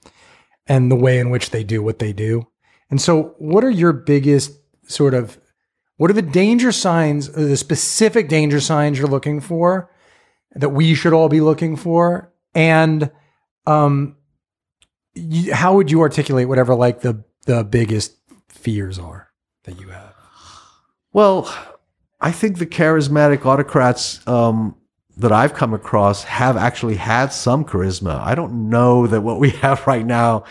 and 0.66 0.90
the 0.90 0.96
way 0.96 1.18
in 1.18 1.30
which 1.30 1.50
they 1.50 1.64
do 1.64 1.82
what 1.82 1.98
they 1.98 2.12
do. 2.12 2.46
And 2.90 3.00
so, 3.00 3.34
what 3.38 3.64
are 3.64 3.70
your 3.70 3.92
biggest 3.92 4.52
sort 4.86 5.14
of 5.14 5.38
what 5.96 6.10
are 6.10 6.14
the 6.14 6.22
danger 6.22 6.72
signs, 6.72 7.30
the 7.30 7.56
specific 7.56 8.28
danger 8.28 8.60
signs 8.60 8.98
you're 8.98 9.08
looking 9.08 9.40
for 9.40 9.90
that 10.54 10.70
we 10.70 10.94
should 10.94 11.12
all 11.12 11.28
be 11.28 11.40
looking 11.40 11.76
for? 11.76 12.32
And 12.54 13.10
um, 13.66 14.16
you, 15.14 15.54
how 15.54 15.74
would 15.76 15.90
you 15.90 16.00
articulate 16.00 16.48
whatever 16.48 16.74
like 16.74 17.00
the 17.00 17.24
the 17.46 17.64
biggest 17.64 18.16
fears 18.48 18.98
are 18.98 19.30
that 19.64 19.80
you 19.80 19.88
have? 19.88 20.14
Well, 21.12 21.54
I 22.20 22.32
think 22.32 22.58
the 22.58 22.66
charismatic 22.66 23.44
autocrats 23.44 24.26
um, 24.26 24.76
that 25.16 25.30
I've 25.30 25.54
come 25.54 25.74
across 25.74 26.24
have 26.24 26.56
actually 26.56 26.96
had 26.96 27.32
some 27.32 27.64
charisma. 27.64 28.20
I 28.20 28.34
don't 28.34 28.68
know 28.68 29.06
that 29.06 29.20
what 29.20 29.38
we 29.38 29.50
have 29.62 29.86
right 29.86 30.04
now 30.04 30.44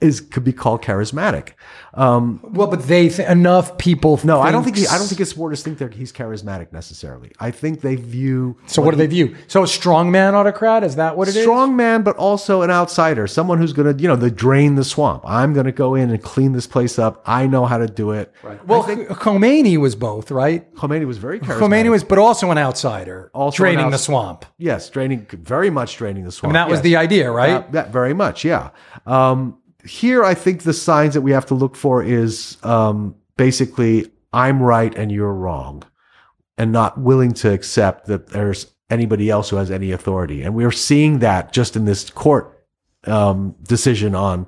is 0.00 0.20
could 0.20 0.44
be 0.44 0.52
called 0.52 0.82
charismatic. 0.82 1.50
Um, 1.92 2.40
Well, 2.42 2.68
but 2.68 2.86
they 2.86 3.08
th- 3.08 3.28
enough 3.28 3.76
people. 3.78 4.18
no, 4.24 4.40
I 4.40 4.50
don't 4.52 4.62
think 4.64 4.76
he, 4.76 4.86
I 4.86 4.96
don't 4.96 5.08
think 5.08 5.18
his 5.18 5.30
supporters 5.30 5.62
think 5.62 5.78
that 5.78 5.94
he's 5.94 6.12
charismatic 6.12 6.72
necessarily. 6.72 7.32
I 7.40 7.50
think 7.50 7.80
they 7.80 7.96
view 7.96 8.56
So 8.66 8.80
what 8.80 8.92
do 8.92 8.96
they 8.96 9.06
view? 9.08 9.36
So 9.48 9.62
a 9.62 9.66
strongman 9.66 10.32
autocrat 10.34 10.84
is 10.84 10.96
that 10.96 11.16
what 11.16 11.28
it 11.28 11.36
is? 11.36 11.42
strong 11.42 11.76
man, 11.76 12.02
but 12.02 12.16
also 12.16 12.62
an 12.62 12.70
outsider, 12.70 13.26
someone 13.26 13.58
who's 13.58 13.72
going 13.72 13.94
to, 13.94 14.00
you 14.02 14.08
know, 14.08 14.16
the 14.16 14.30
drain 14.30 14.76
the 14.76 14.84
swamp. 14.84 15.22
I'm 15.26 15.52
going 15.52 15.66
to 15.66 15.72
go 15.72 15.94
in 15.94 16.10
and 16.10 16.22
clean 16.22 16.52
this 16.52 16.66
place 16.66 16.98
up. 16.98 17.22
I 17.26 17.46
know 17.46 17.66
how 17.66 17.78
to 17.78 17.86
do 17.86 18.12
it. 18.12 18.32
Right. 18.42 18.64
Well, 18.66 18.84
Khomeini 18.84 19.76
was 19.76 19.96
both, 19.96 20.30
right? 20.30 20.72
Khomeini 20.76 21.06
was 21.06 21.18
very 21.18 21.40
charismatic. 21.40 21.58
Khomeini 21.60 21.90
was, 21.90 22.04
but 22.04 22.18
also 22.18 22.50
an 22.50 22.58
outsider, 22.58 23.30
Also 23.34 23.64
an 23.64 23.74
draining 23.74 23.90
the 23.90 23.98
swamp. 23.98 24.44
yes, 24.58 24.88
draining 24.88 25.26
very 25.32 25.70
much 25.70 25.96
draining 25.96 26.24
the 26.24 26.32
swamp. 26.32 26.50
And 26.50 26.56
that 26.56 26.68
was 26.70 26.80
the 26.82 26.96
idea, 26.96 27.30
right? 27.30 27.48
That, 27.50 27.72
that 27.72 27.92
very 27.92 28.14
much, 28.14 28.44
yeah. 28.44 28.70
Um, 29.06 29.58
here, 29.84 30.24
I 30.24 30.34
think 30.34 30.62
the 30.62 30.72
signs 30.72 31.14
that 31.14 31.22
we 31.22 31.32
have 31.32 31.46
to 31.46 31.54
look 31.54 31.76
for 31.76 32.02
is 32.02 32.56
um, 32.62 33.14
basically 33.36 34.10
I'm 34.32 34.62
right 34.62 34.94
and 34.96 35.10
you're 35.10 35.32
wrong, 35.32 35.82
and 36.56 36.72
not 36.72 36.98
willing 36.98 37.32
to 37.34 37.52
accept 37.52 38.06
that 38.06 38.28
there's 38.28 38.66
anybody 38.90 39.30
else 39.30 39.50
who 39.50 39.56
has 39.56 39.70
any 39.70 39.92
authority. 39.92 40.42
And 40.42 40.54
we're 40.54 40.72
seeing 40.72 41.20
that 41.20 41.52
just 41.52 41.76
in 41.76 41.84
this 41.84 42.10
court 42.10 42.66
um, 43.04 43.54
decision 43.62 44.14
on. 44.14 44.46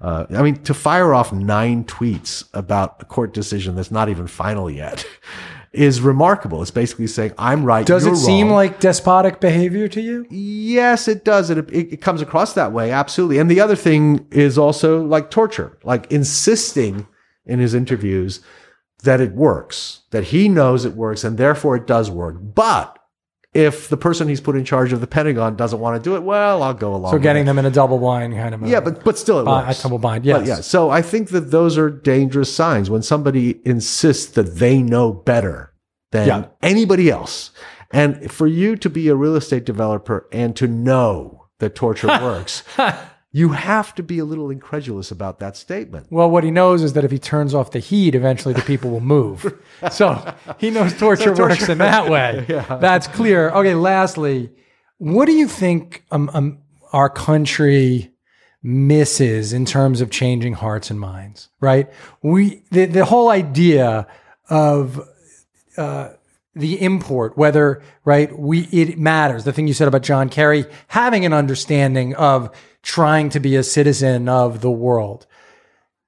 Uh, 0.00 0.26
I 0.30 0.42
mean, 0.42 0.62
to 0.64 0.74
fire 0.74 1.14
off 1.14 1.32
nine 1.32 1.84
tweets 1.84 2.44
about 2.52 2.96
a 3.00 3.06
court 3.06 3.32
decision 3.32 3.74
that's 3.74 3.90
not 3.90 4.10
even 4.10 4.26
final 4.26 4.70
yet 4.70 5.06
is 5.76 6.00
remarkable. 6.00 6.62
It's 6.62 6.70
basically 6.70 7.06
saying 7.06 7.32
I'm 7.38 7.64
right. 7.64 7.86
Does 7.86 8.06
it 8.06 8.16
seem 8.16 8.48
wrong. 8.48 8.56
like 8.56 8.80
despotic 8.80 9.40
behavior 9.40 9.88
to 9.88 10.00
you? 10.00 10.26
Yes, 10.30 11.08
it 11.08 11.24
does. 11.24 11.50
It, 11.50 11.58
it, 11.58 11.92
it 11.92 12.00
comes 12.00 12.22
across 12.22 12.54
that 12.54 12.72
way. 12.72 12.90
Absolutely. 12.90 13.38
And 13.38 13.50
the 13.50 13.60
other 13.60 13.76
thing 13.76 14.26
is 14.30 14.58
also 14.58 15.02
like 15.02 15.30
torture, 15.30 15.78
like 15.84 16.10
insisting 16.10 17.06
in 17.44 17.58
his 17.58 17.74
interviews 17.74 18.40
that 19.02 19.20
it 19.20 19.32
works, 19.32 20.02
that 20.10 20.24
he 20.24 20.48
knows 20.48 20.84
it 20.84 20.94
works 20.94 21.24
and 21.24 21.38
therefore 21.38 21.76
it 21.76 21.86
does 21.86 22.10
work. 22.10 22.36
But 22.40 22.95
if 23.56 23.88
the 23.88 23.96
person 23.96 24.28
he's 24.28 24.40
put 24.40 24.54
in 24.54 24.64
charge 24.64 24.92
of 24.92 25.00
the 25.00 25.06
Pentagon 25.06 25.56
doesn't 25.56 25.80
want 25.80 25.96
to 25.96 26.10
do 26.10 26.14
it, 26.14 26.22
well, 26.22 26.62
I'll 26.62 26.74
go 26.74 26.94
along. 26.94 27.12
So 27.12 27.18
getting 27.18 27.46
them 27.46 27.58
in 27.58 27.64
a 27.64 27.70
double 27.70 27.98
blind 27.98 28.34
kind 28.34 28.54
of. 28.54 28.62
Yeah, 28.66 28.80
but 28.80 29.02
but 29.02 29.16
still 29.16 29.40
it 29.40 29.44
Bi- 29.44 29.66
works. 29.66 29.80
a 29.80 29.82
double 29.84 29.98
bind, 29.98 30.24
But 30.24 30.44
yeah. 30.46 30.56
So 30.56 30.90
I 30.90 31.00
think 31.02 31.30
that 31.30 31.50
those 31.50 31.78
are 31.78 31.88
dangerous 31.90 32.54
signs 32.54 32.90
when 32.90 33.02
somebody 33.02 33.60
insists 33.64 34.26
that 34.34 34.56
they 34.56 34.82
know 34.82 35.12
better 35.12 35.72
than 36.12 36.28
Yeah. 36.28 36.44
anybody 36.62 37.10
else. 37.10 37.50
And 37.92 38.30
for 38.30 38.46
you 38.46 38.76
to 38.76 38.90
be 38.90 39.08
a 39.08 39.14
real 39.14 39.36
estate 39.36 39.64
developer 39.64 40.28
and 40.32 40.54
to 40.56 40.66
know 40.68 41.46
that 41.60 41.74
torture 41.74 42.08
works, 42.22 42.62
you 43.36 43.50
have 43.50 43.94
to 43.94 44.02
be 44.02 44.18
a 44.18 44.24
little 44.24 44.48
incredulous 44.48 45.10
about 45.10 45.40
that 45.40 45.58
statement. 45.58 46.06
Well, 46.08 46.30
what 46.30 46.42
he 46.42 46.50
knows 46.50 46.82
is 46.82 46.94
that 46.94 47.04
if 47.04 47.10
he 47.10 47.18
turns 47.18 47.52
off 47.52 47.70
the 47.70 47.80
heat, 47.80 48.14
eventually 48.14 48.54
the 48.54 48.62
people 48.62 48.90
will 48.90 49.00
move. 49.00 49.62
so 49.92 50.34
he 50.56 50.70
knows 50.70 50.96
torture, 50.96 51.34
works 51.34 51.68
in 51.68 51.76
that 51.76 52.08
way. 52.08 52.46
That's 52.48 53.06
clear. 53.06 53.50
Okay, 53.50 53.74
lastly, 53.74 54.52
what 54.96 55.26
do 55.26 55.32
you 55.32 55.48
think 55.48 56.02
um, 56.10 56.30
um, 56.32 56.58
our 56.94 57.10
country 57.10 58.10
misses 58.62 59.52
in 59.52 59.66
terms 59.66 60.00
of 60.00 60.10
changing 60.10 60.54
hearts 60.54 60.90
and 60.90 60.98
minds? 60.98 61.50
Right? 61.60 61.92
We 62.22 62.62
the, 62.70 62.86
the 62.86 63.04
whole 63.04 63.28
idea 63.28 64.06
of 64.48 65.06
uh, 65.76 66.08
the 66.54 66.80
import, 66.80 67.36
whether 67.36 67.82
right, 68.02 68.36
we 68.36 68.60
it 68.72 68.98
matters. 68.98 69.44
The 69.44 69.52
thing 69.52 69.68
you 69.68 69.74
said 69.74 69.88
about 69.88 70.02
John 70.02 70.30
Kerry 70.30 70.64
having 70.88 71.26
an 71.26 71.34
understanding 71.34 72.14
of 72.14 72.50
trying 72.86 73.28
to 73.30 73.40
be 73.40 73.56
a 73.56 73.64
citizen 73.64 74.28
of 74.28 74.60
the 74.60 74.70
world. 74.70 75.26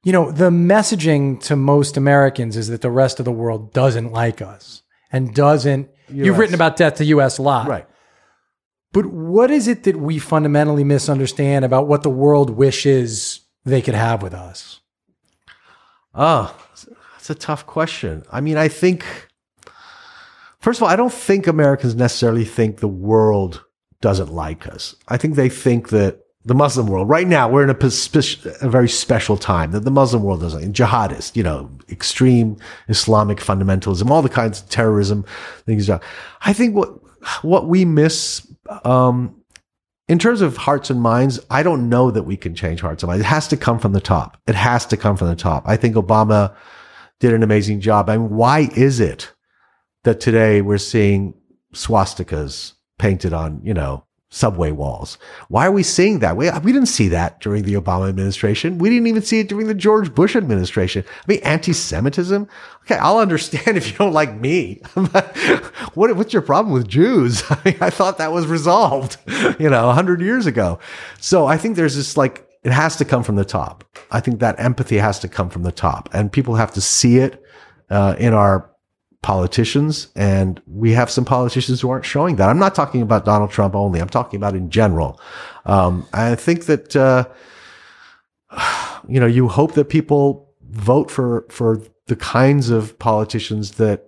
You 0.05 0.13
know, 0.13 0.31
the 0.31 0.49
messaging 0.49 1.43
to 1.43 1.57
most 1.57 1.97
Americans 1.97 2.57
is 2.57 2.69
that 2.69 2.83
the 2.83 2.91
rest 2.91 3.19
of 3.19 3.25
the 3.25 3.33
world 3.33 3.73
doesn't 3.73 4.13
like 4.13 4.41
us 4.41 4.83
and 5.11 5.35
doesn't. 5.35 5.91
You've 6.09 6.39
written 6.39 6.55
about 6.55 6.77
death 6.77 6.95
to 6.97 7.05
U.S. 7.07 7.39
a 7.39 7.43
lot, 7.43 7.69
Right. 7.69 7.87
But 8.93 9.07
what 9.07 9.51
is 9.51 9.69
it 9.69 9.83
that 9.83 9.97
we 9.97 10.19
fundamentally 10.19 10.85
misunderstand 10.85 11.65
about 11.65 11.89
what 11.89 12.03
the 12.03 12.11
world 12.11 12.49
wishes 12.49 13.41
they 13.65 13.83
could 13.83 13.95
have 13.95 14.23
with 14.23 14.33
us? 14.33 14.81
Oh, 16.15 16.57
that's 17.13 17.29
a 17.29 17.35
tough 17.35 17.67
question. 17.67 18.23
I 18.33 18.41
mean, 18.41 18.57
I 18.57 18.69
think, 18.69 19.05
first 20.61 20.79
of 20.79 20.85
all, 20.85 20.89
I 20.89 20.97
don't 20.97 21.13
think 21.13 21.47
Americans 21.47 21.95
necessarily 21.95 22.47
think 22.47 22.79
the 22.79 22.89
world 22.89 23.65
doesn't 24.01 24.33
like 24.33 24.67
us. 24.67 24.95
I 25.09 25.19
think 25.19 25.35
they 25.35 25.51
think 25.51 25.91
that 25.91 26.21
the 26.49 26.55
Muslim 26.55 26.87
world, 26.87 27.11
right 27.11 27.29
now, 27.29 27.47
we're 27.47 27.63
in 27.63 27.69
a, 27.69 28.67
a 28.67 28.69
very 28.71 28.89
special 28.89 29.37
time 29.37 29.71
that 29.73 29.85
the 29.85 29.91
Muslim 29.91 30.23
world 30.23 30.41
doesn't, 30.41 30.73
jihadist, 30.73 31.37
you 31.37 31.43
know, 31.43 31.71
extreme 31.91 32.57
Islamic 32.89 33.39
fundamentalism, 33.39 34.09
all 34.09 34.23
the 34.23 34.31
kinds 34.31 34.63
of 34.63 34.69
terrorism 34.71 35.27
things. 35.67 35.91
I 35.91 36.53
think 36.55 36.75
what, 36.75 36.89
what 37.43 37.69
we 37.69 37.85
miss, 37.85 38.51
um, 38.85 39.43
in 40.09 40.19
terms 40.19 40.41
of 40.41 40.57
hearts 40.57 40.89
and 40.89 41.03
minds, 41.03 41.39
I 41.51 41.63
don't 41.63 41.91
know 41.91 42.11
that 42.11 42.23
we 42.23 42.39
can 42.39 42.55
change 42.55 42.81
hearts 42.81 43.03
and 43.03 43.09
minds. 43.09 43.21
It 43.21 43.29
has 43.29 43.47
to 43.49 43.57
come 43.59 43.79
from 43.79 43.93
the 43.93 44.01
top. 44.01 44.39
It 44.47 44.55
has 44.55 44.87
to 44.87 44.97
come 44.97 45.19
from 45.19 45.29
the 45.29 45.37
top. 45.37 45.65
I 45.67 45.77
think 45.77 45.97
Obama 45.97 46.57
did 47.21 47.35
an 47.35 47.43
amazing 47.43 47.81
job. 47.81 48.09
I 48.09 48.17
mean, 48.17 48.31
why 48.31 48.71
is 48.75 49.01
it 49.01 49.35
that 50.05 50.19
today 50.19 50.63
we're 50.63 50.79
seeing 50.79 51.35
swastikas 51.75 52.73
painted 52.99 53.35
on, 53.35 53.61
you 53.63 53.75
know, 53.75 54.07
subway 54.31 54.71
walls. 54.71 55.17
Why 55.49 55.67
are 55.67 55.73
we 55.73 55.83
seeing 55.83 56.19
that? 56.19 56.37
We, 56.37 56.51
we 56.63 56.73
didn't 56.73 56.89
see 56.89 57.09
that 57.09 57.41
during 57.41 57.63
the 57.63 57.75
Obama 57.75 58.09
administration. 58.09 58.79
We 58.79 58.91
didn't 58.91 59.07
even 59.07 59.23
see 59.23 59.41
it 59.41 59.49
during 59.49 59.67
the 59.67 59.75
George 59.75 60.15
Bush 60.15 60.37
administration. 60.37 61.05
I 61.07 61.33
mean, 61.33 61.41
anti-Semitism. 61.43 62.47
Okay, 62.83 62.97
I'll 62.97 63.19
understand 63.19 63.77
if 63.77 63.91
you 63.91 63.97
don't 63.97 64.13
like 64.13 64.35
me. 64.35 64.83
what, 65.95 66.15
what's 66.17 66.33
your 66.33 66.43
problem 66.43 66.75
with 66.75 66.89
Jews? 66.89 67.43
I 67.51 67.61
mean, 67.65 67.79
I 67.81 67.91
thought 67.91 68.19
that 68.19 68.33
was 68.33 68.47
resolved, 68.47 69.17
you 69.59 69.71
know, 69.71 69.89
a 69.89 69.95
hundred 69.95 70.21
years 70.21 70.47
ago. 70.47 70.79
So 71.21 71.47
I 71.47 71.57
think 71.57 71.77
there's 71.77 71.97
this 71.97 72.17
like, 72.17 72.47
it 72.65 72.73
has 72.73 72.97
to 72.97 73.05
come 73.05 73.23
from 73.23 73.37
the 73.37 73.45
top. 73.45 73.85
I 74.11 74.21
think 74.21 74.41
that 74.41 74.61
empathy 74.61 74.99
has 74.99 75.19
to 75.21 75.29
come 75.29 75.49
from 75.49 75.63
the 75.63 75.73
top 75.73 76.11
and 76.13 76.31
people 76.31 76.57
have 76.57 76.73
to 76.75 76.81
see 76.81 77.19
it 77.19 77.43
uh, 77.89 78.15
in 78.19 78.35
our 78.35 78.68
politicians, 79.23 80.09
and 80.15 80.61
we 80.67 80.93
have 80.93 81.11
some 81.11 81.25
politicians 81.25 81.81
who 81.81 81.91
aren't 81.91 82.05
showing 82.05 82.37
that. 82.37 82.49
I'm 82.49 82.59
not 82.59 82.75
talking 82.75 83.03
about 83.03 83.25
Donald 83.25 83.51
Trump 83.51 83.75
only. 83.75 84.01
I'm 84.01 84.09
talking 84.09 84.37
about 84.37 84.55
in 84.55 84.71
general. 84.71 85.21
Um, 85.67 86.07
I 86.13 86.35
think 86.35 86.67
that 86.67 86.95
uh, 86.97 87.29
you 89.09 89.21
know 89.21 89.27
you 89.27 89.49
hope 89.49 89.75
that 89.75 89.87
people 89.87 90.51
vote 90.71 91.11
for 91.11 91.47
for 91.51 91.83
the 92.07 92.17
kinds 92.17 92.71
of 92.71 92.99
politicians 92.99 93.73
that 93.73 94.07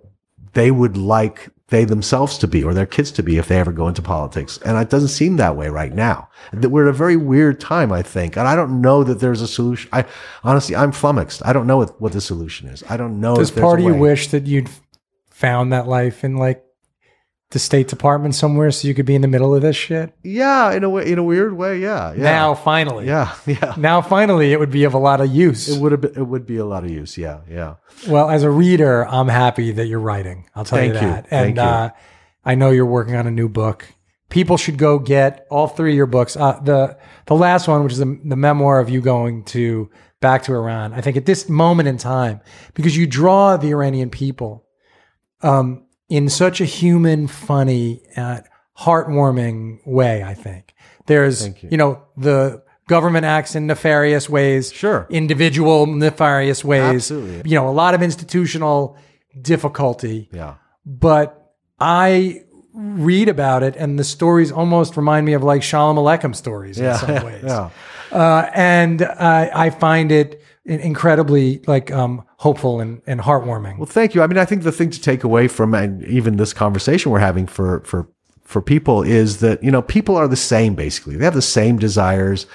they 0.53 0.71
would 0.71 0.97
like 0.97 1.49
they 1.71 1.85
themselves 1.85 2.37
to 2.37 2.47
be 2.47 2.63
or 2.63 2.73
their 2.73 2.85
kids 2.85 3.11
to 3.11 3.23
be 3.23 3.37
if 3.37 3.47
they 3.47 3.57
ever 3.57 3.71
go 3.71 3.87
into 3.87 4.01
politics. 4.01 4.59
And 4.65 4.77
it 4.77 4.89
doesn't 4.89 5.07
seem 5.07 5.37
that 5.37 5.55
way 5.55 5.69
right 5.69 5.93
now. 5.93 6.27
That 6.51 6.69
we're 6.69 6.87
at 6.87 6.89
a 6.89 6.93
very 6.93 7.15
weird 7.15 7.61
time, 7.61 7.93
I 7.93 8.01
think. 8.01 8.37
And 8.37 8.45
I 8.45 8.57
don't 8.57 8.81
know 8.81 9.05
that 9.05 9.21
there's 9.21 9.41
a 9.41 9.47
solution. 9.47 9.89
I 9.93 10.03
honestly, 10.43 10.75
I'm 10.75 10.91
flummoxed. 10.91 11.41
I 11.45 11.53
don't 11.53 11.67
know 11.67 11.77
what, 11.77 11.99
what 12.01 12.11
the 12.11 12.19
solution 12.19 12.67
is. 12.67 12.83
I 12.89 12.97
don't 12.97 13.21
know. 13.21 13.35
Does 13.35 13.51
part 13.51 13.79
of 13.79 13.85
you 13.85 13.95
wish 13.95 14.27
that 14.27 14.47
you'd 14.47 14.69
found 15.41 15.73
that 15.73 15.87
life 15.87 16.23
in 16.23 16.37
like 16.37 16.63
the 17.49 17.59
State 17.59 17.89
Department 17.89 18.33
somewhere 18.33 18.71
so 18.71 18.87
you 18.87 18.93
could 18.93 19.05
be 19.05 19.15
in 19.15 19.21
the 19.21 19.27
middle 19.27 19.53
of 19.53 19.61
this 19.61 19.75
shit? 19.75 20.13
Yeah, 20.23 20.71
in 20.71 20.83
a 20.85 20.89
way, 20.89 21.11
in 21.11 21.17
a 21.17 21.23
weird 21.23 21.57
way, 21.57 21.79
yeah. 21.79 22.13
yeah. 22.13 22.23
Now 22.23 22.53
finally. 22.53 23.07
Yeah, 23.07 23.35
yeah. 23.45 23.73
Now 23.75 24.01
finally 24.01 24.53
it 24.53 24.59
would 24.59 24.71
be 24.71 24.85
of 24.85 24.93
a 24.93 24.97
lot 24.97 25.19
of 25.19 25.29
use. 25.33 25.67
It 25.67 25.81
would 25.81 25.91
have 25.91 26.01
been, 26.01 26.13
it 26.15 26.27
would 26.27 26.45
be 26.45 26.57
a 26.57 26.65
lot 26.65 26.85
of 26.85 26.91
use, 26.91 27.17
yeah, 27.17 27.41
yeah. 27.49 27.75
Well, 28.07 28.29
as 28.29 28.43
a 28.43 28.51
reader, 28.51 29.05
I'm 29.05 29.27
happy 29.27 29.71
that 29.73 29.87
you're 29.87 29.99
writing. 29.99 30.47
I'll 30.55 30.63
tell 30.63 30.79
Thank 30.79 30.93
you 30.93 31.01
you. 31.01 31.07
that. 31.07 31.27
Thank 31.27 31.47
and 31.49 31.57
you. 31.57 31.63
Uh, 31.63 31.89
I 32.45 32.55
know 32.55 32.69
you're 32.69 32.85
working 32.85 33.15
on 33.15 33.27
a 33.27 33.31
new 33.31 33.49
book. 33.49 33.85
People 34.29 34.55
should 34.55 34.77
go 34.77 34.97
get 34.97 35.45
all 35.49 35.67
three 35.67 35.91
of 35.91 35.97
your 35.97 36.05
books. 36.05 36.37
Uh, 36.37 36.59
the 36.61 36.97
the 37.25 37.35
last 37.35 37.67
one, 37.67 37.83
which 37.83 37.93
is 37.93 37.99
the, 37.99 38.19
the 38.23 38.37
memoir 38.37 38.79
of 38.79 38.89
you 38.89 39.01
going 39.01 39.43
to 39.45 39.89
back 40.21 40.43
to 40.43 40.53
Iran. 40.53 40.93
I 40.93 41.01
think 41.01 41.17
at 41.17 41.25
this 41.25 41.49
moment 41.49 41.89
in 41.89 41.97
time, 41.97 42.39
because 42.75 42.95
you 42.95 43.07
draw 43.07 43.57
the 43.57 43.71
Iranian 43.71 44.09
people 44.09 44.65
um, 45.43 45.85
in 46.09 46.29
such 46.29 46.61
a 46.61 46.65
human, 46.65 47.27
funny, 47.27 48.01
uh, 48.17 48.41
heartwarming 48.77 49.85
way. 49.85 50.23
I 50.23 50.33
think 50.33 50.73
there's, 51.05 51.47
you. 51.47 51.55
you 51.71 51.77
know, 51.77 52.03
the 52.17 52.63
government 52.87 53.25
acts 53.25 53.55
in 53.55 53.67
nefarious 53.67 54.29
ways, 54.29 54.71
Sure. 54.71 55.07
individual 55.09 55.85
nefarious 55.85 56.63
ways, 56.65 57.11
Absolutely. 57.11 57.49
you 57.49 57.55
know, 57.55 57.69
a 57.69 57.71
lot 57.71 57.93
of 57.93 58.01
institutional 58.01 58.97
difficulty. 59.41 60.29
Yeah. 60.33 60.55
But 60.85 61.53
I 61.79 62.43
read 62.73 63.29
about 63.29 63.63
it, 63.63 63.75
and 63.75 63.97
the 63.99 64.03
stories 64.03 64.51
almost 64.51 64.97
remind 64.97 65.25
me 65.25 65.33
of 65.33 65.43
like 65.43 65.63
Shalom 65.63 65.97
Aleichem 65.97 66.35
stories 66.35 66.79
in 66.79 66.95
some 66.95 67.23
ways 67.25 67.43
yeah. 67.45 67.69
uh, 68.11 68.49
and 68.53 69.01
I, 69.03 69.51
I 69.53 69.69
find 69.69 70.11
it 70.11 70.41
incredibly 70.65 71.59
like 71.67 71.91
um, 71.91 72.23
hopeful 72.37 72.79
and, 72.79 73.01
and 73.07 73.19
heartwarming. 73.21 73.77
Well, 73.77 73.85
thank 73.87 74.13
you. 74.15 74.21
I 74.21 74.27
mean, 74.27 74.37
I 74.37 74.45
think 74.45 74.63
the 74.63 74.71
thing 74.71 74.89
to 74.91 75.01
take 75.01 75.23
away 75.23 75.47
from 75.47 75.73
and 75.73 76.03
even 76.05 76.37
this 76.37 76.53
conversation 76.53 77.11
we're 77.11 77.19
having 77.19 77.47
for 77.47 77.81
for 77.81 78.07
for 78.43 78.61
people 78.61 79.01
is 79.01 79.39
that 79.39 79.63
you 79.63 79.71
know 79.71 79.81
people 79.81 80.15
are 80.15 80.27
the 80.27 80.35
same 80.35 80.75
basically. 80.75 81.15
They 81.17 81.25
have 81.25 81.33
the 81.33 81.41
same 81.41 81.77
desires. 81.77 82.45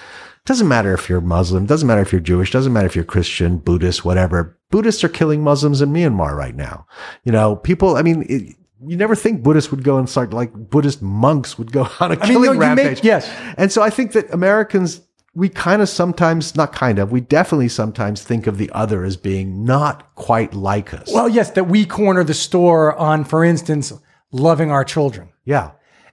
Doesn't 0.45 0.69
matter 0.69 0.95
if 0.95 1.09
you're 1.09 1.21
Muslim. 1.21 1.67
Doesn't 1.67 1.89
matter 1.89 2.03
if 2.03 2.13
you're 2.13 2.21
Jewish. 2.21 2.53
Doesn't 2.53 2.73
matter 2.73 2.87
if 2.87 2.95
you're 2.95 3.05
Christian, 3.05 3.59
Buddhist, 3.59 4.05
whatever. 4.05 4.57
Buddhists 4.71 5.03
are 5.03 5.09
killing 5.09 5.43
Muslims 5.43 5.83
in 5.83 5.91
Myanmar 5.93 6.37
right 6.37 6.55
now. 6.55 6.87
You 7.25 7.33
know, 7.33 7.57
people. 7.57 7.97
I 7.97 8.03
mean. 8.03 8.25
It, 8.29 8.55
you 8.87 8.95
never 8.95 9.17
think 9.17 9.43
Buddhists 9.43 9.71
would 9.71 9.83
go 9.83 9.97
and 9.97 10.07
start 10.07 10.35
like 10.35 10.53
Buddhist 10.53 11.01
monks 11.01 11.57
would 11.57 11.73
go 11.73 11.89
on 12.01 12.13
a 12.13 12.17
mean, 12.17 12.27
killing 12.27 12.45
no, 12.45 12.53
you 12.53 12.59
make- 12.59 12.61
rampage. 12.61 13.03
yes. 13.03 13.29
And 13.57 13.73
so 13.73 13.81
I 13.83 13.89
think 13.89 14.13
that 14.13 14.31
Americans, 14.35 15.01
we 15.37 15.49
kind 15.51 15.83
of 15.83 15.89
sometimes, 15.89 16.57
not 16.57 16.73
kind 16.73 16.99
of, 16.99 17.13
we 17.13 17.21
definitely 17.21 17.69
sometimes 17.69 18.23
think 18.23 18.47
of 18.47 18.57
the 18.59 18.71
other 18.73 19.05
as 19.05 19.17
being 19.19 19.65
not 19.65 20.15
quite 20.15 20.55
like 20.55 20.95
us. 20.95 21.13
well, 21.13 21.29
yes, 21.29 21.51
that 21.53 21.65
we 21.69 21.85
corner 21.85 22.25
the 22.25 22.33
store 22.35 22.97
on, 22.97 23.23
for 23.25 23.45
instance, 23.45 23.93
loving 24.33 24.71
our 24.71 24.85
children. 24.85 25.29
yeah. 25.45 25.73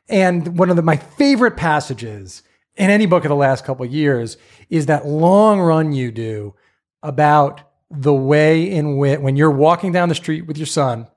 And 0.10 0.58
one 0.60 0.70
of 0.70 0.76
the, 0.76 0.82
my 0.82 0.98
favorite 0.98 1.56
passages 1.56 2.44
in 2.76 2.90
any 2.90 3.06
book 3.06 3.24
of 3.24 3.30
the 3.30 3.36
last 3.36 3.64
couple 3.64 3.86
of 3.86 3.92
years 3.94 4.36
is 4.70 4.88
that 4.88 5.06
long 5.08 5.62
run 5.62 5.94
you 5.94 6.12
do 6.12 6.54
about 7.02 7.62
the 7.90 8.14
way 8.14 8.70
in 8.70 8.98
which 8.98 9.20
when 9.22 9.38
you're 9.38 9.50
walking 9.52 9.94
down 9.94 10.10
the 10.10 10.16
street 10.16 10.46
with 10.46 10.58
your 10.58 10.66
son 10.68 11.08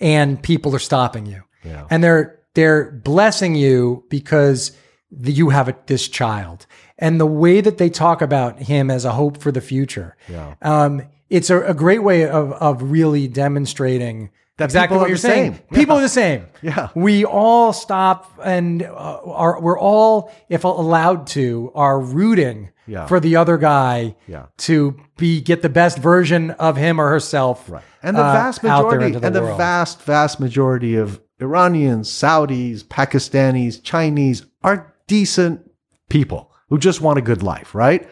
and 0.00 0.42
people 0.42 0.74
are 0.74 0.78
stopping 0.80 1.24
you 1.26 1.42
Yeah. 1.64 1.86
and 1.90 2.02
they're 2.04 2.40
they're 2.54 2.90
blessing 2.92 3.54
you 3.54 4.04
because 4.10 4.72
the, 5.10 5.32
you 5.32 5.48
have 5.50 5.68
a, 5.68 5.76
this 5.86 6.06
child 6.08 6.66
and 6.98 7.20
the 7.20 7.26
way 7.26 7.60
that 7.60 7.78
they 7.78 7.90
talk 7.90 8.22
about 8.22 8.58
him 8.60 8.90
as 8.90 9.04
a 9.04 9.12
hope 9.12 9.38
for 9.38 9.50
the 9.52 9.60
future 9.60 10.16
Yeah. 10.28 10.54
um, 10.62 11.02
it's 11.30 11.50
a, 11.50 11.60
a 11.62 11.74
great 11.74 12.02
way 12.02 12.28
of 12.28 12.52
of 12.52 12.82
really 12.90 13.26
demonstrating 13.28 14.30
That 14.58 14.66
exactly 14.66 14.98
what 14.98 15.08
you're 15.08 15.16
saying. 15.16 15.54
same. 15.54 15.62
People 15.72 15.96
Yeah. 15.96 15.98
are 16.00 16.02
the 16.02 16.08
same. 16.08 16.46
Yeah. 16.62 16.88
We 16.94 17.24
all 17.24 17.72
stop 17.72 18.30
and 18.44 18.82
uh, 18.82 19.18
are 19.26 19.60
we're 19.60 19.78
all, 19.78 20.30
if 20.48 20.64
allowed 20.64 21.26
to, 21.28 21.72
are 21.74 21.98
rooting 22.00 22.70
Yeah. 22.86 23.06
for 23.06 23.18
the 23.20 23.36
other 23.36 23.56
guy 23.58 24.14
Yeah. 24.28 24.46
to 24.58 24.96
be 25.16 25.40
get 25.40 25.62
the 25.62 25.68
best 25.68 25.98
version 25.98 26.50
of 26.52 26.76
him 26.76 27.00
or 27.00 27.08
herself. 27.08 27.68
Right. 27.68 27.82
And 28.02 28.16
the 28.16 28.22
uh, 28.22 28.32
vast 28.32 28.62
there 28.62 28.70
majority, 28.72 29.10
the 29.18 29.26
and 29.26 29.34
the 29.34 29.40
vast, 29.56 30.02
vast 30.02 30.38
majority 30.40 30.94
of 30.96 31.20
Iranians, 31.40 32.08
Saudis, 32.10 32.84
Pakistanis, 32.84 33.82
Chinese 33.82 34.46
are 34.62 34.94
decent 35.08 35.68
people 36.08 36.50
who 36.68 36.78
just 36.78 37.00
want 37.00 37.18
a 37.18 37.22
good 37.22 37.42
life, 37.42 37.74
right? 37.74 38.08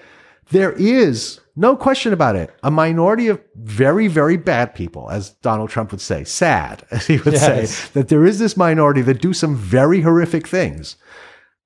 There 0.51 0.73
is 0.73 1.41
no 1.57 1.77
question 1.77 2.13
about 2.13 2.37
it. 2.37 2.51
A 2.63 2.71
minority 2.71 3.29
of 3.29 3.41
very, 3.55 4.07
very 4.09 4.37
bad 4.37 4.75
people, 4.75 5.09
as 5.11 5.31
Donald 5.31 5.71
Trump 5.71 5.91
would 5.93 6.01
say, 6.01 6.25
sad, 6.25 6.85
as 6.91 7.07
he 7.07 7.19
would 7.19 7.35
Yes. 7.35 7.75
say, 7.75 7.91
that 7.95 8.09
there 8.09 8.25
is 8.25 8.39
this 8.39 8.57
minority 8.57 9.03
that 9.03 9.21
do 9.21 9.33
some 9.33 9.55
very 9.57 10.01
horrific 10.03 10.47
things. 10.47 10.97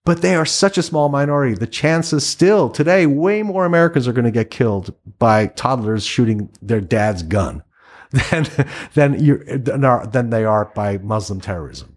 But 0.05 0.22
they 0.22 0.37
are 0.37 0.47
such 0.47 0.78
a 0.78 0.82
small 0.84 1.09
minority. 1.09 1.55
The 1.55 1.66
chances 1.66 2.24
still 2.24 2.70
today, 2.70 3.07
way 3.07 3.43
more 3.43 3.64
Americans 3.64 4.07
are 4.07 4.12
going 4.12 4.24
to 4.24 4.30
get 4.30 4.51
killed 4.53 4.95
by 5.18 5.49
toddlers 5.49 6.05
shooting 6.05 6.49
their 6.62 6.80
dad's 6.80 7.24
gun 7.24 7.64
than 8.30 8.47
than 8.95 9.24
you 9.24 9.39
than, 9.39 9.84
are, 9.84 10.07
than 10.07 10.30
they 10.30 10.45
are 10.45 10.66
by 10.76 10.99
Muslim 10.99 11.41
terrorism. 11.41 11.95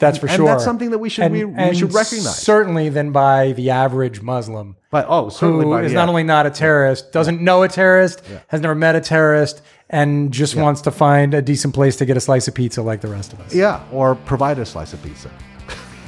That's 0.00 0.18
for 0.18 0.26
and 0.26 0.36
sure. 0.36 0.46
that's 0.46 0.64
something 0.64 0.90
that 0.90 0.98
we 0.98 1.08
should 1.08 1.24
and, 1.24 1.32
we, 1.32 1.44
we 1.44 1.74
should 1.74 1.94
recognize. 1.94 2.38
Certainly 2.38 2.88
than 2.88 3.12
by 3.12 3.52
the 3.52 3.70
average 3.70 4.22
Muslim. 4.22 4.76
but 4.90 5.06
oh, 5.08 5.28
certainly 5.28 5.66
who 5.66 5.70
by, 5.70 5.82
is 5.82 5.92
yeah. 5.92 5.98
not 5.98 6.08
only 6.08 6.24
not 6.24 6.46
a 6.46 6.50
terrorist, 6.50 7.12
doesn't 7.12 7.40
know 7.40 7.62
a 7.62 7.68
terrorist, 7.68 8.22
has 8.48 8.60
never 8.60 8.74
met 8.74 8.96
a 8.96 9.00
terrorist, 9.00 9.62
and 9.90 10.32
just 10.32 10.56
wants 10.56 10.80
to 10.82 10.90
find 10.90 11.34
a 11.34 11.42
decent 11.42 11.74
place 11.74 11.96
to 11.96 12.06
get 12.06 12.16
a 12.16 12.20
slice 12.20 12.48
of 12.48 12.54
pizza 12.54 12.82
like 12.82 13.02
the 13.02 13.08
rest 13.08 13.32
of 13.32 13.40
us. 13.40 13.54
yeah, 13.54 13.84
or 13.92 14.14
provide 14.14 14.58
a 14.58 14.66
slice 14.66 14.92
of 14.92 15.02
pizza. 15.02 15.30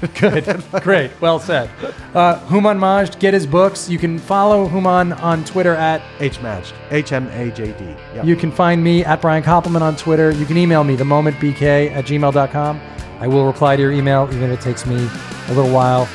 Good. 0.20 0.64
Great. 0.82 1.10
Well 1.20 1.38
said. 1.38 1.70
Uh, 2.14 2.40
Hooman 2.46 2.78
Majd, 2.78 3.18
get 3.20 3.34
his 3.34 3.46
books. 3.46 3.88
You 3.88 3.98
can 3.98 4.18
follow 4.18 4.68
Hooman 4.68 5.20
on 5.22 5.44
Twitter 5.44 5.74
at. 5.74 6.02
H 6.18 6.40
Majd. 6.40 6.64
H 6.90 7.12
M 7.12 7.28
A 7.28 7.50
J 7.50 7.72
D. 7.72 7.84
Yep. 8.14 8.24
You 8.24 8.34
can 8.34 8.50
find 8.50 8.82
me 8.82 9.04
at 9.04 9.20
Brian 9.20 9.42
Koppelman 9.42 9.80
on 9.82 9.96
Twitter. 9.96 10.32
You 10.32 10.44
can 10.44 10.56
email 10.56 10.82
me, 10.82 10.96
themomentbk 10.96 11.92
at 11.92 12.04
gmail.com. 12.04 12.80
I 13.20 13.26
will 13.28 13.46
reply 13.46 13.76
to 13.76 13.82
your 13.82 13.92
email, 13.92 14.28
even 14.32 14.50
if 14.50 14.58
it 14.58 14.62
takes 14.62 14.86
me 14.86 14.96
a 14.96 15.52
little 15.54 15.72
while. 15.72 16.06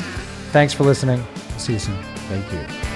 Thanks 0.51 0.73
for 0.73 0.83
listening. 0.83 1.23
See 1.57 1.73
you 1.73 1.79
soon. 1.79 2.01
Thank 2.29 2.51
you. 2.51 2.86